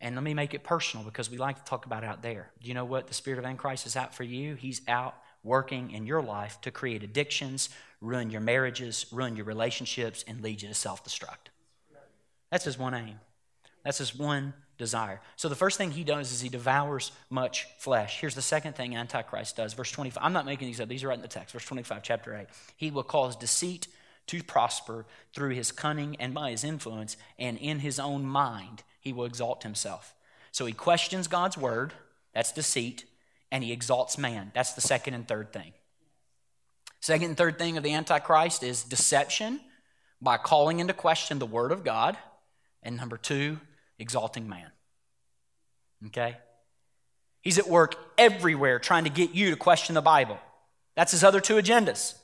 And 0.01 0.15
let 0.15 0.25
me 0.25 0.35
make 0.35 0.55
it 0.55 0.65
personal 0.65 1.05
because 1.05 1.31
we 1.31 1.39
like 1.39 1.57
to 1.57 1.65
talk 1.65 1.87
about 1.87 2.05
out 2.05 2.23
there. 2.23 2.51
Do 2.61 2.69
you 2.69 2.75
know 2.75 2.85
what 2.85 3.07
the 3.07 3.15
spirit 3.15 3.39
of 3.39 3.45
Antichrist 3.45 3.87
is 3.87 3.97
out 3.97 4.15
for 4.15 4.25
you? 4.25 4.55
He's 4.55 4.83
out 4.89 5.15
working 5.43 5.91
in 5.93 6.07
your 6.07 6.23
life 6.23 6.61
to 6.63 6.71
create 6.71 7.03
addictions, 7.03 7.69
ruin 8.01 8.31
your 8.31 8.41
marriages, 8.41 9.07
ruin 9.13 9.37
your 9.37 9.45
relationships, 9.45 10.25
and 10.27 10.43
lead 10.43 10.63
you 10.63 10.69
to 10.69 10.75
self 10.75 11.05
destruct. 11.05 11.51
That's 12.51 12.65
his 12.65 12.79
one 12.79 12.95
aim. 12.95 13.21
That's 13.85 13.99
his 13.99 14.15
one 14.15 14.55
desire. 14.79 15.21
So 15.37 15.49
the 15.49 15.55
first 15.55 15.79
thing 15.79 15.91
he 15.91 16.05
does 16.05 16.33
is 16.33 16.41
he 16.41 16.49
devours 16.49 17.13
much 17.31 17.67
flesh. 17.79 18.21
Here's 18.21 18.35
the 18.35 18.43
second 18.43 18.75
thing 18.75 18.97
Antichrist 18.97 19.57
does. 19.57 19.75
Verse 19.75 19.91
25. 19.93 20.23
I'm 20.23 20.33
not 20.33 20.47
making 20.47 20.69
these 20.69 20.81
up, 20.81 20.89
these 20.89 21.05
are 21.05 21.09
right 21.09 21.19
in 21.19 21.23
the 21.23 21.29
text. 21.29 21.53
Verse 21.53 21.65
25, 21.65 22.03
chapter 22.03 22.37
8. 22.37 22.47
He 22.77 22.91
will 22.91 23.03
cause 23.03 23.37
deceit 23.37 23.89
to 24.27 24.43
prosper 24.43 25.05
through 25.35 25.51
his 25.51 25.71
cunning 25.71 26.17
and 26.19 26.33
by 26.33 26.51
his 26.51 26.65
influence, 26.65 27.17
and 27.39 27.59
in 27.59 27.81
his 27.81 28.01
own 28.01 28.25
mind 28.25 28.83
he 29.05 29.13
will 29.13 29.27
exalt 29.27 29.63
himself. 29.63 30.15
So 30.51 30.67
he 30.67 30.73
questions 30.73 31.29
God's 31.29 31.59
word, 31.59 31.93
that's 32.33 32.51
deceit, 32.51 33.05
and 33.53 33.63
he 33.63 33.71
exalts 33.71 34.19
man. 34.19 34.51
That's 34.55 34.73
the 34.73 34.81
second 34.81 35.15
and 35.15 35.29
third 35.29 35.53
thing. 35.53 35.73
Second 37.01 37.29
and 37.29 37.37
third 37.37 37.59
thing 37.59 37.77
of 37.77 37.85
the 37.85 37.93
Antichrist 37.93 38.63
is 38.63 38.83
deception 38.83 39.61
by 40.23 40.39
calling 40.39 40.81
into 40.81 40.95
question 40.95 41.39
the 41.39 41.47
word 41.47 41.71
of 41.71 41.85
God. 41.85 42.17
And 42.83 42.97
number 42.97 43.19
two, 43.19 43.61
exalting 43.99 44.49
man. 44.49 44.71
Okay? 46.07 46.39
He's 47.43 47.59
at 47.59 47.69
work 47.69 47.97
everywhere 48.17 48.79
trying 48.79 49.05
to 49.05 49.11
get 49.11 49.35
you 49.35 49.51
to 49.51 49.57
question 49.57 49.95
the 49.95 50.01
Bible. 50.01 50.39
That's 50.97 51.13
his 51.13 51.23
other 51.23 51.41
two 51.41 51.57
agendas. 51.57 52.15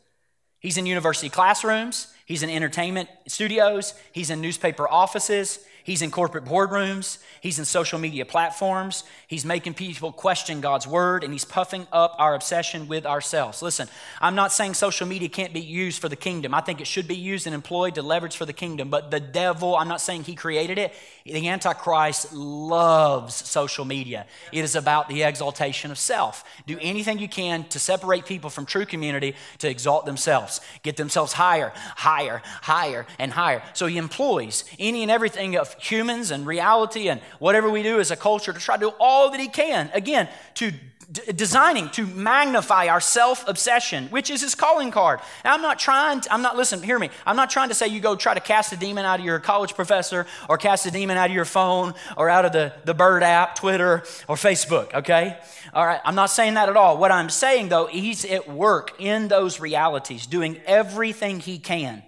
He's 0.60 0.76
in 0.76 0.86
university 0.86 1.28
classrooms, 1.28 2.12
he's 2.26 2.42
in 2.42 2.50
entertainment 2.50 3.08
studios, 3.26 3.94
he's 4.12 4.28
in 4.30 4.40
newspaper 4.42 4.86
offices, 4.88 5.58
He's 5.90 6.02
in 6.02 6.12
corporate 6.12 6.44
boardrooms. 6.44 7.18
He's 7.40 7.58
in 7.58 7.64
social 7.64 7.98
media 7.98 8.24
platforms. 8.24 9.02
He's 9.26 9.44
making 9.44 9.74
people 9.74 10.12
question 10.12 10.60
God's 10.60 10.86
word, 10.86 11.24
and 11.24 11.32
he's 11.32 11.44
puffing 11.44 11.84
up 11.90 12.14
our 12.16 12.36
obsession 12.36 12.86
with 12.86 13.04
ourselves. 13.04 13.60
Listen, 13.60 13.88
I'm 14.20 14.36
not 14.36 14.52
saying 14.52 14.74
social 14.74 15.08
media 15.08 15.28
can't 15.28 15.52
be 15.52 15.60
used 15.60 16.00
for 16.00 16.08
the 16.08 16.14
kingdom. 16.14 16.54
I 16.54 16.60
think 16.60 16.80
it 16.80 16.86
should 16.86 17.08
be 17.08 17.16
used 17.16 17.48
and 17.48 17.56
employed 17.56 17.96
to 17.96 18.02
leverage 18.02 18.36
for 18.36 18.46
the 18.46 18.52
kingdom. 18.52 18.88
But 18.88 19.10
the 19.10 19.18
devil, 19.18 19.74
I'm 19.74 19.88
not 19.88 20.00
saying 20.00 20.22
he 20.22 20.36
created 20.36 20.78
it. 20.78 20.94
The 21.24 21.48
Antichrist 21.48 22.32
loves 22.32 23.34
social 23.34 23.84
media. 23.84 24.26
It 24.52 24.62
is 24.62 24.76
about 24.76 25.08
the 25.08 25.24
exaltation 25.24 25.90
of 25.90 25.98
self. 25.98 26.44
Do 26.68 26.78
anything 26.80 27.18
you 27.18 27.28
can 27.28 27.64
to 27.70 27.80
separate 27.80 28.26
people 28.26 28.48
from 28.48 28.64
true 28.64 28.86
community 28.86 29.34
to 29.58 29.68
exalt 29.68 30.06
themselves, 30.06 30.60
get 30.84 30.96
themselves 30.96 31.32
higher, 31.32 31.72
higher, 31.74 32.42
higher, 32.44 33.06
and 33.18 33.32
higher. 33.32 33.60
So 33.72 33.86
he 33.86 33.98
employs 33.98 34.62
any 34.78 35.02
and 35.02 35.10
everything 35.10 35.56
of 35.56 35.79
humans 35.80 36.30
and 36.30 36.46
reality 36.46 37.08
and 37.08 37.20
whatever 37.38 37.70
we 37.70 37.82
do 37.82 38.00
as 38.00 38.10
a 38.10 38.16
culture 38.16 38.52
to 38.52 38.60
try 38.60 38.76
to 38.76 38.90
do 38.90 38.94
all 39.00 39.30
that 39.30 39.40
he 39.40 39.48
can, 39.48 39.90
again, 39.94 40.28
to 40.54 40.72
d- 41.10 41.32
designing 41.32 41.88
to 41.90 42.06
magnify 42.06 42.86
our 42.86 43.00
self 43.00 43.46
obsession, 43.48 44.06
which 44.08 44.30
is 44.30 44.40
his 44.40 44.54
calling 44.54 44.90
card. 44.90 45.20
Now, 45.44 45.54
I'm 45.54 45.62
not 45.62 45.78
trying, 45.78 46.20
to, 46.20 46.32
I'm 46.32 46.42
not, 46.42 46.56
listen, 46.56 46.82
hear 46.82 46.98
me. 46.98 47.10
I'm 47.26 47.36
not 47.36 47.50
trying 47.50 47.68
to 47.68 47.74
say 47.74 47.88
you 47.88 48.00
go 48.00 48.16
try 48.16 48.34
to 48.34 48.40
cast 48.40 48.72
a 48.72 48.76
demon 48.76 49.04
out 49.04 49.20
of 49.20 49.26
your 49.26 49.38
college 49.38 49.74
professor 49.74 50.26
or 50.48 50.58
cast 50.58 50.86
a 50.86 50.90
demon 50.90 51.16
out 51.16 51.30
of 51.30 51.34
your 51.34 51.44
phone 51.44 51.94
or 52.16 52.28
out 52.28 52.44
of 52.44 52.52
the, 52.52 52.72
the 52.84 52.94
Bird 52.94 53.22
app, 53.22 53.56
Twitter, 53.56 54.04
or 54.28 54.36
Facebook, 54.36 54.94
okay? 54.94 55.38
All 55.74 55.86
right, 55.86 56.00
I'm 56.04 56.14
not 56.14 56.30
saying 56.30 56.54
that 56.54 56.68
at 56.68 56.76
all. 56.76 56.98
What 56.98 57.12
I'm 57.12 57.30
saying, 57.30 57.68
though, 57.68 57.86
he's 57.86 58.24
at 58.24 58.48
work 58.48 58.94
in 58.98 59.28
those 59.28 59.60
realities, 59.60 60.26
doing 60.26 60.60
everything 60.66 61.40
he 61.40 61.58
can, 61.58 62.02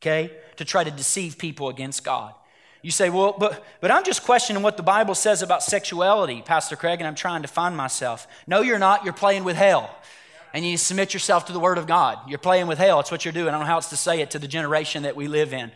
okay, 0.00 0.30
to 0.56 0.64
try 0.64 0.84
to 0.84 0.90
deceive 0.90 1.38
people 1.38 1.68
against 1.68 2.04
God. 2.04 2.34
You 2.82 2.90
say, 2.90 3.10
well, 3.10 3.34
but, 3.38 3.64
but 3.80 3.92
I'm 3.92 4.02
just 4.02 4.24
questioning 4.24 4.62
what 4.62 4.76
the 4.76 4.82
Bible 4.82 5.14
says 5.14 5.40
about 5.40 5.62
sexuality, 5.62 6.42
Pastor 6.42 6.74
Craig, 6.74 7.00
and 7.00 7.06
I'm 7.06 7.14
trying 7.14 7.42
to 7.42 7.48
find 7.48 7.76
myself. 7.76 8.26
No, 8.48 8.60
you're 8.60 8.80
not. 8.80 9.04
You're 9.04 9.12
playing 9.12 9.44
with 9.44 9.56
hell. 9.56 9.88
And 10.52 10.66
you 10.66 10.76
submit 10.76 11.14
yourself 11.14 11.46
to 11.46 11.52
the 11.52 11.60
Word 11.60 11.78
of 11.78 11.86
God. 11.86 12.18
You're 12.28 12.38
playing 12.38 12.66
with 12.66 12.78
hell. 12.78 12.98
That's 12.98 13.12
what 13.12 13.24
you're 13.24 13.32
doing. 13.32 13.48
I 13.48 13.52
don't 13.52 13.60
know 13.60 13.66
how 13.66 13.76
else 13.76 13.90
to 13.90 13.96
say 13.96 14.20
it 14.20 14.32
to 14.32 14.38
the 14.38 14.48
generation 14.48 15.04
that 15.04 15.14
we 15.14 15.28
live 15.28 15.52
in 15.52 15.70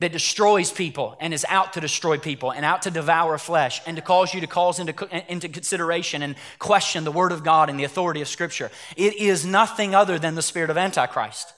that 0.00 0.12
destroys 0.12 0.72
people 0.72 1.16
and 1.20 1.34
is 1.34 1.44
out 1.48 1.74
to 1.74 1.80
destroy 1.80 2.18
people 2.18 2.50
and 2.52 2.64
out 2.64 2.82
to 2.82 2.90
devour 2.90 3.36
flesh 3.36 3.80
and 3.86 3.96
to 3.96 4.02
cause 4.02 4.32
you 4.32 4.40
to 4.40 4.46
cause 4.46 4.78
into, 4.78 5.32
into 5.32 5.48
consideration 5.48 6.22
and 6.22 6.36
question 6.58 7.04
the 7.04 7.12
Word 7.12 7.32
of 7.32 7.44
God 7.44 7.68
and 7.68 7.78
the 7.78 7.84
authority 7.84 8.22
of 8.22 8.28
Scripture. 8.28 8.70
It 8.96 9.16
is 9.16 9.44
nothing 9.44 9.94
other 9.94 10.18
than 10.18 10.34
the 10.34 10.42
spirit 10.42 10.70
of 10.70 10.78
Antichrist 10.78 11.52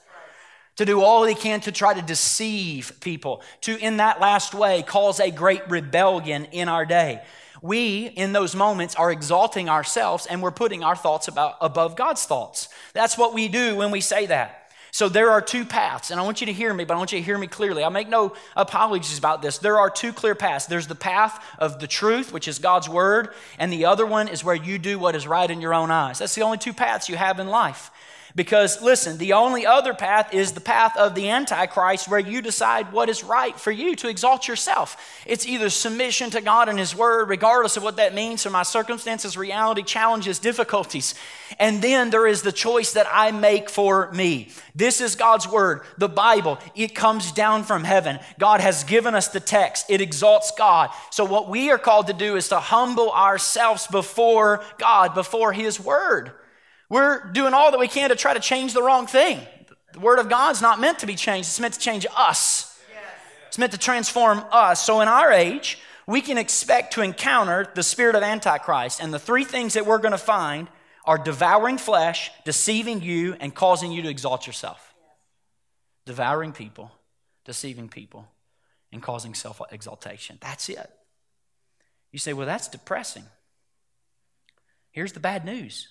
to 0.81 0.85
do 0.85 1.01
all 1.01 1.23
he 1.23 1.35
can 1.35 1.61
to 1.61 1.71
try 1.71 1.93
to 1.93 2.01
deceive 2.01 2.99
people, 3.01 3.43
to, 3.61 3.77
in 3.77 3.97
that 3.97 4.19
last 4.19 4.55
way, 4.55 4.81
cause 4.81 5.19
a 5.19 5.29
great 5.29 5.69
rebellion 5.69 6.45
in 6.45 6.67
our 6.67 6.85
day. 6.87 7.21
We, 7.61 8.07
in 8.07 8.33
those 8.33 8.55
moments, 8.55 8.95
are 8.95 9.11
exalting 9.11 9.69
ourselves 9.69 10.25
and 10.25 10.41
we're 10.41 10.49
putting 10.49 10.83
our 10.83 10.95
thoughts 10.95 11.27
about, 11.27 11.57
above 11.61 11.95
God's 11.95 12.25
thoughts. 12.25 12.67
That's 12.93 13.15
what 13.15 13.35
we 13.35 13.47
do 13.47 13.75
when 13.75 13.91
we 13.91 14.01
say 14.01 14.25
that. 14.25 14.57
So 14.93 15.07
there 15.07 15.29
are 15.29 15.41
two 15.41 15.63
paths, 15.63 16.11
and 16.11 16.19
I 16.19 16.23
want 16.23 16.41
you 16.41 16.47
to 16.47 16.53
hear 16.53 16.73
me, 16.73 16.83
but 16.83 16.95
I 16.95 16.97
want 16.97 17.13
you 17.13 17.19
to 17.19 17.23
hear 17.23 17.37
me 17.37 17.47
clearly. 17.47 17.81
I 17.81 17.89
make 17.89 18.09
no 18.09 18.33
apologies 18.57 19.17
about 19.17 19.41
this. 19.41 19.57
There 19.59 19.79
are 19.79 19.89
two 19.89 20.11
clear 20.11 20.35
paths. 20.35 20.65
There's 20.65 20.87
the 20.87 20.95
path 20.95 21.41
of 21.59 21.79
the 21.79 21.87
truth, 21.87 22.33
which 22.33 22.47
is 22.47 22.59
God's 22.59 22.89
word, 22.89 23.29
and 23.57 23.71
the 23.71 23.85
other 23.85 24.05
one 24.05 24.27
is 24.27 24.43
where 24.43 24.55
you 24.55 24.77
do 24.79 24.99
what 24.99 25.15
is 25.15 25.25
right 25.25 25.49
in 25.49 25.61
your 25.61 25.73
own 25.73 25.91
eyes. 25.91 26.19
That's 26.19 26.35
the 26.35 26.41
only 26.41 26.57
two 26.57 26.73
paths 26.73 27.07
you 27.07 27.15
have 27.15 27.39
in 27.39 27.47
life. 27.47 27.89
Because 28.35 28.81
listen, 28.81 29.17
the 29.17 29.33
only 29.33 29.65
other 29.65 29.93
path 29.93 30.33
is 30.33 30.53
the 30.53 30.61
path 30.61 30.95
of 30.97 31.15
the 31.15 31.29
Antichrist 31.29 32.07
where 32.07 32.19
you 32.19 32.41
decide 32.41 32.91
what 32.91 33.09
is 33.09 33.23
right 33.23 33.59
for 33.59 33.71
you 33.71 33.95
to 33.97 34.07
exalt 34.07 34.47
yourself. 34.47 35.23
It's 35.25 35.45
either 35.45 35.69
submission 35.69 36.29
to 36.31 36.41
God 36.41 36.69
and 36.69 36.79
His 36.79 36.95
Word, 36.95 37.29
regardless 37.29 37.77
of 37.77 37.83
what 37.83 37.97
that 37.97 38.13
means 38.13 38.43
for 38.43 38.49
my 38.49 38.63
circumstances, 38.63 39.37
reality, 39.37 39.83
challenges, 39.83 40.39
difficulties. 40.39 41.15
And 41.59 41.81
then 41.81 42.09
there 42.09 42.27
is 42.27 42.41
the 42.41 42.51
choice 42.51 42.93
that 42.93 43.07
I 43.11 43.31
make 43.31 43.69
for 43.69 44.11
me. 44.11 44.49
This 44.73 45.01
is 45.01 45.15
God's 45.15 45.47
Word, 45.47 45.81
the 45.97 46.09
Bible. 46.09 46.59
It 46.75 46.95
comes 46.95 47.31
down 47.31 47.63
from 47.63 47.83
heaven. 47.83 48.19
God 48.39 48.61
has 48.61 48.83
given 48.85 49.15
us 49.15 49.27
the 49.27 49.39
text, 49.39 49.87
it 49.89 50.01
exalts 50.01 50.51
God. 50.57 50.91
So, 51.09 51.25
what 51.25 51.49
we 51.49 51.71
are 51.71 51.77
called 51.77 52.07
to 52.07 52.13
do 52.13 52.35
is 52.37 52.49
to 52.49 52.59
humble 52.59 53.11
ourselves 53.11 53.87
before 53.87 54.63
God, 54.77 55.13
before 55.13 55.51
His 55.51 55.79
Word. 55.79 56.31
We're 56.91 57.23
doing 57.31 57.53
all 57.53 57.71
that 57.71 57.79
we 57.79 57.87
can 57.87 58.09
to 58.09 58.17
try 58.17 58.33
to 58.33 58.41
change 58.41 58.73
the 58.73 58.83
wrong 58.83 59.07
thing. 59.07 59.39
The 59.93 60.01
Word 60.01 60.19
of 60.19 60.27
God's 60.27 60.61
not 60.61 60.81
meant 60.81 60.99
to 60.99 61.05
be 61.05 61.15
changed, 61.15 61.47
it's 61.47 61.59
meant 61.61 61.75
to 61.75 61.79
change 61.79 62.05
us. 62.17 62.77
It's 63.47 63.57
meant 63.57 63.71
to 63.71 63.77
transform 63.77 64.43
us. 64.51 64.85
So 64.85 64.99
in 64.99 65.07
our 65.07 65.31
age, 65.31 65.77
we 66.05 66.19
can 66.19 66.37
expect 66.37 66.93
to 66.93 67.01
encounter 67.01 67.65
the 67.75 67.81
spirit 67.81 68.15
of 68.15 68.23
Antichrist. 68.23 69.01
And 69.01 69.13
the 69.13 69.19
three 69.19 69.45
things 69.45 69.75
that 69.75 69.85
we're 69.85 69.99
going 69.99 70.11
to 70.11 70.17
find 70.17 70.67
are 71.05 71.17
devouring 71.17 71.77
flesh, 71.77 72.29
deceiving 72.43 73.01
you, 73.01 73.37
and 73.39 73.55
causing 73.55 73.93
you 73.93 74.01
to 74.01 74.09
exalt 74.09 74.45
yourself. 74.45 74.93
Devouring 76.05 76.51
people, 76.51 76.91
deceiving 77.45 77.87
people, 77.87 78.27
and 78.91 79.01
causing 79.01 79.33
self 79.33 79.61
exaltation. 79.71 80.39
That's 80.41 80.67
it. 80.67 80.89
You 82.11 82.19
say, 82.19 82.33
well, 82.33 82.47
that's 82.47 82.67
depressing. 82.67 83.23
Here's 84.91 85.13
the 85.13 85.21
bad 85.21 85.45
news 85.45 85.87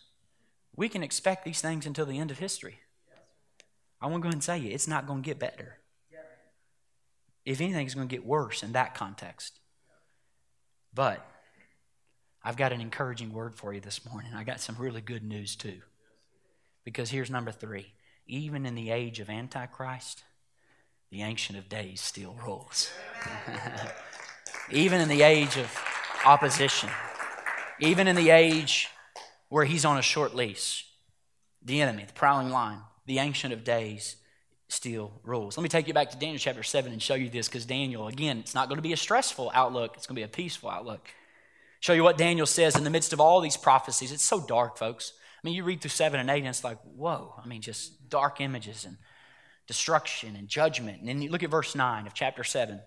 we 0.80 0.88
can 0.88 1.02
expect 1.02 1.44
these 1.44 1.60
things 1.60 1.84
until 1.84 2.06
the 2.06 2.18
end 2.18 2.30
of 2.30 2.38
history. 2.38 2.78
I 4.00 4.06
want 4.06 4.20
to 4.20 4.22
go 4.22 4.28
ahead 4.28 4.36
and 4.36 4.42
tell 4.42 4.56
you, 4.56 4.70
it's 4.70 4.88
not 4.88 5.06
going 5.06 5.22
to 5.22 5.26
get 5.26 5.38
better. 5.38 5.76
If 7.44 7.60
anything, 7.60 7.84
it's 7.84 7.94
going 7.94 8.08
to 8.08 8.16
get 8.16 8.24
worse 8.24 8.62
in 8.62 8.72
that 8.72 8.94
context. 8.94 9.60
But 10.94 11.22
I've 12.42 12.56
got 12.56 12.72
an 12.72 12.80
encouraging 12.80 13.30
word 13.30 13.54
for 13.54 13.74
you 13.74 13.80
this 13.82 14.06
morning. 14.10 14.32
I 14.34 14.42
got 14.42 14.58
some 14.58 14.74
really 14.78 15.02
good 15.02 15.22
news 15.22 15.54
too. 15.54 15.82
Because 16.82 17.10
here's 17.10 17.30
number 17.30 17.52
three 17.52 17.88
even 18.26 18.64
in 18.64 18.74
the 18.74 18.88
age 18.88 19.20
of 19.20 19.28
Antichrist, 19.28 20.24
the 21.10 21.20
Ancient 21.20 21.58
of 21.58 21.68
Days 21.68 22.00
still 22.00 22.38
rules. 22.42 22.90
even 24.70 24.98
in 25.02 25.10
the 25.10 25.20
age 25.20 25.58
of 25.58 25.78
opposition, 26.24 26.88
even 27.80 28.08
in 28.08 28.16
the 28.16 28.30
age 28.30 28.88
where 29.50 29.66
he's 29.66 29.84
on 29.84 29.98
a 29.98 30.02
short 30.02 30.34
leash. 30.34 30.86
The 31.62 31.82
enemy, 31.82 32.04
the 32.06 32.14
prowling 32.14 32.48
lion, 32.48 32.80
the 33.04 33.18
ancient 33.18 33.52
of 33.52 33.64
days 33.64 34.16
still 34.68 35.12
rules. 35.24 35.58
Let 35.58 35.62
me 35.62 35.68
take 35.68 35.88
you 35.88 35.92
back 35.92 36.10
to 36.10 36.16
Daniel 36.16 36.38
chapter 36.38 36.62
7 36.62 36.90
and 36.90 37.02
show 37.02 37.14
you 37.14 37.28
this 37.28 37.48
because 37.48 37.66
Daniel, 37.66 38.08
again, 38.08 38.38
it's 38.38 38.54
not 38.54 38.68
going 38.68 38.78
to 38.78 38.82
be 38.82 38.94
a 38.94 38.96
stressful 38.96 39.50
outlook, 39.52 39.96
it's 39.96 40.06
going 40.06 40.14
to 40.14 40.20
be 40.20 40.24
a 40.24 40.28
peaceful 40.28 40.70
outlook. 40.70 41.08
Show 41.80 41.92
you 41.92 42.04
what 42.04 42.16
Daniel 42.16 42.46
says 42.46 42.76
in 42.76 42.84
the 42.84 42.90
midst 42.90 43.12
of 43.12 43.20
all 43.20 43.40
these 43.40 43.56
prophecies. 43.56 44.12
It's 44.12 44.22
so 44.22 44.40
dark, 44.40 44.78
folks. 44.78 45.12
I 45.42 45.46
mean, 45.46 45.54
you 45.54 45.64
read 45.64 45.80
through 45.80 45.90
7 45.90 46.18
and 46.18 46.30
8 46.30 46.38
and 46.38 46.48
it's 46.48 46.64
like, 46.64 46.78
whoa. 46.82 47.34
I 47.42 47.46
mean, 47.46 47.62
just 47.62 48.08
dark 48.08 48.40
images 48.40 48.84
and 48.84 48.96
destruction 49.66 50.36
and 50.36 50.46
judgment. 50.46 51.00
And 51.00 51.08
then 51.08 51.22
you 51.22 51.30
look 51.30 51.42
at 51.42 51.50
verse 51.50 51.74
9 51.74 52.06
of 52.06 52.14
chapter 52.14 52.44
7. 52.44 52.80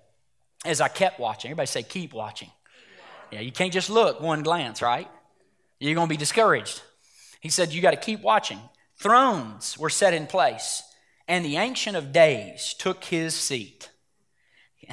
As 0.66 0.80
I 0.80 0.88
kept 0.88 1.20
watching, 1.20 1.49
everybody 1.49 1.68
say, 1.68 1.84
keep 1.84 2.14
watching. 2.14 2.49
Yeah, 3.32 3.41
you 3.41 3.51
can't 3.51 3.74
just 3.74 3.89
look 3.89 4.22
one 4.22 4.43
glance, 4.43 4.82
right? 4.82 5.09
You're 5.89 5.95
going 5.95 6.07
to 6.07 6.13
be 6.13 6.17
discouraged. 6.17 6.81
He 7.41 7.49
said, 7.49 7.73
You 7.73 7.81
got 7.81 7.91
to 7.91 7.97
keep 7.97 8.21
watching. 8.21 8.59
Thrones 8.97 9.77
were 9.77 9.89
set 9.89 10.13
in 10.13 10.27
place, 10.27 10.81
and 11.27 11.43
the 11.43 11.57
Ancient 11.57 11.97
of 11.97 12.13
Days 12.13 12.73
took 12.77 13.03
his 13.03 13.36
seat. 13.36 13.89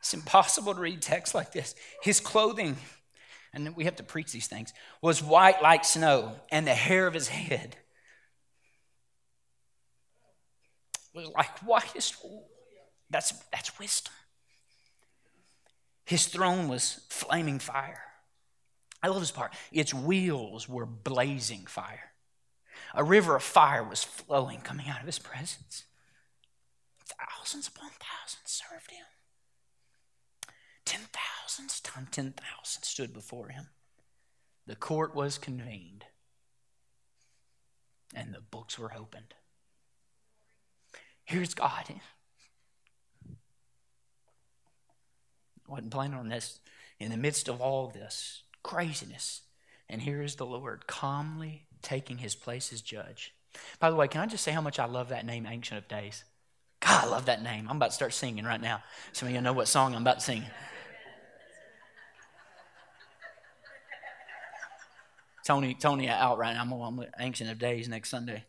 it's 0.00 0.12
impossible 0.12 0.74
to 0.74 0.80
read 0.80 1.00
text 1.00 1.36
like 1.36 1.52
this. 1.52 1.76
His 2.02 2.18
clothing, 2.18 2.76
and 3.54 3.76
we 3.76 3.84
have 3.84 3.96
to 3.96 4.02
preach 4.02 4.32
these 4.32 4.48
things, 4.48 4.72
was 5.00 5.22
white 5.22 5.62
like 5.62 5.84
snow, 5.84 6.34
and 6.50 6.66
the 6.66 6.74
hair 6.74 7.06
of 7.06 7.14
his 7.14 7.28
head 7.28 7.76
was 11.14 11.28
like 11.28 11.60
whitest. 11.60 12.16
That's, 13.08 13.32
that's 13.52 13.78
wisdom. 13.78 14.12
His 16.04 16.26
throne 16.26 16.68
was 16.68 17.00
flaming 17.08 17.58
fire. 17.58 18.02
I 19.02 19.08
love 19.08 19.20
this 19.20 19.30
part. 19.30 19.52
Its 19.72 19.92
wheels 19.92 20.68
were 20.68 20.86
blazing 20.86 21.66
fire. 21.66 22.12
A 22.94 23.04
river 23.04 23.36
of 23.36 23.42
fire 23.42 23.82
was 23.84 24.04
flowing, 24.04 24.60
coming 24.60 24.88
out 24.88 25.00
of 25.00 25.06
his 25.06 25.18
presence. 25.18 25.84
Thousands 27.04 27.68
upon 27.68 27.90
thousands 27.90 28.46
served 28.46 28.90
him. 28.90 29.06
Ten 30.84 31.02
thousands 31.12 31.80
times 31.80 32.08
ten 32.10 32.32
thousand 32.32 32.82
stood 32.82 33.12
before 33.12 33.48
him. 33.48 33.68
The 34.66 34.76
court 34.76 35.14
was 35.14 35.38
convened, 35.38 36.04
and 38.14 38.32
the 38.32 38.40
books 38.40 38.78
were 38.78 38.92
opened. 38.94 39.34
Here's 41.24 41.54
God 41.54 41.88
wasn't 45.72 45.90
planning 45.90 46.18
on 46.18 46.28
this. 46.28 46.60
In 47.00 47.10
the 47.10 47.16
midst 47.16 47.48
of 47.48 47.60
all 47.60 47.88
this 47.88 48.42
craziness, 48.62 49.42
and 49.88 50.02
here 50.02 50.22
is 50.22 50.36
the 50.36 50.46
Lord 50.46 50.86
calmly 50.86 51.66
taking 51.80 52.18
his 52.18 52.36
place 52.36 52.72
as 52.72 52.80
judge. 52.80 53.34
By 53.80 53.90
the 53.90 53.96
way, 53.96 54.06
can 54.06 54.20
I 54.20 54.26
just 54.26 54.44
say 54.44 54.52
how 54.52 54.60
much 54.60 54.78
I 54.78 54.84
love 54.84 55.08
that 55.08 55.26
name, 55.26 55.46
Ancient 55.46 55.78
of 55.78 55.88
Days? 55.88 56.24
God, 56.80 57.04
I 57.04 57.08
love 57.08 57.26
that 57.26 57.42
name. 57.42 57.66
I'm 57.68 57.76
about 57.76 57.88
to 57.88 57.92
start 57.92 58.12
singing 58.12 58.44
right 58.44 58.60
now. 58.60 58.82
Some 59.12 59.28
of 59.28 59.34
you 59.34 59.40
know 59.40 59.52
what 59.52 59.66
song 59.66 59.94
I'm 59.94 60.02
about 60.02 60.20
to 60.20 60.24
sing. 60.24 60.44
Tony, 65.44 65.74
Tony 65.74 66.08
out 66.08 66.38
right 66.38 66.54
now. 66.54 66.62
I'm, 66.62 66.72
I'm 66.72 67.06
Ancient 67.18 67.50
of 67.50 67.58
Days 67.58 67.88
next 67.88 68.10
Sunday. 68.10 68.44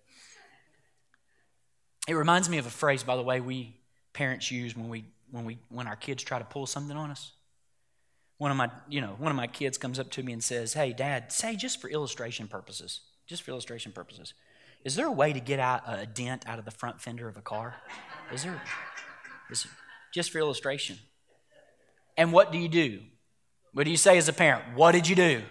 It 2.07 2.13
reminds 2.13 2.49
me 2.49 2.57
of 2.59 2.67
a 2.67 2.71
phrase, 2.71 3.01
by 3.03 3.15
the 3.15 3.23
way, 3.23 3.39
we 3.39 3.77
parents 4.13 4.51
use 4.51 4.75
when 4.75 4.89
we 4.89 5.05
when 5.33 5.45
we 5.45 5.57
when 5.69 5.87
our 5.87 5.95
kids 5.95 6.23
try 6.23 6.37
to 6.37 6.45
pull 6.45 6.67
something 6.67 6.95
on 6.95 7.09
us. 7.09 7.31
One 8.37 8.51
of 8.51 8.57
my, 8.57 8.69
you 8.87 9.01
know, 9.01 9.15
one 9.17 9.31
of 9.31 9.35
my 9.35 9.47
kids 9.47 9.77
comes 9.77 9.97
up 9.99 10.11
to 10.11 10.23
me 10.23 10.31
and 10.31 10.43
says, 10.43 10.73
"Hey, 10.73 10.93
Dad, 10.93 11.31
say 11.31 11.55
just 11.55 11.81
for 11.81 11.89
illustration 11.89 12.47
purposes, 12.47 13.01
just 13.25 13.41
for 13.41 13.49
illustration 13.51 13.91
purposes, 13.91 14.35
is 14.85 14.95
there 14.95 15.07
a 15.07 15.11
way 15.11 15.33
to 15.33 15.39
get 15.39 15.59
out 15.59 15.81
a 15.87 16.05
dent 16.05 16.47
out 16.47 16.59
of 16.59 16.65
the 16.65 16.71
front 16.71 17.01
fender 17.01 17.27
of 17.27 17.35
a 17.35 17.41
car? 17.41 17.75
Is 18.31 18.43
there? 18.43 18.61
Is 19.49 19.65
just 20.13 20.31
for 20.31 20.37
illustration?" 20.37 20.99
And 22.15 22.31
what 22.31 22.51
do 22.51 22.59
you 22.59 22.69
do? 22.69 23.01
What 23.73 23.85
do 23.85 23.89
you 23.89 23.97
say 23.97 24.19
as 24.19 24.29
a 24.29 24.33
parent? 24.33 24.75
What 24.75 24.91
did 24.91 25.07
you 25.07 25.15
do? 25.15 25.41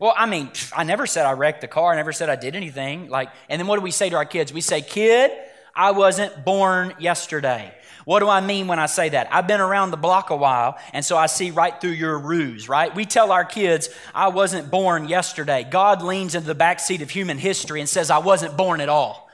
Well, 0.00 0.14
I 0.16 0.26
mean, 0.26 0.50
I 0.76 0.82
never 0.82 1.06
said 1.06 1.26
I 1.26 1.32
wrecked 1.32 1.60
the 1.60 1.68
car. 1.68 1.92
I 1.92 1.96
never 1.96 2.12
said 2.12 2.28
I 2.28 2.34
did 2.34 2.56
anything. 2.56 3.08
Like, 3.08 3.30
and 3.48 3.60
then 3.60 3.68
what 3.68 3.76
do 3.76 3.82
we 3.82 3.92
say 3.92 4.10
to 4.10 4.16
our 4.16 4.24
kids? 4.24 4.52
We 4.52 4.60
say, 4.60 4.82
kid, 4.82 5.30
I 5.76 5.92
wasn't 5.92 6.44
born 6.44 6.94
yesterday. 6.98 7.72
What 8.06 8.20
do 8.20 8.28
I 8.28 8.40
mean 8.40 8.68
when 8.68 8.78
I 8.78 8.86
say 8.86 9.08
that? 9.08 9.26
I've 9.32 9.48
been 9.48 9.60
around 9.60 9.90
the 9.90 9.96
block 9.96 10.30
a 10.30 10.36
while, 10.36 10.78
and 10.92 11.04
so 11.04 11.16
I 11.16 11.26
see 11.26 11.50
right 11.50 11.78
through 11.80 11.90
your 11.90 12.16
ruse, 12.16 12.68
right? 12.68 12.94
We 12.94 13.04
tell 13.04 13.32
our 13.32 13.44
kids, 13.44 13.88
I 14.14 14.28
wasn't 14.28 14.70
born 14.70 15.08
yesterday. 15.08 15.66
God 15.68 16.02
leans 16.02 16.36
into 16.36 16.46
the 16.46 16.54
backseat 16.54 17.02
of 17.02 17.10
human 17.10 17.36
history 17.36 17.80
and 17.80 17.88
says, 17.88 18.08
I 18.08 18.18
wasn't 18.18 18.56
born 18.56 18.80
at 18.80 18.88
all. 18.88 19.28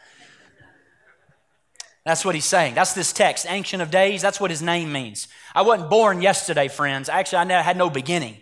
That's 2.06 2.24
what 2.24 2.34
he's 2.34 2.46
saying. 2.46 2.74
That's 2.74 2.94
this 2.94 3.12
text, 3.12 3.44
Ancient 3.46 3.82
of 3.82 3.90
Days. 3.90 4.22
That's 4.22 4.40
what 4.40 4.50
his 4.50 4.62
name 4.62 4.90
means. 4.90 5.28
I 5.54 5.60
wasn't 5.60 5.90
born 5.90 6.22
yesterday, 6.22 6.68
friends. 6.68 7.10
Actually, 7.10 7.52
I 7.52 7.60
had 7.60 7.76
no 7.76 7.90
beginning, 7.90 8.38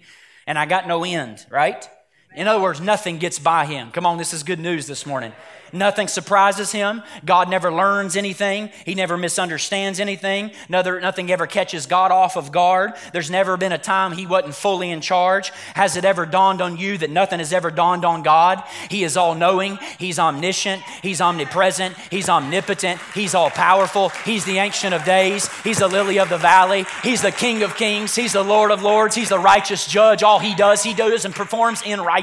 and 0.46 0.56
I 0.56 0.64
got 0.64 0.86
no 0.86 1.02
end, 1.02 1.44
right? 1.50 1.88
In 2.34 2.46
other 2.46 2.62
words, 2.62 2.80
nothing 2.80 3.18
gets 3.18 3.38
by 3.38 3.66
him. 3.66 3.90
Come 3.90 4.06
on, 4.06 4.16
this 4.16 4.32
is 4.32 4.42
good 4.42 4.60
news 4.60 4.86
this 4.86 5.04
morning. 5.04 5.32
Nothing 5.72 6.08
surprises 6.08 6.72
him. 6.72 7.02
God 7.24 7.48
never 7.48 7.72
learns 7.72 8.16
anything. 8.16 8.70
He 8.84 8.94
never 8.94 9.16
misunderstands 9.16 10.00
anything. 10.00 10.50
nothing 10.68 11.30
ever 11.30 11.46
catches 11.46 11.86
God 11.86 12.10
off 12.10 12.36
of 12.36 12.50
guard. 12.50 12.92
There's 13.12 13.30
never 13.30 13.56
been 13.56 13.72
a 13.72 13.78
time 13.78 14.12
he 14.12 14.26
wasn't 14.26 14.54
fully 14.54 14.90
in 14.90 15.00
charge. 15.00 15.50
Has 15.74 15.96
it 15.96 16.04
ever 16.04 16.26
dawned 16.26 16.60
on 16.60 16.76
you 16.76 16.98
that 16.98 17.10
nothing 17.10 17.38
has 17.38 17.52
ever 17.52 17.70
dawned 17.70 18.04
on 18.04 18.22
God? 18.22 18.62
He 18.90 19.04
is 19.04 19.16
all 19.16 19.34
knowing. 19.34 19.78
He's 19.98 20.18
omniscient. 20.18 20.82
He's 21.02 21.20
omnipresent. 21.20 21.96
He's 22.10 22.28
omnipotent. 22.28 23.00
He's 23.14 23.34
all 23.34 23.50
powerful. 23.50 24.08
He's 24.24 24.44
the 24.44 24.58
ancient 24.58 24.94
of 24.94 25.04
days. 25.04 25.48
He's 25.62 25.78
the 25.78 25.88
lily 25.88 26.18
of 26.18 26.28
the 26.28 26.38
valley. 26.38 26.84
He's 27.02 27.22
the 27.22 27.32
king 27.32 27.62
of 27.62 27.76
kings. 27.76 28.14
He's 28.14 28.32
the 28.32 28.42
Lord 28.42 28.70
of 28.70 28.82
lords. 28.82 29.14
He's 29.14 29.28
the 29.28 29.38
righteous 29.38 29.86
judge. 29.86 30.22
All 30.22 30.38
he 30.38 30.54
does, 30.54 30.82
he 30.82 30.94
does 30.94 31.24
and 31.24 31.34
performs 31.34 31.82
in 31.82 32.00
righteousness. 32.00 32.19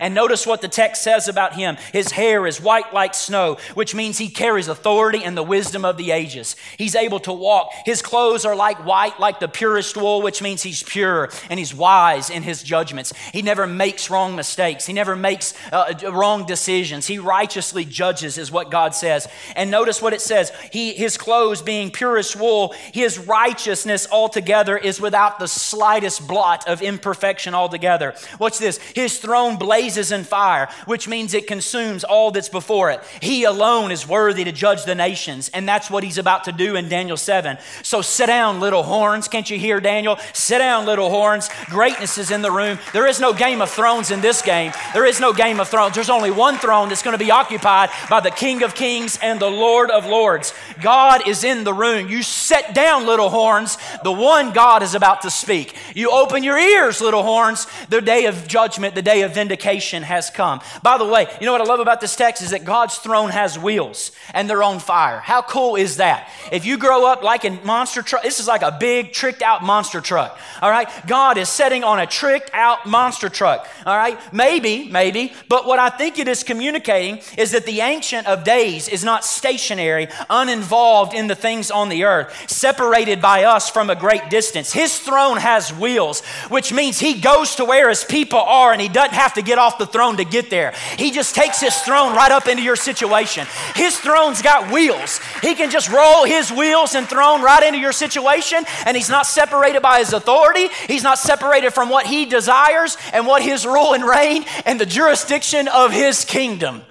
And 0.00 0.14
notice 0.14 0.46
what 0.46 0.60
the 0.60 0.68
text 0.68 1.02
says 1.02 1.28
about 1.28 1.54
him. 1.54 1.76
His 1.92 2.12
hair 2.12 2.46
is 2.46 2.60
white 2.60 2.92
like 2.92 3.14
snow, 3.14 3.58
which 3.74 3.94
means 3.94 4.18
he 4.18 4.28
carries 4.28 4.68
authority 4.68 5.24
and 5.24 5.36
the 5.36 5.42
wisdom 5.42 5.84
of 5.84 5.96
the 5.96 6.10
ages. 6.10 6.56
He's 6.76 6.94
able 6.94 7.20
to 7.20 7.32
walk. 7.32 7.70
His 7.84 8.02
clothes 8.02 8.44
are 8.44 8.56
like 8.56 8.84
white, 8.84 9.18
like 9.20 9.40
the 9.40 9.48
purest 9.48 9.96
wool, 9.96 10.22
which 10.22 10.42
means 10.42 10.62
he's 10.62 10.82
pure 10.82 11.30
and 11.50 11.58
he's 11.58 11.74
wise 11.74 12.30
in 12.30 12.42
his 12.42 12.62
judgments. 12.62 13.12
He 13.32 13.42
never 13.42 13.66
makes 13.66 14.10
wrong 14.10 14.36
mistakes. 14.36 14.86
He 14.86 14.92
never 14.92 15.16
makes 15.16 15.54
uh, 15.72 15.94
wrong 16.12 16.46
decisions. 16.46 17.06
He 17.06 17.18
righteously 17.18 17.84
judges, 17.84 18.38
is 18.38 18.50
what 18.50 18.70
God 18.70 18.94
says. 18.94 19.28
And 19.56 19.70
notice 19.70 20.00
what 20.02 20.12
it 20.12 20.20
says. 20.20 20.52
He, 20.72 20.92
his 20.92 21.16
clothes 21.16 21.62
being 21.62 21.90
purest 21.90 22.36
wool, 22.36 22.74
his 22.92 23.18
righteousness 23.18 24.06
altogether 24.10 24.76
is 24.76 25.00
without 25.00 25.38
the 25.38 25.48
slightest 25.48 26.26
blot 26.26 26.68
of 26.68 26.82
imperfection 26.82 27.54
altogether. 27.54 28.14
What's 28.38 28.58
this? 28.58 28.78
His 28.98 29.16
throne 29.16 29.58
blazes 29.58 30.10
in 30.10 30.24
fire, 30.24 30.68
which 30.86 31.06
means 31.06 31.32
it 31.32 31.46
consumes 31.46 32.02
all 32.02 32.32
that's 32.32 32.48
before 32.48 32.90
it. 32.90 33.00
He 33.22 33.44
alone 33.44 33.92
is 33.92 34.08
worthy 34.08 34.42
to 34.42 34.50
judge 34.50 34.84
the 34.84 34.96
nations, 34.96 35.48
and 35.54 35.68
that's 35.68 35.88
what 35.88 36.02
he's 36.02 36.18
about 36.18 36.42
to 36.44 36.52
do 36.52 36.74
in 36.74 36.88
Daniel 36.88 37.16
7. 37.16 37.58
So 37.84 38.02
sit 38.02 38.26
down, 38.26 38.58
little 38.58 38.82
horns. 38.82 39.28
Can't 39.28 39.48
you 39.48 39.56
hear 39.56 39.78
Daniel? 39.78 40.18
Sit 40.32 40.58
down, 40.58 40.84
little 40.84 41.10
horns. 41.10 41.48
Greatness 41.66 42.18
is 42.18 42.32
in 42.32 42.42
the 42.42 42.50
room. 42.50 42.80
There 42.92 43.06
is 43.06 43.20
no 43.20 43.32
Game 43.32 43.62
of 43.62 43.70
Thrones 43.70 44.10
in 44.10 44.20
this 44.20 44.42
game. 44.42 44.72
There 44.94 45.06
is 45.06 45.20
no 45.20 45.32
Game 45.32 45.60
of 45.60 45.68
Thrones. 45.68 45.94
There's 45.94 46.10
only 46.10 46.32
one 46.32 46.58
throne 46.58 46.88
that's 46.88 47.04
going 47.04 47.16
to 47.16 47.24
be 47.24 47.30
occupied 47.30 47.90
by 48.10 48.18
the 48.18 48.32
King 48.32 48.64
of 48.64 48.74
Kings 48.74 49.16
and 49.22 49.38
the 49.38 49.48
Lord 49.48 49.92
of 49.92 50.06
Lords. 50.06 50.52
God 50.82 51.28
is 51.28 51.44
in 51.44 51.62
the 51.62 51.72
room. 51.72 52.08
You 52.08 52.24
sit 52.24 52.74
down, 52.74 53.06
little 53.06 53.30
horns. 53.30 53.78
The 54.02 54.10
one 54.10 54.52
God 54.52 54.82
is 54.82 54.96
about 54.96 55.22
to 55.22 55.30
speak. 55.30 55.76
You 55.94 56.10
open 56.10 56.42
your 56.42 56.58
ears, 56.58 57.00
little 57.00 57.22
horns. 57.22 57.68
The 57.90 58.00
day 58.00 58.26
of 58.26 58.48
judgment, 58.48 58.87
the 58.94 59.02
day 59.02 59.22
of 59.22 59.34
vindication 59.34 60.02
has 60.02 60.30
come. 60.30 60.60
By 60.82 60.98
the 60.98 61.06
way, 61.06 61.26
you 61.40 61.46
know 61.46 61.52
what 61.52 61.60
I 61.60 61.64
love 61.64 61.80
about 61.80 62.00
this 62.00 62.16
text? 62.16 62.38
is 62.42 62.50
that 62.50 62.64
God's 62.64 62.98
throne 62.98 63.30
has 63.30 63.58
wheels 63.58 64.12
and 64.34 64.48
they're 64.48 64.62
on 64.62 64.78
fire. 64.78 65.20
How 65.20 65.42
cool 65.42 65.76
is 65.76 65.96
that? 65.96 66.30
If 66.52 66.66
you 66.66 66.78
grow 66.78 67.06
up 67.06 67.22
like 67.22 67.44
a 67.44 67.50
monster 67.64 68.02
truck, 68.02 68.22
this 68.22 68.40
is 68.40 68.46
like 68.46 68.62
a 68.62 68.76
big 68.78 69.12
tricked 69.12 69.42
out 69.42 69.62
monster 69.62 70.00
truck. 70.00 70.38
All 70.62 70.70
right. 70.70 70.88
God 71.06 71.38
is 71.38 71.48
setting 71.48 71.84
on 71.84 71.98
a 71.98 72.06
tricked 72.06 72.50
out 72.52 72.86
monster 72.86 73.28
truck. 73.28 73.68
All 73.86 73.96
right. 73.96 74.18
Maybe, 74.32 74.88
maybe. 74.88 75.32
But 75.48 75.66
what 75.66 75.78
I 75.78 75.88
think 75.88 76.18
it 76.18 76.28
is 76.28 76.42
communicating 76.42 77.20
is 77.36 77.52
that 77.52 77.66
the 77.66 77.80
Ancient 77.80 78.26
of 78.26 78.44
Days 78.44 78.88
is 78.88 79.04
not 79.04 79.24
stationary, 79.24 80.08
uninvolved 80.28 81.14
in 81.14 81.26
the 81.26 81.34
things 81.34 81.70
on 81.70 81.88
the 81.88 82.04
earth, 82.04 82.50
separated 82.50 83.20
by 83.20 83.44
us 83.44 83.70
from 83.70 83.90
a 83.90 83.96
great 83.96 84.30
distance. 84.30 84.72
His 84.72 84.98
throne 84.98 85.38
has 85.38 85.72
wheels, 85.72 86.24
which 86.48 86.72
means 86.72 86.98
he 86.98 87.20
goes 87.20 87.54
to 87.56 87.64
where 87.64 87.88
his 87.88 88.04
people 88.04 88.40
are 88.40 88.72
and 88.78 88.82
he 88.86 88.88
doesn't 88.88 89.14
have 89.14 89.34
to 89.34 89.42
get 89.42 89.58
off 89.58 89.76
the 89.76 89.86
throne 89.86 90.18
to 90.18 90.24
get 90.24 90.50
there. 90.50 90.72
He 90.96 91.10
just 91.10 91.34
takes 91.34 91.60
his 91.60 91.76
throne 91.78 92.14
right 92.14 92.30
up 92.30 92.46
into 92.46 92.62
your 92.62 92.76
situation. 92.76 93.44
His 93.74 93.98
throne's 93.98 94.40
got 94.40 94.72
wheels. 94.72 95.18
He 95.42 95.56
can 95.56 95.68
just 95.68 95.90
roll 95.90 96.24
his 96.24 96.52
wheels 96.52 96.94
and 96.94 97.08
throne 97.08 97.42
right 97.42 97.64
into 97.64 97.80
your 97.80 97.90
situation, 97.90 98.64
and 98.86 98.96
he's 98.96 99.10
not 99.10 99.26
separated 99.26 99.82
by 99.82 99.98
his 99.98 100.12
authority. 100.12 100.68
He's 100.86 101.02
not 101.02 101.18
separated 101.18 101.72
from 101.72 101.88
what 101.88 102.06
he 102.06 102.24
desires 102.24 102.96
and 103.12 103.26
what 103.26 103.42
his 103.42 103.66
rule 103.66 103.94
and 103.94 104.04
reign 104.04 104.44
and 104.64 104.80
the 104.80 104.86
jurisdiction 104.86 105.66
of 105.66 105.90
his 105.90 106.24
kingdom. 106.24 106.82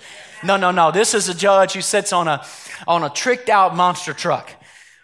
No, 0.43 0.57
no, 0.57 0.71
no. 0.71 0.91
This 0.91 1.13
is 1.13 1.29
a 1.29 1.33
judge 1.33 1.71
who 1.71 1.81
sits 1.81 2.11
on 2.11 2.27
a, 2.27 2.45
on 2.85 3.05
a 3.05 3.09
tricked 3.09 3.47
out 3.47 3.77
monster 3.77 4.11
truck, 4.11 4.51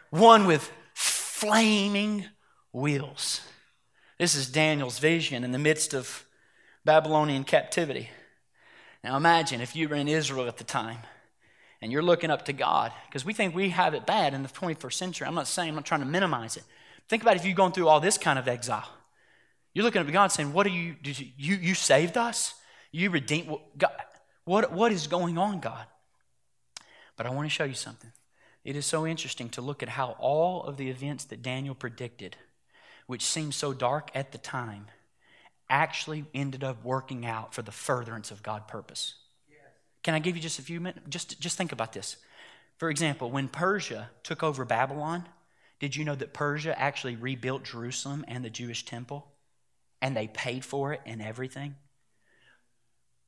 one 0.10 0.48
with 0.48 0.70
flaming 0.94 2.26
wheels. 2.74 3.40
This 4.20 4.36
is 4.36 4.50
Daniel's 4.50 5.00
vision 5.00 5.46
in 5.46 5.54
the 5.54 5.58
midst 5.58 5.94
of 5.94 6.26
Babylonian 6.86 7.44
captivity. 7.44 8.10
Now 9.04 9.18
imagine 9.18 9.62
if 9.62 9.76
you 9.76 9.90
were 9.90 9.96
in 9.96 10.08
Israel 10.08 10.48
at 10.48 10.58
the 10.58 10.64
time 10.64 11.00
and 11.82 11.92
you're 11.92 12.02
looking 12.02 12.32
up 12.32 12.46
to 12.46 12.54
God, 12.54 12.94
because 13.08 13.26
we 13.26 13.34
think 13.34 13.54
we 13.54 13.70
have 13.70 13.94
it 13.94 14.06
bad 14.06 14.34
in 14.34 14.44
the 14.44 14.50
21st 14.50 14.94
century. 14.94 15.28
I'm 15.28 15.36
not 15.36 15.48
saying, 15.48 15.70
I'm 15.70 15.76
not 15.76 15.86
trying 15.86 16.00
to 16.00 16.06
minimize 16.06 16.56
it. 16.56 16.64
Think 17.10 17.22
about 17.24 17.36
if 17.36 17.46
you've 17.46 17.58
gone 17.58 17.74
through 17.74 17.90
all 17.90 18.00
this 18.00 18.18
kind 18.18 18.40
of 18.40 18.48
exile. 18.48 18.88
You're 19.74 19.84
looking 19.84 20.00
up 20.00 20.08
to 20.08 20.14
God 20.14 20.28
saying, 20.28 20.54
What 20.54 20.66
are 20.66 20.72
you, 20.72 20.96
did 21.02 21.20
you, 21.20 21.28
you, 21.38 21.56
you 21.56 21.76
saved 21.76 22.18
us? 22.18 22.56
You 22.92 23.10
redeemed, 23.10 23.58
God, 23.78 23.92
what, 24.46 24.72
what 24.72 24.92
is 24.92 25.08
going 25.08 25.38
on, 25.38 25.60
God? 25.60 25.86
But 27.18 27.26
I 27.26 27.32
want 27.32 27.46
to 27.48 27.54
show 27.54 27.64
you 27.64 27.74
something. 27.74 28.12
It 28.64 28.76
is 28.76 28.86
so 28.86 29.06
interesting 29.06 29.50
to 29.50 29.62
look 29.62 29.84
at 29.84 29.90
how 29.90 30.16
all 30.20 30.64
of 30.64 30.78
the 30.78 30.90
events 30.90 31.26
that 31.26 31.42
Daniel 31.42 31.76
predicted, 31.76 32.38
which 33.08 33.26
seemed 33.26 33.54
so 33.54 33.74
dark 33.74 34.10
at 34.16 34.32
the 34.32 34.38
time, 34.38 34.88
actually 35.74 36.24
ended 36.36 36.64
up 36.64 36.86
working 36.86 37.26
out 37.26 37.56
for 37.56 37.64
the 37.64 37.72
furtherance 37.72 38.30
of 38.30 38.44
God's 38.44 38.66
purpose. 38.68 39.16
Can 40.04 40.14
I 40.14 40.20
give 40.20 40.36
you 40.36 40.42
just 40.42 40.60
a 40.60 40.62
few 40.62 40.80
minutes? 40.80 41.02
Just, 41.10 41.40
just 41.42 41.58
think 41.58 41.72
about 41.72 41.94
this. 41.94 42.18
For 42.78 42.90
example, 42.92 43.32
when 43.32 43.48
Persia 43.48 44.12
took 44.22 44.44
over 44.44 44.66
Babylon, 44.66 45.28
did 45.80 45.96
you 45.96 46.06
know 46.06 46.16
that 46.16 46.32
Persia 46.32 46.80
actually 46.80 47.16
rebuilt 47.16 47.64
Jerusalem 47.64 48.24
and 48.28 48.46
the 48.46 48.52
Jewish 48.52 48.86
temple? 48.86 49.26
And 50.00 50.16
they 50.16 50.28
paid 50.28 50.64
for 50.64 50.94
it 50.94 51.02
and 51.06 51.22
everything? 51.22 51.76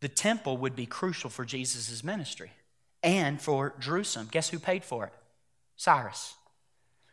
The 0.01 0.09
temple 0.09 0.57
would 0.57 0.75
be 0.75 0.85
crucial 0.85 1.31
for 1.31 1.45
Jesus' 1.45 2.03
ministry 2.03 2.51
and 3.01 3.41
for 3.41 3.73
Jerusalem. 3.79 4.27
Guess 4.29 4.49
who 4.49 4.59
paid 4.59 4.83
for 4.83 5.05
it? 5.05 5.13
Cyrus. 5.77 6.35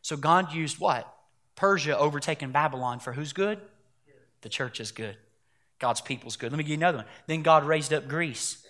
So 0.03 0.17
God 0.17 0.53
used 0.53 0.79
what? 0.79 1.11
Persia 1.55 1.97
overtaking 1.97 2.51
Babylon 2.51 2.99
for 2.99 3.13
whose 3.13 3.33
good? 3.33 3.61
The 4.43 4.49
church 4.49 4.81
is 4.81 4.93
good. 4.93 5.17
God's 5.79 6.01
people's 6.01 6.37
good. 6.37 6.53
Let 6.53 6.59
me 6.59 6.65
give 6.65 6.71
you 6.71 6.77
another 6.77 6.99
one. 6.99 7.07
Then 7.27 7.43
God 7.43 7.65
raised 7.65 7.93
up 7.93 8.07
Greece. 8.07 8.65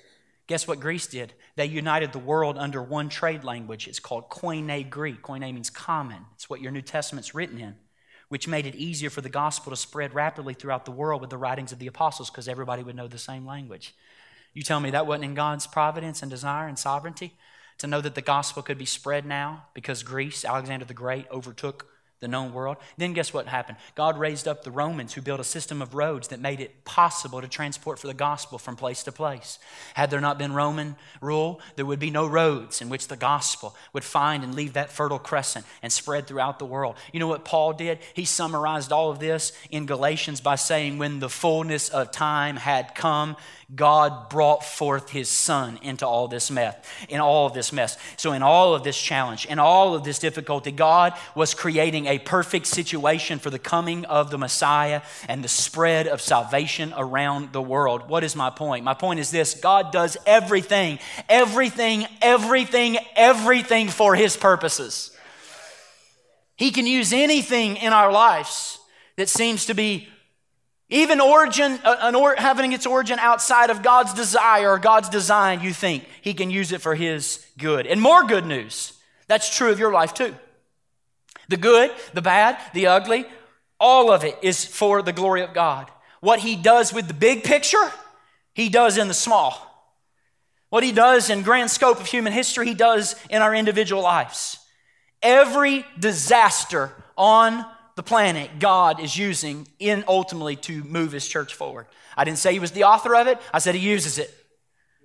Guess 0.46 0.66
what 0.66 0.80
Greece 0.80 1.06
did? 1.06 1.34
They 1.56 1.66
united 1.66 2.12
the 2.12 2.18
world 2.18 2.56
under 2.58 2.82
one 2.82 3.08
trade 3.08 3.44
language. 3.44 3.86
It's 3.86 4.00
called 4.00 4.30
Koine 4.30 4.88
Greek. 4.88 5.22
Koine 5.22 5.52
means 5.52 5.70
common. 5.70 6.24
It's 6.34 6.48
what 6.48 6.60
your 6.60 6.72
New 6.72 6.82
Testament's 6.82 7.34
written 7.34 7.58
in, 7.58 7.76
which 8.28 8.48
made 8.48 8.66
it 8.66 8.74
easier 8.74 9.10
for 9.10 9.20
the 9.20 9.28
gospel 9.28 9.70
to 9.70 9.76
spread 9.76 10.14
rapidly 10.14 10.54
throughout 10.54 10.84
the 10.84 10.90
world 10.90 11.20
with 11.20 11.30
the 11.30 11.36
writings 11.36 11.72
of 11.72 11.78
the 11.78 11.86
apostles 11.86 12.30
because 12.30 12.48
everybody 12.48 12.82
would 12.82 12.96
know 12.96 13.08
the 13.08 13.18
same 13.18 13.46
language. 13.46 13.94
You 14.54 14.62
tell 14.62 14.80
me 14.80 14.90
that 14.90 15.06
wasn't 15.06 15.24
in 15.24 15.34
God's 15.34 15.66
providence 15.66 16.22
and 16.22 16.30
desire 16.30 16.66
and 16.66 16.78
sovereignty 16.78 17.34
to 17.78 17.86
know 17.86 18.00
that 18.00 18.14
the 18.14 18.22
gospel 18.22 18.62
could 18.62 18.78
be 18.78 18.84
spread 18.84 19.24
now 19.24 19.64
because 19.74 20.02
Greece, 20.02 20.44
Alexander 20.44 20.84
the 20.84 20.94
Great, 20.94 21.30
overtook 21.30 21.86
the 22.22 22.28
known 22.28 22.54
world. 22.54 22.78
Then 22.96 23.12
guess 23.12 23.34
what 23.34 23.46
happened? 23.46 23.76
God 23.94 24.18
raised 24.18 24.48
up 24.48 24.64
the 24.64 24.70
Romans 24.70 25.12
who 25.12 25.20
built 25.20 25.40
a 25.40 25.44
system 25.44 25.82
of 25.82 25.94
roads 25.94 26.28
that 26.28 26.40
made 26.40 26.60
it 26.60 26.84
possible 26.86 27.42
to 27.42 27.48
transport 27.48 27.98
for 27.98 28.06
the 28.06 28.14
gospel 28.14 28.58
from 28.58 28.76
place 28.76 29.02
to 29.02 29.12
place. 29.12 29.58
Had 29.92 30.10
there 30.10 30.20
not 30.20 30.38
been 30.38 30.54
Roman 30.54 30.96
rule, 31.20 31.60
there 31.76 31.84
would 31.84 31.98
be 31.98 32.10
no 32.10 32.26
roads 32.26 32.80
in 32.80 32.88
which 32.88 33.08
the 33.08 33.16
gospel 33.16 33.74
would 33.92 34.04
find 34.04 34.44
and 34.44 34.54
leave 34.54 34.72
that 34.72 34.90
fertile 34.90 35.18
crescent 35.18 35.66
and 35.82 35.92
spread 35.92 36.26
throughout 36.26 36.58
the 36.58 36.64
world. 36.64 36.96
You 37.12 37.20
know 37.20 37.26
what 37.26 37.44
Paul 37.44 37.72
did? 37.72 37.98
He 38.14 38.24
summarized 38.24 38.92
all 38.92 39.10
of 39.10 39.18
this 39.18 39.52
in 39.70 39.84
Galatians 39.84 40.40
by 40.40 40.54
saying, 40.54 40.98
When 40.98 41.18
the 41.18 41.28
fullness 41.28 41.88
of 41.88 42.12
time 42.12 42.56
had 42.56 42.94
come, 42.94 43.36
God 43.74 44.28
brought 44.28 44.64
forth 44.64 45.10
his 45.10 45.30
son 45.30 45.78
into 45.82 46.06
all 46.06 46.28
this 46.28 46.50
mess, 46.50 46.76
in 47.08 47.20
all 47.20 47.46
of 47.46 47.54
this 47.54 47.72
mess. 47.72 47.96
So, 48.18 48.32
in 48.32 48.42
all 48.42 48.74
of 48.74 48.84
this 48.84 49.00
challenge, 49.00 49.46
in 49.46 49.58
all 49.58 49.94
of 49.94 50.04
this 50.04 50.18
difficulty, 50.18 50.72
God 50.72 51.14
was 51.34 51.54
creating 51.54 52.06
a 52.06 52.18
perfect 52.18 52.66
situation 52.66 53.38
for 53.38 53.48
the 53.48 53.58
coming 53.58 54.04
of 54.04 54.30
the 54.30 54.36
Messiah 54.36 55.00
and 55.26 55.42
the 55.42 55.48
spread 55.48 56.06
of 56.06 56.20
salvation 56.20 56.92
around 56.96 57.52
the 57.52 57.62
world. 57.62 58.08
What 58.08 58.24
is 58.24 58.36
my 58.36 58.50
point? 58.50 58.84
My 58.84 58.94
point 58.94 59.20
is 59.20 59.30
this 59.30 59.54
God 59.54 59.90
does 59.90 60.18
everything, 60.26 60.98
everything, 61.28 62.06
everything, 62.20 62.98
everything 63.16 63.88
for 63.88 64.14
his 64.14 64.36
purposes. 64.36 65.16
He 66.56 66.70
can 66.70 66.86
use 66.86 67.12
anything 67.12 67.76
in 67.76 67.92
our 67.92 68.12
lives 68.12 68.78
that 69.16 69.28
seems 69.28 69.66
to 69.66 69.74
be 69.74 70.08
even 70.92 71.22
origin, 71.22 71.80
uh, 71.84 72.12
or, 72.14 72.34
having 72.36 72.72
its 72.72 72.86
origin 72.86 73.18
outside 73.18 73.70
of 73.70 73.82
God's 73.82 74.12
desire 74.12 74.72
or 74.72 74.78
God's 74.78 75.08
design, 75.08 75.62
you 75.62 75.72
think 75.72 76.06
He 76.20 76.34
can 76.34 76.50
use 76.50 76.70
it 76.70 76.82
for 76.82 76.94
His 76.94 77.44
good. 77.56 77.86
And 77.86 78.00
more 78.00 78.24
good 78.24 78.44
news. 78.44 78.92
That's 79.26 79.54
true 79.56 79.70
of 79.72 79.78
your 79.78 79.92
life 79.92 80.12
too. 80.12 80.34
The 81.48 81.56
good, 81.56 81.90
the 82.12 82.20
bad, 82.20 82.58
the 82.74 82.88
ugly, 82.88 83.24
all 83.80 84.12
of 84.12 84.22
it 84.22 84.38
is 84.42 84.66
for 84.66 85.00
the 85.00 85.14
glory 85.14 85.40
of 85.40 85.54
God. 85.54 85.90
What 86.20 86.40
He 86.40 86.56
does 86.56 86.92
with 86.92 87.08
the 87.08 87.14
big 87.14 87.42
picture, 87.42 87.90
He 88.52 88.68
does 88.68 88.98
in 88.98 89.08
the 89.08 89.14
small. 89.14 89.68
What 90.68 90.84
He 90.84 90.92
does 90.92 91.30
in 91.30 91.42
grand 91.42 91.70
scope 91.70 92.00
of 92.00 92.06
human 92.06 92.34
history, 92.34 92.66
He 92.66 92.74
does 92.74 93.16
in 93.30 93.40
our 93.40 93.54
individual 93.54 94.02
lives. 94.02 94.58
Every 95.22 95.86
disaster 95.98 96.92
on 97.16 97.64
the 97.94 98.02
planet 98.02 98.58
God 98.58 99.00
is 99.00 99.16
using 99.16 99.68
in 99.78 100.04
ultimately 100.08 100.56
to 100.56 100.82
move 100.84 101.12
his 101.12 101.28
church 101.28 101.54
forward. 101.54 101.86
I 102.16 102.24
didn't 102.24 102.38
say 102.38 102.52
he 102.52 102.58
was 102.58 102.72
the 102.72 102.84
author 102.84 103.14
of 103.14 103.26
it, 103.26 103.38
I 103.52 103.58
said 103.58 103.74
he 103.74 103.88
uses 103.88 104.18
it. 104.18 104.34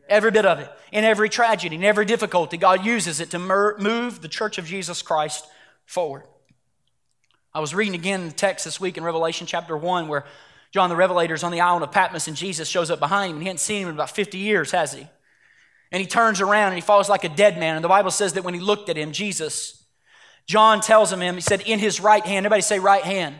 Every 0.09 0.31
bit 0.31 0.45
of 0.45 0.59
it. 0.59 0.71
In 0.93 1.03
every 1.03 1.27
tragedy, 1.27 1.75
in 1.75 1.83
every 1.83 2.05
difficulty, 2.05 2.55
God 2.55 2.85
uses 2.85 3.19
it 3.19 3.31
to 3.31 3.39
move 3.39 4.21
the 4.21 4.29
church 4.29 4.57
of 4.57 4.65
Jesus 4.65 5.01
Christ 5.01 5.45
forward. 5.85 6.23
I 7.53 7.59
was 7.59 7.75
reading 7.75 7.95
again 7.95 8.27
the 8.27 8.33
text 8.33 8.63
this 8.65 8.79
week 8.79 8.97
in 8.97 9.03
Revelation 9.03 9.47
chapter 9.47 9.75
1 9.75 10.07
where 10.07 10.25
John 10.71 10.89
the 10.89 10.95
Revelator 10.95 11.33
is 11.33 11.43
on 11.43 11.51
the 11.51 11.61
island 11.61 11.83
of 11.83 11.91
Patmos 11.91 12.27
and 12.27 12.37
Jesus 12.37 12.69
shows 12.69 12.91
up 12.91 12.99
behind 12.99 13.31
him. 13.31 13.37
And 13.37 13.43
He 13.43 13.47
hadn't 13.47 13.59
seen 13.59 13.81
him 13.81 13.89
in 13.89 13.95
about 13.95 14.11
50 14.11 14.37
years, 14.37 14.71
has 14.71 14.93
he? 14.93 15.07
And 15.91 16.01
he 16.01 16.07
turns 16.07 16.41
around 16.41 16.67
and 16.67 16.75
he 16.75 16.81
falls 16.81 17.09
like 17.09 17.23
a 17.23 17.29
dead 17.29 17.57
man. 17.57 17.75
And 17.75 17.83
the 17.83 17.89
Bible 17.89 18.11
says 18.11 18.33
that 18.33 18.43
when 18.43 18.53
he 18.53 18.59
looked 18.59 18.89
at 18.89 18.97
him, 18.97 19.11
Jesus, 19.11 19.76
John 20.47 20.79
tells 20.81 21.11
him, 21.11 21.35
he 21.35 21.41
said, 21.41 21.61
in 21.61 21.77
his 21.77 21.99
right 21.99 22.25
hand, 22.25 22.45
everybody 22.45 22.61
say 22.61 22.79
right 22.79 23.03
hand 23.03 23.35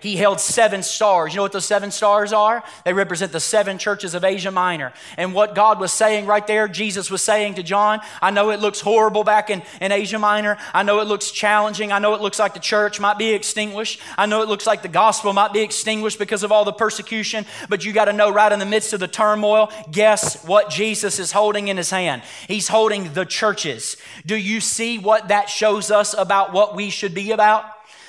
he 0.00 0.16
held 0.16 0.40
seven 0.40 0.82
stars. 0.82 1.32
You 1.32 1.38
know 1.38 1.42
what 1.42 1.52
those 1.52 1.64
seven 1.64 1.90
stars 1.90 2.32
are? 2.32 2.62
They 2.84 2.92
represent 2.92 3.32
the 3.32 3.40
seven 3.40 3.78
churches 3.78 4.14
of 4.14 4.24
Asia 4.24 4.50
Minor. 4.50 4.92
And 5.16 5.34
what 5.34 5.54
God 5.54 5.80
was 5.80 5.92
saying 5.92 6.26
right 6.26 6.46
there, 6.46 6.68
Jesus 6.68 7.10
was 7.10 7.22
saying 7.22 7.54
to 7.54 7.62
John, 7.62 8.00
I 8.20 8.30
know 8.30 8.50
it 8.50 8.60
looks 8.60 8.80
horrible 8.80 9.24
back 9.24 9.50
in, 9.50 9.62
in 9.80 9.92
Asia 9.92 10.18
Minor. 10.18 10.58
I 10.72 10.82
know 10.82 11.00
it 11.00 11.08
looks 11.08 11.30
challenging. 11.30 11.92
I 11.92 11.98
know 11.98 12.14
it 12.14 12.20
looks 12.20 12.38
like 12.38 12.54
the 12.54 12.60
church 12.60 13.00
might 13.00 13.18
be 13.18 13.30
extinguished. 13.30 14.00
I 14.16 14.26
know 14.26 14.42
it 14.42 14.48
looks 14.48 14.66
like 14.66 14.82
the 14.82 14.88
gospel 14.88 15.32
might 15.32 15.52
be 15.52 15.60
extinguished 15.60 16.18
because 16.18 16.42
of 16.42 16.52
all 16.52 16.64
the 16.64 16.72
persecution. 16.72 17.46
But 17.68 17.84
you 17.84 17.92
got 17.92 18.06
to 18.06 18.12
know 18.12 18.30
right 18.30 18.52
in 18.52 18.58
the 18.58 18.66
midst 18.66 18.92
of 18.92 19.00
the 19.00 19.08
turmoil, 19.08 19.70
guess 19.90 20.44
what 20.44 20.70
Jesus 20.70 21.18
is 21.18 21.32
holding 21.32 21.68
in 21.68 21.76
his 21.76 21.90
hand? 21.90 22.22
He's 22.46 22.68
holding 22.68 23.12
the 23.12 23.24
churches. 23.24 23.96
Do 24.26 24.36
you 24.36 24.60
see 24.60 24.98
what 24.98 25.28
that 25.28 25.48
shows 25.48 25.90
us 25.90 26.14
about 26.14 26.52
what 26.52 26.74
we 26.76 26.90
should 26.90 27.14
be 27.14 27.32
about? 27.32 27.64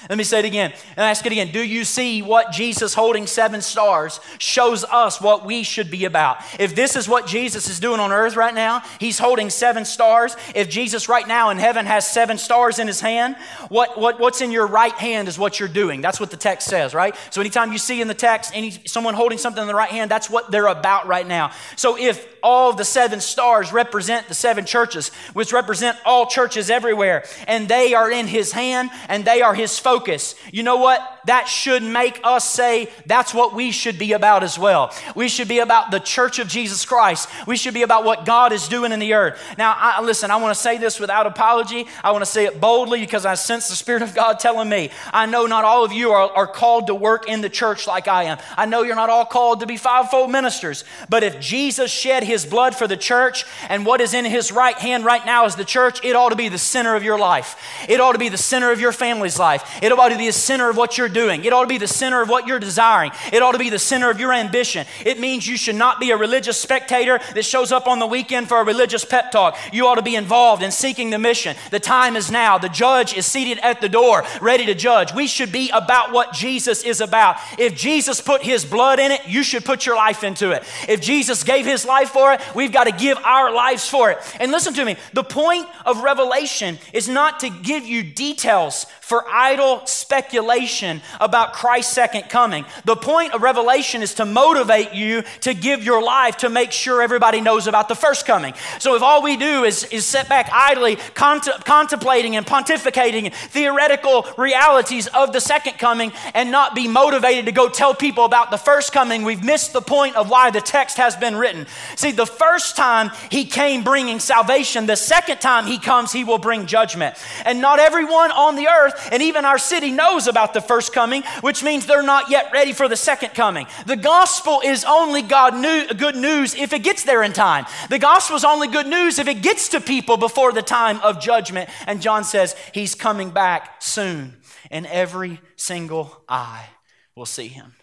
Let 0.07 0.17
me 0.17 0.23
say 0.23 0.39
it 0.39 0.45
again 0.45 0.71
and 0.71 0.99
ask 0.99 1.25
it 1.25 1.31
again. 1.31 1.51
Do 1.51 1.61
you 1.61 1.83
see 1.83 2.21
what 2.21 2.51
Jesus 2.51 2.93
holding 2.93 3.27
seven 3.27 3.61
stars 3.61 4.19
shows 4.37 4.83
us 4.85 5.19
what 5.19 5.45
we 5.45 5.63
should 5.63 5.91
be 5.91 6.05
about? 6.05 6.37
If 6.59 6.75
this 6.75 6.95
is 6.95 7.09
what 7.09 7.27
Jesus 7.27 7.67
is 7.67 7.79
doing 7.79 7.99
on 7.99 8.11
earth 8.11 8.35
right 8.35 8.53
now, 8.53 8.81
he's 8.99 9.19
holding 9.19 9.49
seven 9.49 9.83
stars. 9.83 10.37
If 10.55 10.69
Jesus 10.69 11.09
right 11.09 11.27
now 11.27 11.49
in 11.49 11.57
heaven 11.57 11.85
has 11.85 12.09
seven 12.09 12.37
stars 12.37 12.79
in 12.79 12.87
his 12.87 13.01
hand, 13.01 13.35
what, 13.67 13.99
what, 13.99 14.19
what's 14.19 14.41
in 14.41 14.51
your 14.51 14.67
right 14.67 14.93
hand 14.93 15.27
is 15.27 15.37
what 15.37 15.59
you're 15.59 15.67
doing. 15.67 16.01
That's 16.01 16.19
what 16.19 16.31
the 16.31 16.37
text 16.37 16.67
says, 16.67 16.93
right? 16.93 17.15
So 17.31 17.41
anytime 17.41 17.71
you 17.71 17.77
see 17.77 18.01
in 18.01 18.07
the 18.07 18.13
text 18.13 18.51
any, 18.53 18.71
someone 18.85 19.15
holding 19.15 19.37
something 19.37 19.61
in 19.61 19.67
the 19.67 19.75
right 19.75 19.89
hand, 19.89 20.09
that's 20.09 20.29
what 20.29 20.51
they're 20.51 20.67
about 20.67 21.07
right 21.07 21.27
now. 21.27 21.51
So 21.75 21.97
if 21.97 22.25
all 22.41 22.73
the 22.73 22.85
seven 22.85 23.19
stars 23.19 23.73
represent 23.73 24.27
the 24.27 24.33
seven 24.33 24.65
churches, 24.65 25.09
which 25.33 25.51
represent 25.51 25.97
all 26.05 26.25
churches 26.25 26.69
everywhere, 26.69 27.25
and 27.47 27.67
they 27.67 27.93
are 27.93 28.09
in 28.11 28.27
his 28.27 28.51
hand 28.51 28.89
and 29.07 29.25
they 29.25 29.41
are 29.41 29.53
his 29.53 29.77
focus. 29.89 30.35
You 30.51 30.61
know 30.61 30.77
what? 30.77 31.01
That 31.25 31.47
should 31.47 31.81
make 31.81 32.19
us 32.23 32.49
say 32.49 32.89
that's 33.07 33.33
what 33.33 33.55
we 33.55 33.71
should 33.71 33.97
be 33.97 34.13
about 34.13 34.43
as 34.43 34.57
well. 34.59 34.93
We 35.15 35.27
should 35.29 35.47
be 35.47 35.59
about 35.59 35.89
the 35.89 35.99
church 35.99 36.37
of 36.37 36.47
Jesus 36.47 36.85
Christ. 36.85 37.27
We 37.47 37.57
should 37.57 37.73
be 37.73 37.81
about 37.81 38.03
what 38.05 38.23
God 38.25 38.53
is 38.53 38.67
doing 38.67 38.91
in 38.91 38.99
the 38.99 39.13
earth. 39.13 39.39
Now, 39.57 39.75
I, 39.75 40.01
listen, 40.01 40.29
I 40.29 40.37
want 40.37 40.55
to 40.55 40.61
say 40.61 40.77
this 40.77 40.99
without 40.99 41.25
apology. 41.25 41.87
I 42.03 42.11
want 42.11 42.23
to 42.23 42.29
say 42.29 42.45
it 42.45 42.61
boldly 42.61 42.99
because 42.99 43.25
I 43.25 43.33
sense 43.33 43.67
the 43.67 43.75
Spirit 43.75 44.03
of 44.03 44.13
God 44.13 44.39
telling 44.39 44.69
me. 44.69 44.91
I 45.11 45.25
know 45.25 45.47
not 45.47 45.65
all 45.65 45.83
of 45.83 45.91
you 45.91 46.11
are, 46.11 46.29
are 46.31 46.47
called 46.47 46.87
to 46.87 46.95
work 46.95 47.27
in 47.27 47.41
the 47.41 47.49
church 47.49 47.87
like 47.87 48.07
I 48.07 48.25
am. 48.25 48.37
I 48.55 48.67
know 48.67 48.83
you're 48.83 48.95
not 48.95 49.09
all 49.09 49.25
called 49.25 49.61
to 49.61 49.65
be 49.65 49.77
fivefold 49.77 50.29
ministers. 50.31 50.83
But 51.09 51.23
if 51.23 51.39
Jesus 51.39 51.89
shed 51.89 52.23
his 52.23 52.45
blood 52.45 52.75
for 52.75 52.87
the 52.87 52.97
church 52.97 53.45
and 53.69 53.85
what 53.87 54.01
is 54.01 54.13
in 54.13 54.25
his 54.25 54.51
right 54.51 54.77
hand 54.77 55.03
right 55.03 55.25
now 55.25 55.45
is 55.45 55.55
the 55.55 55.65
church, 55.65 56.05
it 56.05 56.15
ought 56.15 56.29
to 56.29 56.35
be 56.35 56.49
the 56.49 56.59
center 56.59 56.95
of 56.95 57.03
your 57.03 57.17
life. 57.17 57.55
It 57.89 57.99
ought 57.99 58.13
to 58.13 58.19
be 58.19 58.29
the 58.29 58.37
center 58.37 58.71
of 58.71 58.79
your 58.79 58.91
family's 58.91 59.39
life. 59.39 59.78
It 59.81 59.91
ought 59.91 60.09
to 60.09 60.17
be 60.17 60.27
the 60.27 60.33
center 60.33 60.69
of 60.69 60.77
what 60.77 60.97
you're 60.97 61.09
doing. 61.09 61.45
It 61.45 61.53
ought 61.53 61.63
to 61.63 61.67
be 61.67 61.77
the 61.77 61.87
center 61.87 62.21
of 62.21 62.29
what 62.29 62.47
you're 62.47 62.59
desiring. 62.59 63.11
It 63.31 63.41
ought 63.41 63.53
to 63.53 63.59
be 63.59 63.69
the 63.69 63.79
center 63.79 64.09
of 64.09 64.19
your 64.19 64.33
ambition. 64.33 64.85
It 65.05 65.19
means 65.19 65.47
you 65.47 65.57
should 65.57 65.75
not 65.75 65.99
be 65.99 66.11
a 66.11 66.17
religious 66.17 66.59
spectator 66.59 67.19
that 67.33 67.43
shows 67.43 67.71
up 67.71 67.87
on 67.87 67.99
the 67.99 68.07
weekend 68.07 68.47
for 68.47 68.59
a 68.59 68.63
religious 68.63 69.05
pep 69.05 69.31
talk. 69.31 69.57
You 69.71 69.87
ought 69.87 69.95
to 69.95 70.01
be 70.01 70.15
involved 70.15 70.63
in 70.63 70.71
seeking 70.71 71.09
the 71.09 71.19
mission. 71.19 71.55
The 71.71 71.79
time 71.79 72.15
is 72.15 72.31
now. 72.31 72.57
The 72.57 72.69
judge 72.69 73.13
is 73.13 73.25
seated 73.25 73.59
at 73.59 73.81
the 73.81 73.89
door, 73.89 74.23
ready 74.41 74.65
to 74.65 74.75
judge. 74.75 75.13
We 75.13 75.27
should 75.27 75.51
be 75.51 75.69
about 75.69 76.11
what 76.11 76.33
Jesus 76.33 76.83
is 76.83 77.01
about. 77.01 77.37
If 77.57 77.75
Jesus 77.75 78.21
put 78.21 78.41
his 78.41 78.65
blood 78.65 78.99
in 78.99 79.11
it, 79.11 79.27
you 79.27 79.43
should 79.43 79.65
put 79.65 79.85
your 79.85 79.95
life 79.95 80.23
into 80.23 80.51
it. 80.51 80.63
If 80.87 81.01
Jesus 81.01 81.43
gave 81.43 81.65
his 81.65 81.85
life 81.85 82.09
for 82.09 82.33
it, 82.33 82.41
we've 82.55 82.71
got 82.71 82.85
to 82.85 82.91
give 82.91 83.17
our 83.19 83.53
lives 83.53 83.87
for 83.87 84.11
it. 84.11 84.19
And 84.39 84.51
listen 84.51 84.73
to 84.75 84.85
me 84.85 84.97
the 85.13 85.23
point 85.23 85.67
of 85.85 86.03
Revelation 86.03 86.77
is 86.93 87.07
not 87.07 87.39
to 87.41 87.49
give 87.49 87.85
you 87.85 88.03
details 88.03 88.85
for 89.01 89.25
idle 89.27 89.68
speculation 89.85 91.01
about 91.19 91.53
Christ's 91.53 91.93
second 91.93 92.23
coming. 92.29 92.65
The 92.85 92.95
point 92.95 93.33
of 93.33 93.41
Revelation 93.41 94.01
is 94.01 94.15
to 94.15 94.25
motivate 94.25 94.93
you 94.93 95.23
to 95.41 95.53
give 95.53 95.83
your 95.83 96.01
life 96.01 96.37
to 96.37 96.49
make 96.49 96.71
sure 96.71 97.01
everybody 97.01 97.41
knows 97.41 97.67
about 97.67 97.87
the 97.87 97.95
first 97.95 98.25
coming. 98.25 98.53
So 98.79 98.95
if 98.95 99.01
all 99.01 99.21
we 99.21 99.37
do 99.37 99.63
is, 99.63 99.83
is 99.85 100.05
sit 100.05 100.27
back 100.29 100.49
idly 100.51 100.95
cont- 101.13 101.65
contemplating 101.65 102.35
and 102.35 102.45
pontificating 102.45 103.33
theoretical 103.33 104.25
realities 104.37 105.07
of 105.07 105.33
the 105.33 105.41
second 105.41 105.77
coming 105.77 106.11
and 106.33 106.51
not 106.51 106.75
be 106.75 106.87
motivated 106.87 107.45
to 107.45 107.51
go 107.51 107.69
tell 107.69 107.93
people 107.93 108.25
about 108.25 108.51
the 108.51 108.57
first 108.57 108.91
coming, 108.91 109.23
we've 109.23 109.43
missed 109.43 109.73
the 109.73 109.81
point 109.81 110.15
of 110.15 110.29
why 110.29 110.49
the 110.49 110.61
text 110.61 110.97
has 110.97 111.15
been 111.15 111.35
written. 111.35 111.67
See, 111.95 112.11
the 112.11 112.25
first 112.25 112.75
time 112.75 113.11
he 113.29 113.45
came 113.45 113.83
bringing 113.83 114.19
salvation, 114.19 114.85
the 114.85 114.95
second 114.95 115.39
time 115.39 115.65
he 115.65 115.77
comes, 115.77 116.11
he 116.11 116.23
will 116.23 116.37
bring 116.37 116.65
judgment. 116.65 117.15
And 117.45 117.61
not 117.61 117.79
everyone 117.79 118.31
on 118.31 118.55
the 118.55 118.67
earth 118.67 119.09
and 119.11 119.21
even 119.21 119.45
our 119.45 119.58
city 119.59 119.91
knows 119.91 120.27
about 120.27 120.53
the 120.53 120.61
first 120.61 120.93
coming, 120.93 121.23
which 121.41 121.63
means 121.63 121.85
they're 121.85 122.01
not 122.01 122.29
yet 122.29 122.51
ready 122.51 122.73
for 122.73 122.87
the 122.87 122.95
second 122.95 123.33
coming. 123.33 123.67
The 123.85 123.95
gospel 123.95 124.61
is 124.63 124.83
only 124.83 125.21
God 125.21 125.55
new, 125.55 125.87
good 125.93 126.15
news 126.15 126.55
if 126.55 126.73
it 126.73 126.83
gets 126.83 127.03
there 127.03 127.23
in 127.23 127.33
time. 127.33 127.65
The 127.89 127.99
gospel 127.99 128.35
is 128.35 128.43
only 128.43 128.67
good 128.67 128.87
news 128.87 129.19
if 129.19 129.27
it 129.27 129.41
gets 129.41 129.69
to 129.69 129.81
people 129.81 130.17
before 130.17 130.51
the 130.51 130.61
time 130.61 130.99
of 131.01 131.21
judgment. 131.21 131.69
And 131.85 132.01
John 132.01 132.23
says 132.23 132.55
he's 132.73 132.95
coming 132.95 133.29
back 133.29 133.81
soon, 133.81 134.37
and 134.71 134.87
every 134.87 135.41
single 135.55 136.23
eye 136.27 136.69
will 137.15 137.25
see 137.25 137.47
him. 137.47 137.75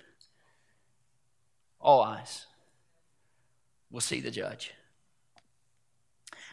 All 1.81 2.03
eyes 2.03 2.47
will 3.91 4.01
see 4.01 4.21
the 4.21 4.31
judge. 4.31 4.73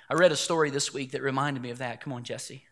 I 0.10 0.16
read 0.16 0.32
a 0.32 0.36
story 0.36 0.70
this 0.70 0.94
week 0.94 1.12
that 1.12 1.22
reminded 1.24 1.64
me 1.64 1.72
of 1.72 1.80
that. 1.80 2.02
Come 2.02 2.14
on, 2.14 2.24
Jesse. 2.24 2.66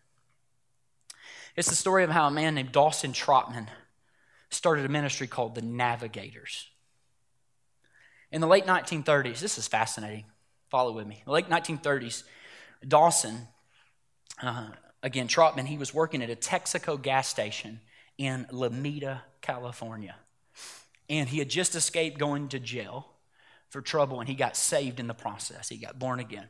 It's 1.54 1.68
the 1.68 1.74
story 1.74 2.02
of 2.04 2.10
how 2.10 2.28
a 2.28 2.30
man 2.30 2.54
named 2.54 2.72
Dawson 2.72 3.12
Trotman 3.12 3.68
started 4.48 4.86
a 4.86 4.88
ministry 4.88 5.26
called 5.26 5.54
the 5.54 5.62
Navigators. 5.62 6.68
In 8.30 8.40
the 8.40 8.46
late 8.46 8.64
1930s, 8.64 9.40
this 9.40 9.58
is 9.58 9.68
fascinating. 9.68 10.24
Follow 10.70 10.92
with 10.92 11.06
me. 11.06 11.16
In 11.16 11.24
the 11.26 11.32
late 11.32 11.50
1930s, 11.50 12.22
Dawson, 12.86 13.48
uh, 14.42 14.68
again, 15.02 15.28
Trotman, 15.28 15.66
he 15.66 15.76
was 15.76 15.92
working 15.92 16.22
at 16.22 16.30
a 16.30 16.36
Texaco 16.36 17.00
gas 17.00 17.28
station 17.28 17.80
in 18.16 18.46
Lomita, 18.50 19.20
California. 19.42 20.16
And 21.10 21.28
he 21.28 21.38
had 21.38 21.50
just 21.50 21.74
escaped 21.74 22.18
going 22.18 22.48
to 22.48 22.58
jail 22.58 23.08
for 23.68 23.82
trouble, 23.82 24.20
and 24.20 24.28
he 24.28 24.34
got 24.34 24.56
saved 24.56 25.00
in 25.00 25.06
the 25.06 25.14
process. 25.14 25.68
He 25.68 25.76
got 25.76 25.98
born 25.98 26.18
again. 26.18 26.46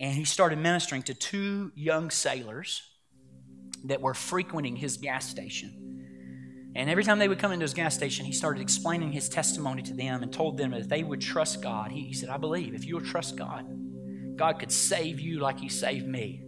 And 0.00 0.14
he 0.14 0.24
started 0.24 0.58
ministering 0.58 1.02
to 1.04 1.14
two 1.14 1.70
young 1.76 2.10
sailors 2.10 2.82
that 3.84 4.00
were 4.00 4.14
frequenting 4.14 4.76
his 4.76 4.96
gas 4.96 5.28
station. 5.28 5.74
And 6.74 6.88
every 6.88 7.02
time 7.02 7.18
they 7.18 7.28
would 7.28 7.38
come 7.38 7.52
into 7.52 7.64
his 7.64 7.74
gas 7.74 7.94
station, 7.94 8.24
he 8.24 8.32
started 8.32 8.60
explaining 8.60 9.10
his 9.10 9.28
testimony 9.28 9.82
to 9.82 9.94
them 9.94 10.22
and 10.22 10.32
told 10.32 10.56
them 10.56 10.70
that 10.72 10.88
they 10.88 11.02
would 11.02 11.20
trust 11.20 11.62
God. 11.62 11.90
He, 11.90 12.02
he 12.02 12.12
said, 12.12 12.28
I 12.28 12.36
believe 12.36 12.74
if 12.74 12.84
you'll 12.84 13.00
trust 13.00 13.36
God, 13.36 13.66
God 14.36 14.58
could 14.60 14.70
save 14.70 15.18
you 15.18 15.40
like 15.40 15.58
he 15.58 15.68
saved 15.68 16.06
me. 16.06 16.44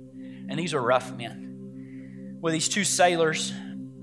And 0.48 0.58
these 0.58 0.74
are 0.74 0.80
rough 0.80 1.12
men. 1.12 2.38
Well, 2.40 2.52
these 2.52 2.68
two 2.68 2.84
sailors 2.84 3.52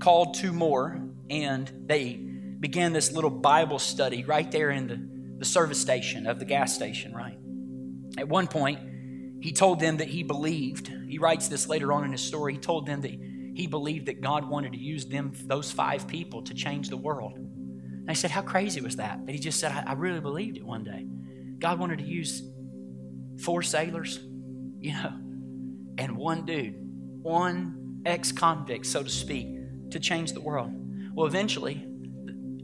called 0.00 0.34
two 0.34 0.52
more, 0.52 1.00
and 1.30 1.70
they 1.86 2.14
began 2.14 2.92
this 2.92 3.12
little 3.12 3.30
Bible 3.30 3.78
study 3.78 4.24
right 4.24 4.50
there 4.50 4.70
in 4.70 4.86
the, 4.86 5.38
the 5.38 5.44
service 5.44 5.80
station 5.80 6.26
of 6.26 6.38
the 6.38 6.44
gas 6.44 6.74
station, 6.74 7.14
right? 7.14 7.38
At 8.18 8.28
one 8.28 8.48
point, 8.48 8.80
he 9.40 9.52
told 9.52 9.80
them 9.80 9.98
that 9.98 10.08
he 10.08 10.22
believed. 10.22 10.92
He 11.08 11.18
writes 11.18 11.48
this 11.48 11.68
later 11.68 11.92
on 11.92 12.04
in 12.04 12.12
his 12.12 12.20
story. 12.20 12.54
He 12.54 12.58
told 12.58 12.86
them 12.86 13.00
that 13.02 13.10
he 13.10 13.66
believed 13.66 14.06
that 14.06 14.20
God 14.20 14.48
wanted 14.48 14.72
to 14.72 14.78
use 14.78 15.06
them, 15.06 15.32
those 15.46 15.70
five 15.70 16.06
people, 16.06 16.42
to 16.42 16.54
change 16.54 16.88
the 16.88 16.96
world. 16.96 17.34
And 17.36 18.10
I 18.10 18.14
said, 18.14 18.30
How 18.30 18.42
crazy 18.42 18.80
was 18.80 18.96
that? 18.96 19.24
But 19.24 19.34
he 19.34 19.40
just 19.40 19.60
said, 19.60 19.72
I, 19.72 19.90
I 19.90 19.92
really 19.94 20.20
believed 20.20 20.56
it 20.56 20.64
one 20.64 20.84
day. 20.84 21.06
God 21.58 21.78
wanted 21.78 21.98
to 21.98 22.04
use 22.04 22.42
four 23.42 23.62
sailors, 23.62 24.20
you 24.80 24.92
know, 24.92 25.12
and 25.98 26.16
one 26.16 26.44
dude, 26.44 26.74
one 27.22 28.02
ex 28.06 28.32
convict, 28.32 28.86
so 28.86 29.02
to 29.02 29.10
speak, 29.10 29.90
to 29.90 30.00
change 30.00 30.32
the 30.32 30.40
world. 30.40 30.72
Well, 31.14 31.26
eventually, 31.26 31.84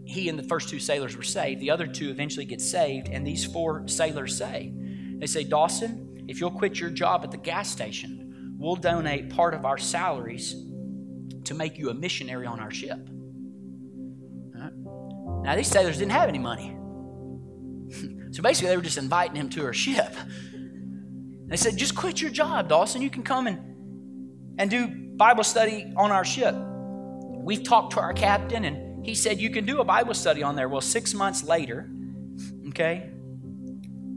he 0.04 0.28
and 0.28 0.38
the 0.38 0.44
first 0.44 0.68
two 0.68 0.78
sailors 0.78 1.16
were 1.16 1.22
saved. 1.22 1.60
The 1.60 1.70
other 1.70 1.86
two 1.86 2.10
eventually 2.10 2.44
get 2.44 2.60
saved, 2.60 3.08
and 3.08 3.26
these 3.26 3.44
four 3.44 3.86
sailors 3.88 4.36
say, 4.36 4.72
They 5.18 5.26
say, 5.26 5.44
Dawson, 5.44 6.13
if 6.28 6.40
you'll 6.40 6.50
quit 6.50 6.78
your 6.80 6.90
job 6.90 7.22
at 7.24 7.30
the 7.30 7.36
gas 7.36 7.70
station, 7.70 8.54
we'll 8.58 8.76
donate 8.76 9.30
part 9.30 9.54
of 9.54 9.64
our 9.64 9.78
salaries 9.78 10.54
to 11.44 11.54
make 11.54 11.78
you 11.78 11.90
a 11.90 11.94
missionary 11.94 12.46
on 12.46 12.60
our 12.60 12.70
ship. 12.70 13.08
Now, 15.44 15.56
these 15.56 15.68
sailors 15.68 15.98
didn't 15.98 16.12
have 16.12 16.28
any 16.30 16.38
money. 16.38 16.74
so 18.32 18.42
basically, 18.42 18.70
they 18.70 18.76
were 18.76 18.82
just 18.82 18.96
inviting 18.96 19.36
him 19.36 19.50
to 19.50 19.64
our 19.64 19.74
ship. 19.74 20.14
They 21.46 21.56
said, 21.56 21.76
just 21.76 21.94
quit 21.94 22.22
your 22.22 22.30
job, 22.30 22.68
Dawson. 22.70 23.02
You 23.02 23.10
can 23.10 23.22
come 23.22 23.46
and, 23.46 24.58
and 24.58 24.70
do 24.70 24.88
Bible 24.88 25.44
study 25.44 25.92
on 25.96 26.10
our 26.10 26.24
ship. 26.24 26.54
We've 26.56 27.62
talked 27.62 27.92
to 27.92 28.00
our 28.00 28.14
captain, 28.14 28.64
and 28.64 29.04
he 29.04 29.14
said, 29.14 29.38
you 29.38 29.50
can 29.50 29.66
do 29.66 29.80
a 29.80 29.84
Bible 29.84 30.14
study 30.14 30.42
on 30.42 30.56
there. 30.56 30.70
Well, 30.70 30.80
six 30.80 31.12
months 31.12 31.44
later, 31.44 31.90
okay, 32.68 33.10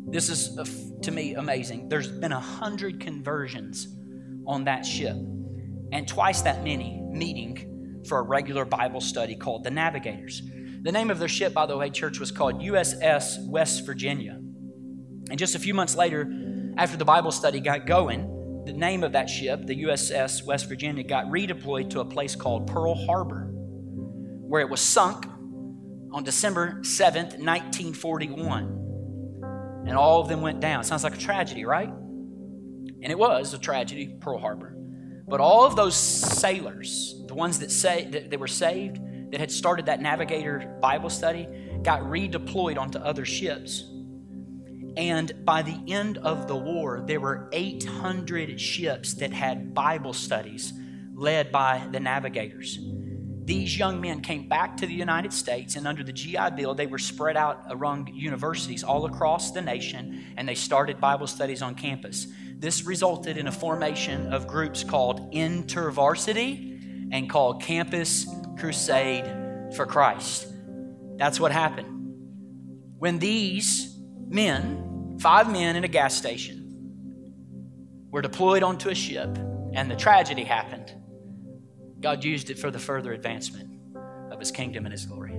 this 0.08 0.30
is, 0.30 0.55
to 1.04 1.12
me, 1.12 1.36
amazing. 1.36 1.89
There's 1.89 2.08
been 2.08 2.32
a 2.32 2.39
hundred 2.39 3.00
conversions 3.00 3.88
on 4.45 4.64
that 4.66 4.86
ship, 4.86 5.16
and 5.91 6.08
twice 6.08 6.41
that 6.41 6.64
many 6.64 7.02
meeting 7.12 8.04
for 8.08 8.20
a 8.20 8.22
regular 8.22 8.66
Bible 8.66 9.02
study 9.02 9.36
called 9.36 9.64
the 9.64 9.72
Navigators. 9.72 10.41
The 10.82 10.91
name 10.91 11.12
of 11.12 11.20
their 11.20 11.28
ship, 11.28 11.54
by 11.54 11.66
the 11.66 11.78
way, 11.78 11.89
church, 11.89 12.20
was 12.20 12.32
called 12.32 12.62
USS 12.62 13.45
West 13.48 13.86
Virginia. 13.86 14.39
And 15.30 15.38
just 15.38 15.56
a 15.56 15.60
few 15.60 15.74
months 15.74 15.95
later, 15.95 16.32
after 16.78 16.98
the 16.98 17.06
Bible 17.06 17.32
study 17.32 17.60
got 17.60 17.86
going, 17.86 18.64
the 18.66 18.74
name 18.74 19.04
of 19.04 19.14
that 19.14 19.30
ship, 19.30 19.66
the 19.66 19.84
USS 19.84 20.45
West 20.45 20.68
Virginia, 20.70 21.04
got 21.04 21.26
redeployed 21.26 21.89
to 21.91 22.00
a 22.02 22.06
place 22.06 22.36
called 22.36 22.68
Pearl 22.68 22.95
Harbor, 22.95 23.50
where 23.52 24.62
it 24.62 24.70
was 24.70 24.82
sunk 24.82 25.26
on 26.12 26.24
December 26.24 26.80
7th, 26.82 27.39
1941. 27.39 28.87
And 29.88 29.98
all 29.98 30.20
of 30.20 30.28
them 30.28 30.42
went 30.42 30.60
down. 30.60 30.84
Sounds 30.84 31.04
like 31.04 31.16
a 31.16 31.20
tragedy, 31.20 31.66
right? 31.66 31.90
And 31.90 33.12
it 33.12 33.18
was 33.18 33.54
a 33.54 33.58
tragedy, 33.58 34.18
Pearl 34.20 34.38
Harbor. 34.38 34.76
But 35.28 35.40
all 35.40 35.66
of 35.66 35.76
those 35.76 35.96
sailors, 35.96 37.16
the 37.28 37.34
ones 37.34 37.60
that, 37.60 37.72
say, 37.72 38.06
that, 38.30 38.40
were 38.40 38.48
saved, 38.48 39.00
that 39.32 39.40
had 39.40 39.52
started 39.52 39.86
that 39.88 40.02
navigator 40.02 40.78
Bible 40.82 41.10
study, 41.10 41.48
got 41.84 42.02
redeployed 42.02 42.78
onto 42.78 42.98
other 42.98 43.26
ships. 43.26 43.86
And 44.96 45.46
by 45.46 45.62
the 45.62 45.80
end 45.88 46.18
of 46.18 46.48
the 46.48 46.56
war, 46.56 47.04
there 47.06 47.20
were 47.20 47.50
800 47.52 48.60
ships 48.60 49.14
that 49.16 49.32
had 49.32 49.74
Bible 49.74 50.14
studies 50.14 50.74
led 51.14 51.52
by 51.52 51.88
the 51.92 52.00
navigators. 52.00 52.80
These 53.48 53.78
young 53.78 54.02
men 54.02 54.22
came 54.22 54.50
back 54.50 54.76
to 54.78 54.86
the 54.86 54.93
United 54.93 55.32
States, 55.32 55.76
and 55.78 55.88
under 55.88 56.04
the 56.04 56.12
GI 56.12 56.52
Bill, 56.56 56.76
they 56.76 56.86
were 56.86 56.98
spread 56.98 57.38
out 57.38 57.64
around 57.70 58.10
universities 58.10 58.84
all 58.84 59.06
across 59.06 59.52
the 59.52 59.62
nation, 59.62 60.26
and 60.36 60.48
they 60.48 60.56
started 60.56 61.00
Bible 61.00 61.28
studies 61.28 61.62
on 61.62 61.74
campus. 61.74 62.28
This 62.60 62.84
resulted 62.84 63.38
in 63.38 63.48
a 63.48 63.52
formation 63.52 64.34
of 64.34 64.48
groups 64.48 64.84
called 64.84 65.32
InterVarsity 65.32 67.10
and 67.14 67.30
called 67.30 67.62
Campus 67.62 68.28
Crusade 68.60 69.26
for 69.76 69.86
Christ. 69.86 70.48
That's 71.16 71.39
what 71.39 71.52
happened. 71.52 71.93
When 73.00 73.18
these 73.20 73.98
men 74.28 74.88
Five 75.20 75.52
men 75.52 75.76
in 75.76 75.84
a 75.84 75.88
gas 75.88 76.16
station 76.16 76.64
were 78.12 78.22
deployed 78.22 78.62
onto 78.62 78.89
a 78.89 78.95
ship, 78.95 79.36
and 79.74 79.89
the 79.89 79.95
tragedy 79.95 80.43
happened. 80.43 80.93
God 82.08 82.24
used 82.24 82.49
it 82.49 82.58
for 82.58 82.72
the 82.72 82.80
further 82.80 83.12
advancement 83.12 83.70
of 84.32 84.39
his 84.39 84.49
kingdom 84.49 84.86
and 84.86 84.93
his 84.93 85.05
glory. 85.05 85.34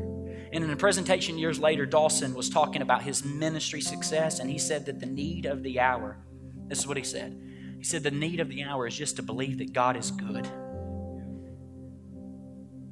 And 0.53 0.63
in 0.63 0.69
a 0.69 0.77
presentation 0.77 1.39
years 1.39 1.59
later, 1.59 1.87
Dawson 1.87 2.35
was 2.35 2.51
talking 2.51 2.83
about 2.83 3.01
his 3.01 3.25
ministry 3.25 3.81
success, 3.81 4.39
and 4.39 4.51
he 4.51 4.59
said 4.59 4.85
that 4.85 5.01
the 5.01 5.07
need 5.07 5.47
of 5.47 5.63
the 5.63 5.81
hour, 5.81 6.19
this 6.67 6.81
is 6.81 6.87
what 6.87 6.99
he 6.99 7.05
said. 7.05 7.41
He 7.79 7.85
said, 7.85 8.03
The 8.03 8.11
need 8.11 8.39
of 8.39 8.51
the 8.51 8.65
hour 8.65 8.87
is 8.87 8.95
just 8.95 9.17
to 9.17 9.23
believe 9.23 9.57
that 9.57 9.73
God 9.73 9.97
is 9.97 10.11
good 10.11 10.47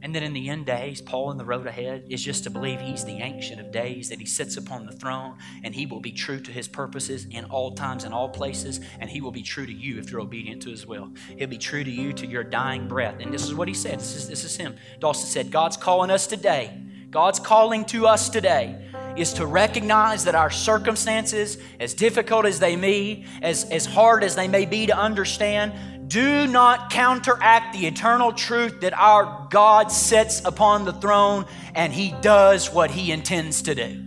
and 0.03 0.15
then 0.15 0.23
in 0.23 0.33
the 0.33 0.49
end 0.49 0.67
days, 0.67 1.01
Paul 1.01 1.31
in 1.31 1.39
the 1.39 1.45
road 1.45 1.67
ahead 1.67 2.05
is 2.09 2.23
just 2.23 2.45
to 2.45 2.51
believe 2.51 2.81
he's 2.81 3.05
the 3.05 3.19
ancient 3.19 3.61
of 3.61 3.73
days, 3.73 4.09
that 4.11 4.19
he 4.19 4.27
sits 4.27 4.57
upon 4.57 4.87
the 4.87 4.93
throne, 4.93 5.37
and 5.65 5.75
he 5.75 5.87
will 5.87 6.01
be 6.01 6.13
true 6.13 6.39
to 6.41 6.53
his 6.53 6.69
purposes 6.69 7.27
in 7.31 7.45
all 7.47 7.73
times 7.73 8.05
and 8.05 8.13
all 8.13 8.29
places, 8.29 8.81
and 9.01 9.11
he 9.11 9.21
will 9.21 9.31
be 9.31 9.43
true 9.43 9.67
to 9.67 9.73
you 9.73 9.99
if 9.99 10.11
you're 10.11 10.21
obedient 10.21 10.63
to 10.63 10.71
his 10.71 10.87
will. 10.87 11.11
He'll 11.37 11.49
be 11.49 11.59
true 11.59 11.83
to 11.83 11.91
you 11.91 12.13
to 12.13 12.27
your 12.27 12.45
dying 12.45 12.89
breath. 12.89 13.17
And 13.21 13.33
this 13.33 13.45
is 13.45 13.55
what 13.55 13.69
he 13.69 13.75
said. 13.75 13.99
This 13.99 14.15
is, 14.15 14.29
this 14.29 14.45
is 14.45 14.57
him. 14.57 14.77
Dawson 15.01 15.29
said, 15.29 15.51
God's 15.51 15.77
calling 15.77 16.11
us 16.11 16.27
today. 16.27 16.79
God's 17.11 17.39
calling 17.39 17.85
to 17.87 18.07
us 18.07 18.29
today 18.29 18.79
is 19.17 19.33
to 19.35 19.47
recognize 19.47 20.25
that 20.25 20.35
our 20.35 20.51
circumstances, 20.51 21.57
as 21.81 21.95
difficult 21.95 22.45
as 22.45 22.61
they 22.61 22.77
may, 22.77 23.25
as, 23.41 23.65
as 23.71 23.87
hard 23.87 24.23
as 24.23 24.37
they 24.37 24.49
may 24.49 24.67
be 24.67 24.87
to 24.87 24.97
understand, 24.97 25.73
do 26.09 26.47
not 26.47 26.91
counteract 26.91 27.73
the 27.73 27.87
eternal 27.87 28.33
truth 28.33 28.81
that 28.81 28.93
our 28.95 29.49
God 29.51 29.91
sits 29.91 30.43
upon 30.45 30.85
the 30.85 30.93
throne 30.93 31.47
and 31.75 31.93
he 31.93 32.15
does 32.21 32.73
what 32.73 32.91
he 32.91 33.13
intends 33.13 33.63
to 33.63 33.75
do. 33.75 34.03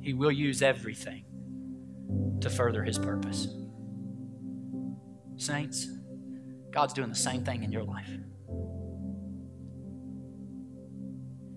He 0.00 0.14
will 0.14 0.32
use 0.32 0.62
everything 0.62 1.24
to 2.40 2.50
further 2.50 2.82
his 2.82 2.98
purpose. 2.98 3.48
Saints, 5.36 5.88
God's 6.70 6.92
doing 6.92 7.08
the 7.08 7.14
same 7.14 7.44
thing 7.44 7.62
in 7.62 7.72
your 7.72 7.84
life. 7.84 8.10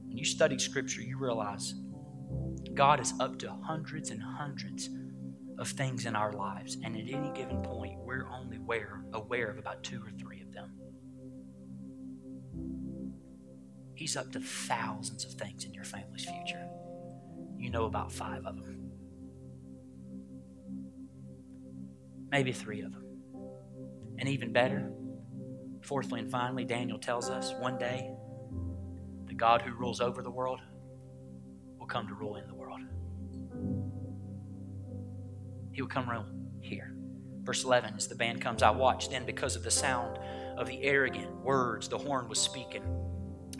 When 0.07 0.17
you 0.17 0.25
study 0.25 0.59
Scripture, 0.59 1.01
you 1.01 1.17
realize 1.17 1.73
God 2.73 2.99
is 2.99 3.13
up 3.19 3.39
to 3.39 3.51
hundreds 3.63 4.11
and 4.11 4.21
hundreds 4.21 4.89
of 5.57 5.69
things 5.69 6.05
in 6.05 6.15
our 6.15 6.33
lives, 6.33 6.77
and 6.83 6.95
at 6.95 7.07
any 7.07 7.31
given 7.33 7.61
point, 7.61 7.99
we're 7.99 8.27
only 8.27 8.57
aware, 8.57 9.03
aware 9.13 9.49
of 9.49 9.57
about 9.57 9.83
two 9.83 10.01
or 10.03 10.11
three 10.11 10.41
of 10.41 10.51
them. 10.51 10.71
He's 13.95 14.17
up 14.17 14.31
to 14.33 14.39
thousands 14.41 15.23
of 15.25 15.33
things 15.33 15.63
in 15.63 15.73
your 15.73 15.85
family's 15.85 16.25
future. 16.25 16.67
You 17.57 17.69
know 17.69 17.85
about 17.85 18.11
five 18.11 18.45
of 18.45 18.61
them, 18.63 18.91
maybe 22.29 22.51
three 22.51 22.81
of 22.81 22.91
them. 22.91 23.03
And 24.19 24.27
even 24.29 24.51
better, 24.51 24.91
fourthly 25.81 26.19
and 26.19 26.29
finally, 26.29 26.65
Daniel 26.65 26.99
tells 26.99 27.29
us 27.29 27.53
one 27.59 27.77
day 27.77 28.11
the 29.25 29.33
God 29.33 29.61
who 29.61 29.73
rules 29.73 30.01
over 30.01 30.21
the 30.21 30.31
world 30.31 30.59
will 31.79 31.87
come 31.87 32.07
to 32.07 32.13
rule 32.13 32.35
in 32.35 32.47
the 32.47 32.53
world. 32.53 32.54
He 35.75 35.81
will 35.81 35.89
come 35.89 36.09
around 36.09 36.27
here. 36.61 36.95
Verse 37.43 37.65
11, 37.65 37.95
as 37.97 38.07
the 38.07 38.15
band 38.15 38.39
comes, 38.39 38.63
I 38.63 38.69
watched 38.69 39.11
then 39.11 39.25
because 39.25 39.57
of 39.57 39.63
the 39.63 39.69
sound 39.69 40.17
of 40.57 40.67
the 40.67 40.81
arrogant 40.83 41.29
words 41.43 41.89
the 41.89 41.97
horn 41.97 42.29
was 42.29 42.39
speaking. 42.39 42.81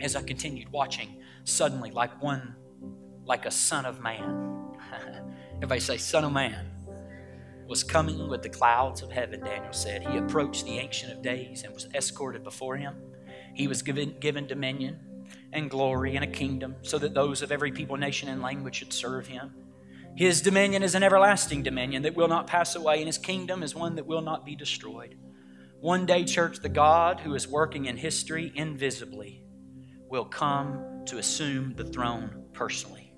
As 0.00 0.16
I 0.16 0.22
continued 0.22 0.72
watching, 0.72 1.20
suddenly, 1.44 1.90
like 1.90 2.22
one, 2.22 2.56
like 3.26 3.44
a 3.44 3.50
son 3.50 3.84
of 3.84 4.00
man, 4.00 4.78
everybody 5.56 5.78
say, 5.78 5.98
son 5.98 6.24
of 6.24 6.32
man, 6.32 6.70
was 7.68 7.84
coming 7.84 8.28
with 8.28 8.42
the 8.42 8.48
clouds 8.48 9.02
of 9.02 9.12
heaven, 9.12 9.40
Daniel 9.40 9.74
said. 9.74 10.02
He 10.02 10.16
approached 10.16 10.64
the 10.64 10.78
Ancient 10.78 11.12
of 11.12 11.20
Days 11.20 11.64
and 11.64 11.74
was 11.74 11.86
escorted 11.94 12.42
before 12.42 12.78
him. 12.78 12.94
He 13.52 13.68
was 13.68 13.82
given, 13.82 14.16
given 14.20 14.46
dominion 14.46 14.98
and 15.52 15.68
glory 15.68 16.16
and 16.16 16.24
a 16.24 16.28
kingdom 16.28 16.76
so 16.80 16.98
that 16.98 17.12
those 17.12 17.42
of 17.42 17.52
every 17.52 17.72
people, 17.72 17.98
nation, 17.98 18.30
and 18.30 18.40
language 18.40 18.76
should 18.76 18.94
serve 18.94 19.26
him. 19.26 19.52
His 20.16 20.40
dominion 20.40 20.82
is 20.82 20.94
an 20.94 21.02
everlasting 21.02 21.62
dominion 21.62 22.02
that 22.02 22.16
will 22.16 22.26
not 22.26 22.46
pass 22.46 22.74
away, 22.74 22.98
and 22.98 23.06
his 23.06 23.18
kingdom 23.18 23.62
is 23.62 23.74
one 23.74 23.96
that 23.96 24.06
will 24.06 24.22
not 24.22 24.46
be 24.46 24.56
destroyed. 24.56 25.14
One 25.80 26.06
day, 26.06 26.24
church, 26.24 26.60
the 26.60 26.70
God 26.70 27.20
who 27.20 27.34
is 27.34 27.46
working 27.46 27.84
in 27.84 27.98
history 27.98 28.50
invisibly 28.54 29.44
will 30.08 30.24
come 30.24 31.02
to 31.06 31.18
assume 31.18 31.74
the 31.74 31.84
throne 31.84 32.46
personally. 32.54 33.12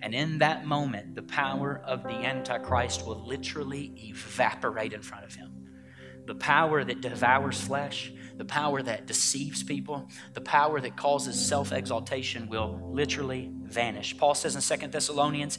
And 0.00 0.14
in 0.14 0.38
that 0.38 0.64
moment, 0.64 1.16
the 1.16 1.22
power 1.22 1.82
of 1.84 2.04
the 2.04 2.10
Antichrist 2.10 3.04
will 3.04 3.26
literally 3.26 3.92
evaporate 3.96 4.92
in 4.92 5.02
front 5.02 5.24
of 5.24 5.34
him. 5.34 5.52
The 6.26 6.36
power 6.36 6.84
that 6.84 7.00
devours 7.00 7.60
flesh, 7.60 8.12
the 8.36 8.44
power 8.44 8.80
that 8.80 9.08
deceives 9.08 9.64
people, 9.64 10.08
the 10.34 10.40
power 10.40 10.80
that 10.80 10.96
causes 10.96 11.44
self 11.44 11.72
exaltation 11.72 12.48
will 12.48 12.92
literally 12.92 13.50
vanish. 13.64 14.16
Paul 14.16 14.36
says 14.36 14.54
in 14.54 14.60
Second 14.60 14.92
Thessalonians, 14.92 15.58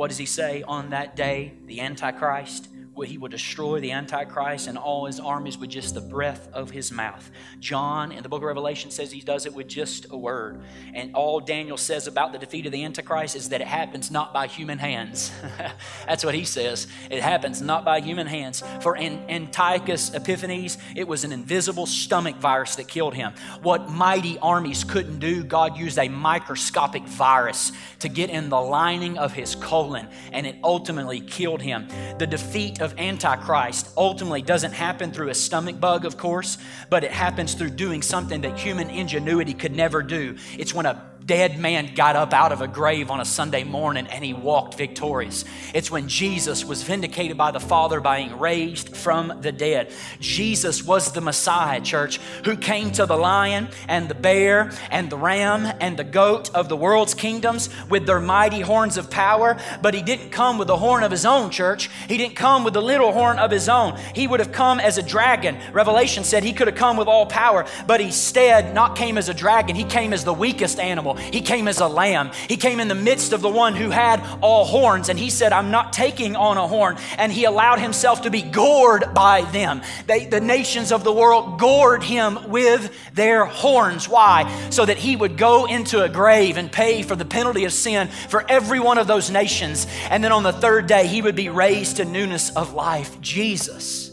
what 0.00 0.08
does 0.08 0.16
he 0.16 0.24
say 0.24 0.62
on 0.62 0.88
that 0.88 1.14
day? 1.14 1.52
The 1.66 1.82
Antichrist 1.82 2.68
he 3.08 3.18
would 3.18 3.30
destroy 3.30 3.80
the 3.80 3.92
Antichrist 3.92 4.66
and 4.66 4.76
all 4.76 5.06
his 5.06 5.20
armies 5.20 5.58
with 5.58 5.70
just 5.70 5.94
the 5.94 6.00
breath 6.00 6.48
of 6.52 6.70
his 6.70 6.92
mouth. 6.92 7.30
John 7.58 8.12
in 8.12 8.22
the 8.22 8.28
book 8.28 8.42
of 8.42 8.46
Revelation 8.46 8.90
says 8.90 9.10
he 9.10 9.20
does 9.20 9.46
it 9.46 9.54
with 9.54 9.68
just 9.68 10.06
a 10.10 10.16
word. 10.16 10.60
And 10.94 11.14
all 11.14 11.40
Daniel 11.40 11.76
says 11.76 12.06
about 12.06 12.32
the 12.32 12.38
defeat 12.38 12.66
of 12.66 12.72
the 12.72 12.84
Antichrist 12.84 13.36
is 13.36 13.48
that 13.50 13.60
it 13.60 13.66
happens 13.66 14.10
not 14.10 14.32
by 14.32 14.46
human 14.46 14.78
hands. 14.78 15.30
That's 16.06 16.24
what 16.24 16.34
he 16.34 16.44
says. 16.44 16.86
It 17.10 17.22
happens 17.22 17.60
not 17.60 17.84
by 17.84 18.00
human 18.00 18.26
hands. 18.26 18.62
For 18.80 18.96
Antiochus 18.96 20.12
Epiphanes, 20.14 20.78
it 20.96 21.06
was 21.06 21.24
an 21.24 21.32
invisible 21.32 21.86
stomach 21.86 22.36
virus 22.36 22.76
that 22.76 22.88
killed 22.88 23.14
him. 23.14 23.32
What 23.62 23.90
mighty 23.90 24.38
armies 24.38 24.84
couldn't 24.84 25.18
do, 25.18 25.44
God 25.44 25.76
used 25.76 25.98
a 25.98 26.08
microscopic 26.08 27.04
virus 27.04 27.72
to 28.00 28.08
get 28.08 28.30
in 28.30 28.48
the 28.48 28.60
lining 28.60 29.18
of 29.18 29.32
his 29.32 29.54
colon, 29.54 30.08
and 30.32 30.46
it 30.46 30.56
ultimately 30.62 31.20
killed 31.20 31.62
him. 31.62 31.88
The 32.18 32.26
defeat 32.26 32.80
of 32.80 32.89
of 32.90 32.98
Antichrist 32.98 33.88
ultimately 33.96 34.42
doesn't 34.42 34.72
happen 34.72 35.12
through 35.12 35.28
a 35.28 35.34
stomach 35.34 35.78
bug, 35.80 36.04
of 36.04 36.16
course, 36.16 36.58
but 36.88 37.04
it 37.04 37.10
happens 37.10 37.54
through 37.54 37.70
doing 37.70 38.02
something 38.02 38.40
that 38.42 38.58
human 38.58 38.90
ingenuity 38.90 39.54
could 39.54 39.74
never 39.74 40.02
do. 40.02 40.36
It's 40.58 40.74
when 40.74 40.86
a 40.86 41.09
dead 41.30 41.60
man 41.60 41.94
got 41.94 42.16
up 42.16 42.32
out 42.32 42.50
of 42.50 42.60
a 42.60 42.66
grave 42.66 43.08
on 43.08 43.20
a 43.20 43.24
Sunday 43.24 43.62
morning 43.62 44.08
and 44.08 44.24
he 44.24 44.34
walked 44.34 44.74
victorious. 44.74 45.44
It's 45.72 45.88
when 45.88 46.08
Jesus 46.08 46.64
was 46.64 46.82
vindicated 46.82 47.36
by 47.36 47.52
the 47.52 47.60
Father 47.60 48.00
by 48.00 48.24
being 48.24 48.36
raised 48.40 48.96
from 48.96 49.40
the 49.40 49.52
dead. 49.52 49.92
Jesus 50.18 50.82
was 50.82 51.12
the 51.12 51.20
Messiah, 51.20 51.80
church, 51.80 52.18
who 52.44 52.56
came 52.56 52.90
to 52.90 53.06
the 53.06 53.16
lion 53.16 53.68
and 53.86 54.08
the 54.08 54.14
bear 54.16 54.72
and 54.90 55.08
the 55.08 55.16
ram 55.16 55.72
and 55.80 55.96
the 55.96 56.02
goat 56.02 56.52
of 56.52 56.68
the 56.68 56.74
world's 56.76 57.14
kingdoms 57.14 57.70
with 57.88 58.06
their 58.06 58.18
mighty 58.18 58.60
horns 58.60 58.96
of 58.96 59.08
power, 59.08 59.56
but 59.82 59.94
he 59.94 60.02
didn't 60.02 60.30
come 60.30 60.58
with 60.58 60.66
the 60.66 60.78
horn 60.78 61.04
of 61.04 61.12
his 61.12 61.24
own, 61.24 61.50
church. 61.50 61.88
He 62.08 62.16
didn't 62.16 62.34
come 62.34 62.64
with 62.64 62.74
the 62.74 62.82
little 62.82 63.12
horn 63.12 63.38
of 63.38 63.52
his 63.52 63.68
own. 63.68 63.96
He 64.16 64.26
would 64.26 64.40
have 64.40 64.50
come 64.50 64.80
as 64.80 64.98
a 64.98 65.02
dragon. 65.02 65.56
Revelation 65.72 66.24
said 66.24 66.42
he 66.42 66.52
could 66.52 66.66
have 66.66 66.76
come 66.76 66.96
with 66.96 67.06
all 67.06 67.26
power, 67.26 67.66
but 67.86 68.00
he 68.00 68.06
instead 68.06 68.74
not 68.74 68.96
came 68.96 69.16
as 69.16 69.28
a 69.28 69.34
dragon. 69.34 69.76
He 69.76 69.84
came 69.84 70.12
as 70.12 70.24
the 70.24 70.34
weakest 70.34 70.80
animal. 70.80 71.19
He 71.20 71.40
came 71.40 71.68
as 71.68 71.80
a 71.80 71.86
lamb. 71.86 72.30
He 72.48 72.56
came 72.56 72.80
in 72.80 72.88
the 72.88 72.94
midst 72.94 73.32
of 73.32 73.40
the 73.40 73.48
one 73.48 73.74
who 73.74 73.90
had 73.90 74.20
all 74.40 74.64
horns, 74.64 75.08
and 75.08 75.18
he 75.18 75.30
said, 75.30 75.52
I'm 75.52 75.70
not 75.70 75.92
taking 75.92 76.36
on 76.36 76.56
a 76.56 76.66
horn. 76.66 76.96
And 77.18 77.32
he 77.32 77.44
allowed 77.44 77.78
himself 77.78 78.22
to 78.22 78.30
be 78.30 78.42
gored 78.42 79.14
by 79.14 79.42
them. 79.42 79.82
They, 80.06 80.26
the 80.26 80.40
nations 80.40 80.92
of 80.92 81.04
the 81.04 81.12
world 81.12 81.58
gored 81.58 82.02
him 82.02 82.50
with 82.50 82.92
their 83.14 83.44
horns. 83.44 84.08
Why? 84.08 84.50
So 84.70 84.84
that 84.84 84.98
he 84.98 85.16
would 85.16 85.36
go 85.36 85.66
into 85.66 86.02
a 86.02 86.08
grave 86.08 86.56
and 86.56 86.70
pay 86.70 87.02
for 87.02 87.16
the 87.16 87.24
penalty 87.24 87.64
of 87.64 87.72
sin 87.72 88.08
for 88.28 88.44
every 88.48 88.80
one 88.80 88.98
of 88.98 89.06
those 89.06 89.30
nations. 89.30 89.86
And 90.08 90.22
then 90.22 90.32
on 90.32 90.42
the 90.42 90.52
third 90.52 90.86
day, 90.86 91.06
he 91.06 91.22
would 91.22 91.36
be 91.36 91.48
raised 91.48 91.96
to 91.96 92.04
newness 92.04 92.50
of 92.56 92.74
life. 92.74 93.20
Jesus, 93.20 94.10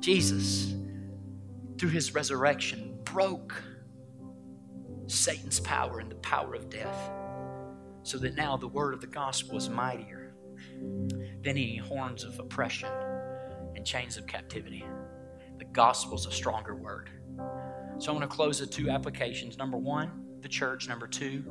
Jesus, 0.00 0.74
through 1.78 1.90
his 1.90 2.14
resurrection, 2.14 2.98
broke 3.04 3.62
Satan's 5.12 5.60
power 5.60 5.98
and 5.98 6.10
the 6.10 6.16
power 6.16 6.54
of 6.54 6.68
death, 6.70 7.10
so 8.02 8.18
that 8.18 8.34
now 8.34 8.56
the 8.56 8.68
word 8.68 8.94
of 8.94 9.00
the 9.00 9.06
gospel 9.06 9.56
is 9.56 9.68
mightier 9.68 10.34
than 11.42 11.56
any 11.56 11.76
horns 11.76 12.24
of 12.24 12.38
oppression 12.38 12.88
and 13.74 13.86
chains 13.86 14.16
of 14.16 14.26
captivity. 14.26 14.84
The 15.58 15.64
gospel 15.66 16.16
is 16.16 16.26
a 16.26 16.32
stronger 16.32 16.74
word. 16.74 17.10
So 17.98 18.10
I'm 18.10 18.18
going 18.18 18.20
to 18.20 18.26
close 18.26 18.60
with 18.60 18.70
two 18.70 18.90
applications. 18.90 19.56
Number 19.56 19.76
one, 19.76 20.24
the 20.40 20.48
church. 20.48 20.88
Number 20.88 21.06
two, 21.06 21.44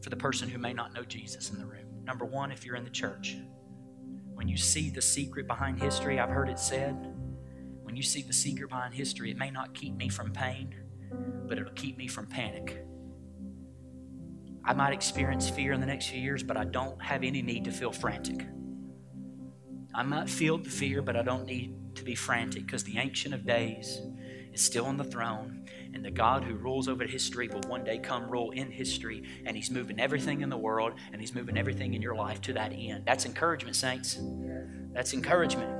for 0.00 0.08
the 0.08 0.16
person 0.16 0.48
who 0.48 0.58
may 0.58 0.72
not 0.72 0.94
know 0.94 1.02
Jesus 1.02 1.50
in 1.50 1.58
the 1.58 1.66
room. 1.66 1.86
Number 2.04 2.24
one, 2.24 2.50
if 2.50 2.64
you're 2.64 2.76
in 2.76 2.84
the 2.84 2.90
church, 2.90 3.36
when 4.32 4.48
you 4.48 4.56
see 4.56 4.88
the 4.88 5.02
secret 5.02 5.46
behind 5.46 5.78
history, 5.78 6.18
I've 6.18 6.30
heard 6.30 6.48
it 6.48 6.58
said, 6.58 6.94
when 7.82 7.96
you 7.96 8.02
see 8.02 8.22
the 8.22 8.32
secret 8.32 8.70
behind 8.70 8.94
history, 8.94 9.30
it 9.30 9.36
may 9.36 9.50
not 9.50 9.74
keep 9.74 9.94
me 9.94 10.08
from 10.08 10.32
pain, 10.32 10.74
but 11.46 11.58
it'll 11.58 11.72
keep 11.72 11.96
me 11.96 12.06
from 12.06 12.26
panic. 12.26 12.84
I 14.64 14.74
might 14.74 14.92
experience 14.92 15.48
fear 15.48 15.72
in 15.72 15.80
the 15.80 15.86
next 15.86 16.08
few 16.08 16.20
years, 16.20 16.42
but 16.42 16.56
I 16.56 16.64
don't 16.64 17.00
have 17.02 17.24
any 17.24 17.42
need 17.42 17.64
to 17.64 17.72
feel 17.72 17.92
frantic. 17.92 18.46
I 19.94 20.02
might 20.02 20.30
feel 20.30 20.58
the 20.58 20.70
fear, 20.70 21.02
but 21.02 21.16
I 21.16 21.22
don't 21.22 21.46
need 21.46 21.74
to 21.96 22.04
be 22.04 22.14
frantic 22.14 22.66
because 22.66 22.84
the 22.84 22.98
Ancient 22.98 23.34
of 23.34 23.46
Days 23.46 24.00
is 24.52 24.62
still 24.62 24.86
on 24.86 24.96
the 24.96 25.04
throne, 25.04 25.64
and 25.94 26.04
the 26.04 26.10
God 26.10 26.44
who 26.44 26.54
rules 26.54 26.88
over 26.88 27.04
history 27.04 27.48
will 27.48 27.62
one 27.68 27.84
day 27.84 27.98
come 27.98 28.30
rule 28.30 28.50
in 28.50 28.70
history, 28.70 29.24
and 29.46 29.56
He's 29.56 29.70
moving 29.70 29.98
everything 29.98 30.42
in 30.42 30.48
the 30.48 30.58
world, 30.58 30.92
and 31.12 31.20
He's 31.20 31.34
moving 31.34 31.56
everything 31.56 31.94
in 31.94 32.02
your 32.02 32.14
life 32.14 32.40
to 32.42 32.52
that 32.52 32.72
end. 32.72 33.04
That's 33.06 33.26
encouragement, 33.26 33.76
saints. 33.76 34.18
That's 34.92 35.14
encouragement. 35.14 35.70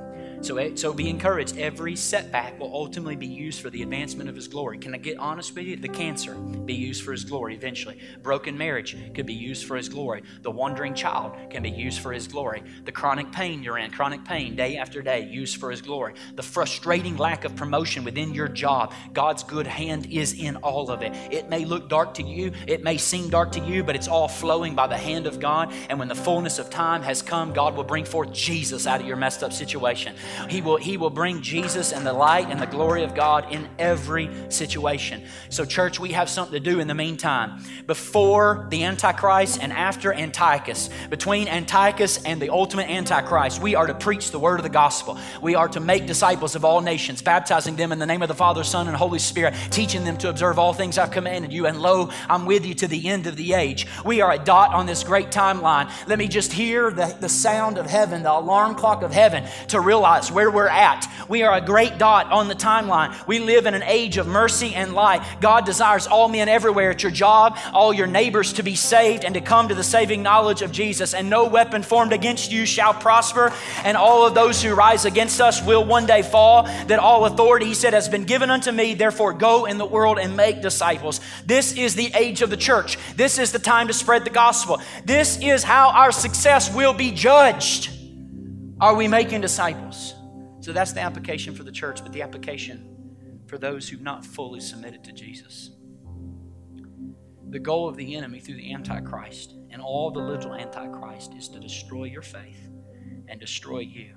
So, 0.41 0.57
eh, 0.57 0.71
so 0.73 0.91
be 0.91 1.07
encouraged. 1.07 1.59
Every 1.59 1.95
setback 1.95 2.59
will 2.59 2.73
ultimately 2.73 3.15
be 3.15 3.27
used 3.27 3.61
for 3.61 3.69
the 3.69 3.83
advancement 3.83 4.27
of 4.27 4.35
His 4.35 4.47
glory. 4.47 4.79
Can 4.79 4.95
I 4.95 4.97
get 4.97 5.19
honest 5.19 5.53
with 5.53 5.65
you? 5.65 5.75
The 5.75 5.87
cancer 5.87 6.33
be 6.33 6.73
used 6.73 7.03
for 7.03 7.11
His 7.11 7.23
glory 7.23 7.53
eventually. 7.53 7.99
Broken 8.23 8.57
marriage 8.57 8.97
could 9.13 9.27
be 9.27 9.35
used 9.35 9.67
for 9.67 9.77
His 9.77 9.87
glory. 9.87 10.23
The 10.41 10.49
wandering 10.49 10.95
child 10.95 11.33
can 11.51 11.61
be 11.61 11.69
used 11.69 11.99
for 11.99 12.11
His 12.11 12.27
glory. 12.27 12.63
The 12.85 12.91
chronic 12.91 13.31
pain 13.31 13.61
you're 13.61 13.77
in, 13.77 13.91
chronic 13.91 14.25
pain 14.25 14.55
day 14.55 14.77
after 14.77 15.03
day, 15.03 15.27
used 15.29 15.57
for 15.57 15.69
His 15.69 15.79
glory. 15.79 16.15
The 16.35 16.41
frustrating 16.41 17.17
lack 17.17 17.45
of 17.45 17.55
promotion 17.55 18.03
within 18.03 18.33
your 18.33 18.47
job, 18.47 18.93
God's 19.13 19.43
good 19.43 19.67
hand 19.67 20.07
is 20.07 20.33
in 20.33 20.55
all 20.57 20.89
of 20.89 21.03
it. 21.03 21.13
It 21.31 21.49
may 21.49 21.65
look 21.65 21.87
dark 21.87 22.15
to 22.15 22.23
you, 22.23 22.51
it 22.65 22.83
may 22.83 22.97
seem 22.97 23.29
dark 23.29 23.51
to 23.51 23.59
you, 23.59 23.83
but 23.83 23.95
it's 23.95 24.07
all 24.07 24.27
flowing 24.27 24.73
by 24.73 24.87
the 24.87 24.97
hand 24.97 25.27
of 25.27 25.39
God. 25.39 25.71
And 25.87 25.99
when 25.99 26.07
the 26.07 26.15
fullness 26.15 26.57
of 26.57 26.71
time 26.71 27.03
has 27.03 27.21
come, 27.21 27.53
God 27.53 27.75
will 27.75 27.83
bring 27.83 28.05
forth 28.05 28.33
Jesus 28.33 28.87
out 28.87 29.01
of 29.01 29.05
your 29.05 29.17
messed 29.17 29.43
up 29.43 29.53
situation. 29.53 30.15
He 30.49 30.61
will, 30.61 30.77
he 30.77 30.97
will 30.97 31.09
bring 31.09 31.41
Jesus 31.41 31.91
and 31.91 32.05
the 32.05 32.13
light 32.13 32.47
and 32.49 32.59
the 32.59 32.65
glory 32.65 33.03
of 33.03 33.15
God 33.15 33.51
in 33.51 33.67
every 33.79 34.29
situation. 34.49 35.23
So, 35.49 35.65
church, 35.65 35.99
we 35.99 36.13
have 36.13 36.29
something 36.29 36.53
to 36.53 36.59
do 36.59 36.79
in 36.79 36.87
the 36.87 36.95
meantime. 36.95 37.63
Before 37.87 38.67
the 38.69 38.83
Antichrist 38.83 39.61
and 39.61 39.71
after 39.71 40.13
Antiochus, 40.13 40.89
between 41.09 41.47
Antiochus 41.47 42.23
and 42.23 42.41
the 42.41 42.49
ultimate 42.49 42.89
Antichrist, 42.89 43.61
we 43.61 43.75
are 43.75 43.87
to 43.87 43.93
preach 43.93 44.31
the 44.31 44.39
word 44.39 44.59
of 44.59 44.63
the 44.63 44.69
gospel. 44.69 45.17
We 45.41 45.55
are 45.55 45.67
to 45.69 45.79
make 45.79 46.05
disciples 46.05 46.55
of 46.55 46.65
all 46.65 46.81
nations, 46.81 47.21
baptizing 47.21 47.75
them 47.75 47.91
in 47.91 47.99
the 47.99 48.05
name 48.05 48.21
of 48.21 48.27
the 48.27 48.35
Father, 48.35 48.63
Son, 48.63 48.87
and 48.87 48.95
Holy 48.95 49.19
Spirit, 49.19 49.53
teaching 49.71 50.03
them 50.03 50.17
to 50.17 50.29
observe 50.29 50.59
all 50.59 50.73
things 50.73 50.97
I've 50.97 51.11
commanded 51.11 51.53
you. 51.53 51.65
And 51.65 51.81
lo, 51.81 52.09
I'm 52.29 52.45
with 52.45 52.65
you 52.65 52.73
to 52.75 52.87
the 52.87 53.07
end 53.07 53.27
of 53.27 53.35
the 53.35 53.53
age. 53.53 53.87
We 54.05 54.21
are 54.21 54.31
a 54.31 54.39
dot 54.39 54.73
on 54.73 54.85
this 54.85 55.03
great 55.03 55.29
timeline. 55.29 55.89
Let 56.07 56.19
me 56.19 56.27
just 56.27 56.51
hear 56.51 56.91
the, 56.91 57.15
the 57.19 57.29
sound 57.29 57.77
of 57.77 57.85
heaven, 57.85 58.23
the 58.23 58.31
alarm 58.31 58.75
clock 58.75 59.03
of 59.03 59.11
heaven, 59.11 59.45
to 59.69 59.79
realize 59.79 60.20
where 60.29 60.51
we're 60.51 60.67
at. 60.67 61.07
We 61.29 61.43
are 61.43 61.55
a 61.55 61.61
great 61.61 61.97
dot 61.97 62.29
on 62.33 62.49
the 62.49 62.55
timeline. 62.55 63.25
We 63.25 63.39
live 63.39 63.65
in 63.65 63.73
an 63.73 63.83
age 63.83 64.17
of 64.17 64.27
mercy 64.27 64.75
and 64.75 64.93
light. 64.93 65.25
God 65.39 65.65
desires 65.65 66.07
all 66.07 66.27
men 66.27 66.49
everywhere 66.49 66.91
at 66.91 67.01
your 67.01 67.13
job, 67.13 67.57
all 67.71 67.93
your 67.93 68.07
neighbors 68.07 68.51
to 68.53 68.63
be 68.63 68.75
saved 68.75 69.23
and 69.23 69.35
to 69.35 69.41
come 69.41 69.69
to 69.69 69.75
the 69.75 69.83
saving 69.85 70.21
knowledge 70.21 70.61
of 70.61 70.73
Jesus. 70.73 71.13
And 71.13 71.29
no 71.29 71.47
weapon 71.47 71.83
formed 71.83 72.11
against 72.11 72.51
you 72.51 72.65
shall 72.65 72.93
prosper, 72.93 73.53
and 73.85 73.95
all 73.95 74.27
of 74.27 74.35
those 74.35 74.61
who 74.61 74.75
rise 74.75 75.05
against 75.05 75.39
us 75.39 75.63
will 75.63 75.85
one 75.85 76.05
day 76.05 76.21
fall. 76.21 76.63
That 76.87 76.99
all 76.99 77.25
authority, 77.25 77.67
he 77.67 77.73
said, 77.73 77.93
has 77.93 78.09
been 78.09 78.25
given 78.25 78.49
unto 78.49 78.71
me. 78.71 78.93
Therefore, 78.95 79.31
go 79.31 79.65
in 79.65 79.77
the 79.77 79.85
world 79.85 80.19
and 80.19 80.35
make 80.35 80.61
disciples. 80.61 81.21
This 81.45 81.71
is 81.77 81.95
the 81.95 82.11
age 82.13 82.41
of 82.41 82.49
the 82.49 82.57
church. 82.57 82.97
This 83.15 83.37
is 83.37 83.51
the 83.51 83.59
time 83.59 83.87
to 83.87 83.93
spread 83.93 84.25
the 84.25 84.29
gospel. 84.29 84.81
This 85.05 85.39
is 85.41 85.63
how 85.63 85.91
our 85.91 86.11
success 86.11 86.73
will 86.73 86.93
be 86.93 87.11
judged. 87.11 88.00
Are 88.81 88.95
we 88.95 89.07
making 89.07 89.41
disciples? 89.41 90.15
So 90.59 90.73
that's 90.73 90.91
the 90.91 91.01
application 91.01 91.53
for 91.53 91.61
the 91.61 91.71
church, 91.71 92.01
but 92.01 92.11
the 92.13 92.23
application 92.23 93.43
for 93.45 93.59
those 93.59 93.87
who've 93.87 94.01
not 94.01 94.25
fully 94.25 94.59
submitted 94.59 95.03
to 95.03 95.11
Jesus. 95.11 95.69
The 97.51 97.59
goal 97.59 97.87
of 97.87 97.95
the 97.95 98.15
enemy 98.15 98.39
through 98.39 98.55
the 98.55 98.73
Antichrist 98.73 99.53
and 99.69 99.83
all 99.83 100.09
the 100.09 100.19
little 100.19 100.55
Antichrist 100.55 101.35
is 101.35 101.47
to 101.49 101.59
destroy 101.59 102.05
your 102.05 102.23
faith 102.23 102.69
and 103.27 103.39
destroy 103.39 103.81
you. 103.81 104.15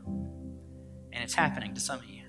And 1.12 1.22
it's 1.22 1.34
happening 1.34 1.74
to 1.74 1.80
some 1.80 1.98
of 1.98 2.06
you. 2.06 2.22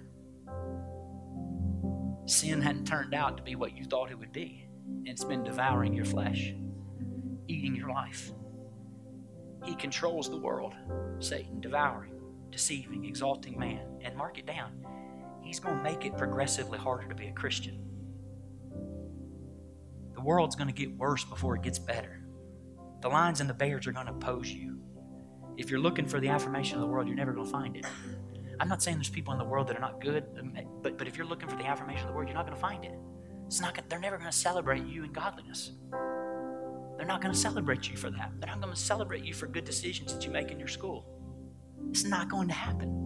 Sin 2.26 2.62
hadn't 2.62 2.86
turned 2.86 3.14
out 3.14 3.38
to 3.38 3.44
be 3.44 3.56
what 3.56 3.78
you 3.78 3.86
thought 3.86 4.12
it 4.12 4.20
would 4.20 4.34
be, 4.34 4.68
and 4.88 5.08
it's 5.08 5.24
been 5.24 5.44
devouring 5.44 5.94
your 5.94 6.04
flesh, 6.04 6.54
eating 7.48 7.78
your 7.78 7.92
life. 7.92 8.34
He 9.64 9.74
controls 9.76 10.30
the 10.30 10.36
world, 10.36 10.76
Satan, 11.20 11.62
devouring 11.62 12.15
deceiving, 12.56 13.04
exalting 13.04 13.60
man. 13.60 13.86
And 14.02 14.16
mark 14.16 14.40
it 14.40 14.46
down, 14.46 14.72
he's 15.42 15.60
going 15.60 15.76
to 15.76 15.84
make 15.84 16.06
it 16.06 16.18
progressively 16.18 16.78
harder 16.78 17.06
to 17.10 17.16
be 17.16 17.28
a 17.28 17.34
Christian. 17.34 17.82
The 20.14 20.22
world's 20.22 20.56
going 20.56 20.70
to 20.70 20.74
get 20.74 20.96
worse 20.98 21.26
before 21.26 21.58
it 21.58 21.64
gets 21.64 21.78
better. 21.78 22.22
The 23.02 23.10
lions 23.10 23.42
and 23.42 23.50
the 23.50 23.54
bears 23.54 23.88
are 23.88 23.92
going 23.92 24.06
to 24.06 24.14
oppose 24.14 24.50
you. 24.50 24.80
If 25.58 25.70
you're 25.70 25.82
looking 25.82 26.08
for 26.08 26.22
the 26.22 26.30
affirmation 26.30 26.76
of 26.76 26.82
the 26.82 26.88
world, 26.88 27.08
you're 27.08 27.18
never 27.18 27.34
going 27.34 27.46
to 27.46 27.52
find 27.52 27.76
it. 27.76 27.86
I'm 28.62 28.70
not 28.70 28.82
saying 28.82 28.98
there's 28.98 29.10
people 29.10 29.34
in 29.34 29.40
the 29.40 29.46
world 29.46 29.68
that 29.68 29.76
are 29.76 29.82
not 29.82 30.00
good, 30.00 30.24
but, 30.82 30.98
but 30.98 31.08
if 31.08 31.18
you're 31.18 31.28
looking 31.28 31.50
for 31.50 31.58
the 31.58 31.66
affirmation 31.66 32.04
of 32.04 32.08
the 32.08 32.14
world, 32.14 32.30
you're 32.30 32.38
not 32.38 32.46
going 32.46 32.56
to 32.56 32.62
find 32.62 32.86
it. 32.86 32.98
It's 33.48 33.60
not 33.60 33.78
they're 33.90 34.00
never 34.00 34.18
going 34.18 34.32
to 34.32 34.36
celebrate 34.36 34.86
you 34.86 35.04
in 35.04 35.12
godliness. 35.12 35.74
They're 36.98 37.06
not 37.06 37.22
going 37.22 37.34
to 37.34 37.40
celebrate 37.40 37.90
you 37.90 37.98
for 37.98 38.10
that. 38.12 38.32
They're 38.40 38.50
not 38.50 38.62
going 38.62 38.74
to 38.74 38.80
celebrate 38.80 39.26
you 39.26 39.34
for 39.34 39.48
good 39.48 39.66
decisions 39.66 40.14
that 40.14 40.26
you 40.26 40.32
make 40.32 40.52
in 40.52 40.60
your 40.60 40.70
school. 40.70 41.15
It's 41.90 42.04
not 42.04 42.30
going 42.30 42.48
to 42.48 42.54
happen. 42.54 43.06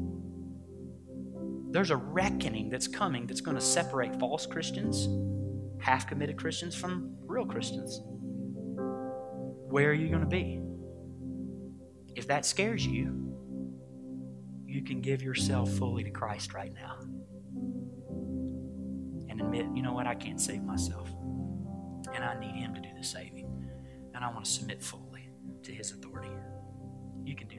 There's 1.72 1.92
a 1.92 1.98
reckoning 1.98 2.70
that's 2.70 2.88
coming 2.88 3.28
that's 3.28 3.42
going 3.42 3.56
to 3.56 3.62
separate 3.62 4.20
false 4.20 4.46
Christians, 4.46 5.08
half 5.80 6.08
committed 6.08 6.38
Christians, 6.38 6.76
from 6.76 7.16
real 7.28 7.46
Christians. 7.46 8.02
Where 9.70 9.90
are 9.90 9.94
you 9.94 10.10
going 10.10 10.22
to 10.22 10.28
be? 10.28 10.62
If 12.16 12.28
that 12.28 12.46
scares 12.46 12.86
you, 12.86 13.30
you 14.66 14.84
can 14.84 15.02
give 15.02 15.22
yourself 15.22 15.72
fully 15.72 16.04
to 16.04 16.12
Christ 16.12 16.54
right 16.54 16.74
now 16.74 16.98
and 19.30 19.40
admit, 19.42 19.68
you 19.76 19.84
know 19.84 19.94
what, 19.94 20.08
I 20.08 20.16
can't 20.16 20.42
save 20.42 20.64
myself. 20.64 21.10
And 22.14 22.24
I 22.24 22.40
need 22.40 22.56
Him 22.56 22.74
to 22.74 22.82
do 22.82 22.90
the 22.98 23.04
saving. 23.04 23.48
And 24.16 24.26
I 24.26 24.32
want 24.32 24.46
to 24.46 24.52
submit 24.52 24.82
fully 24.82 25.30
to 25.64 25.72
His 25.72 25.92
authority. 25.92 26.32
You 27.24 27.36
can 27.36 27.48
do 27.48 27.59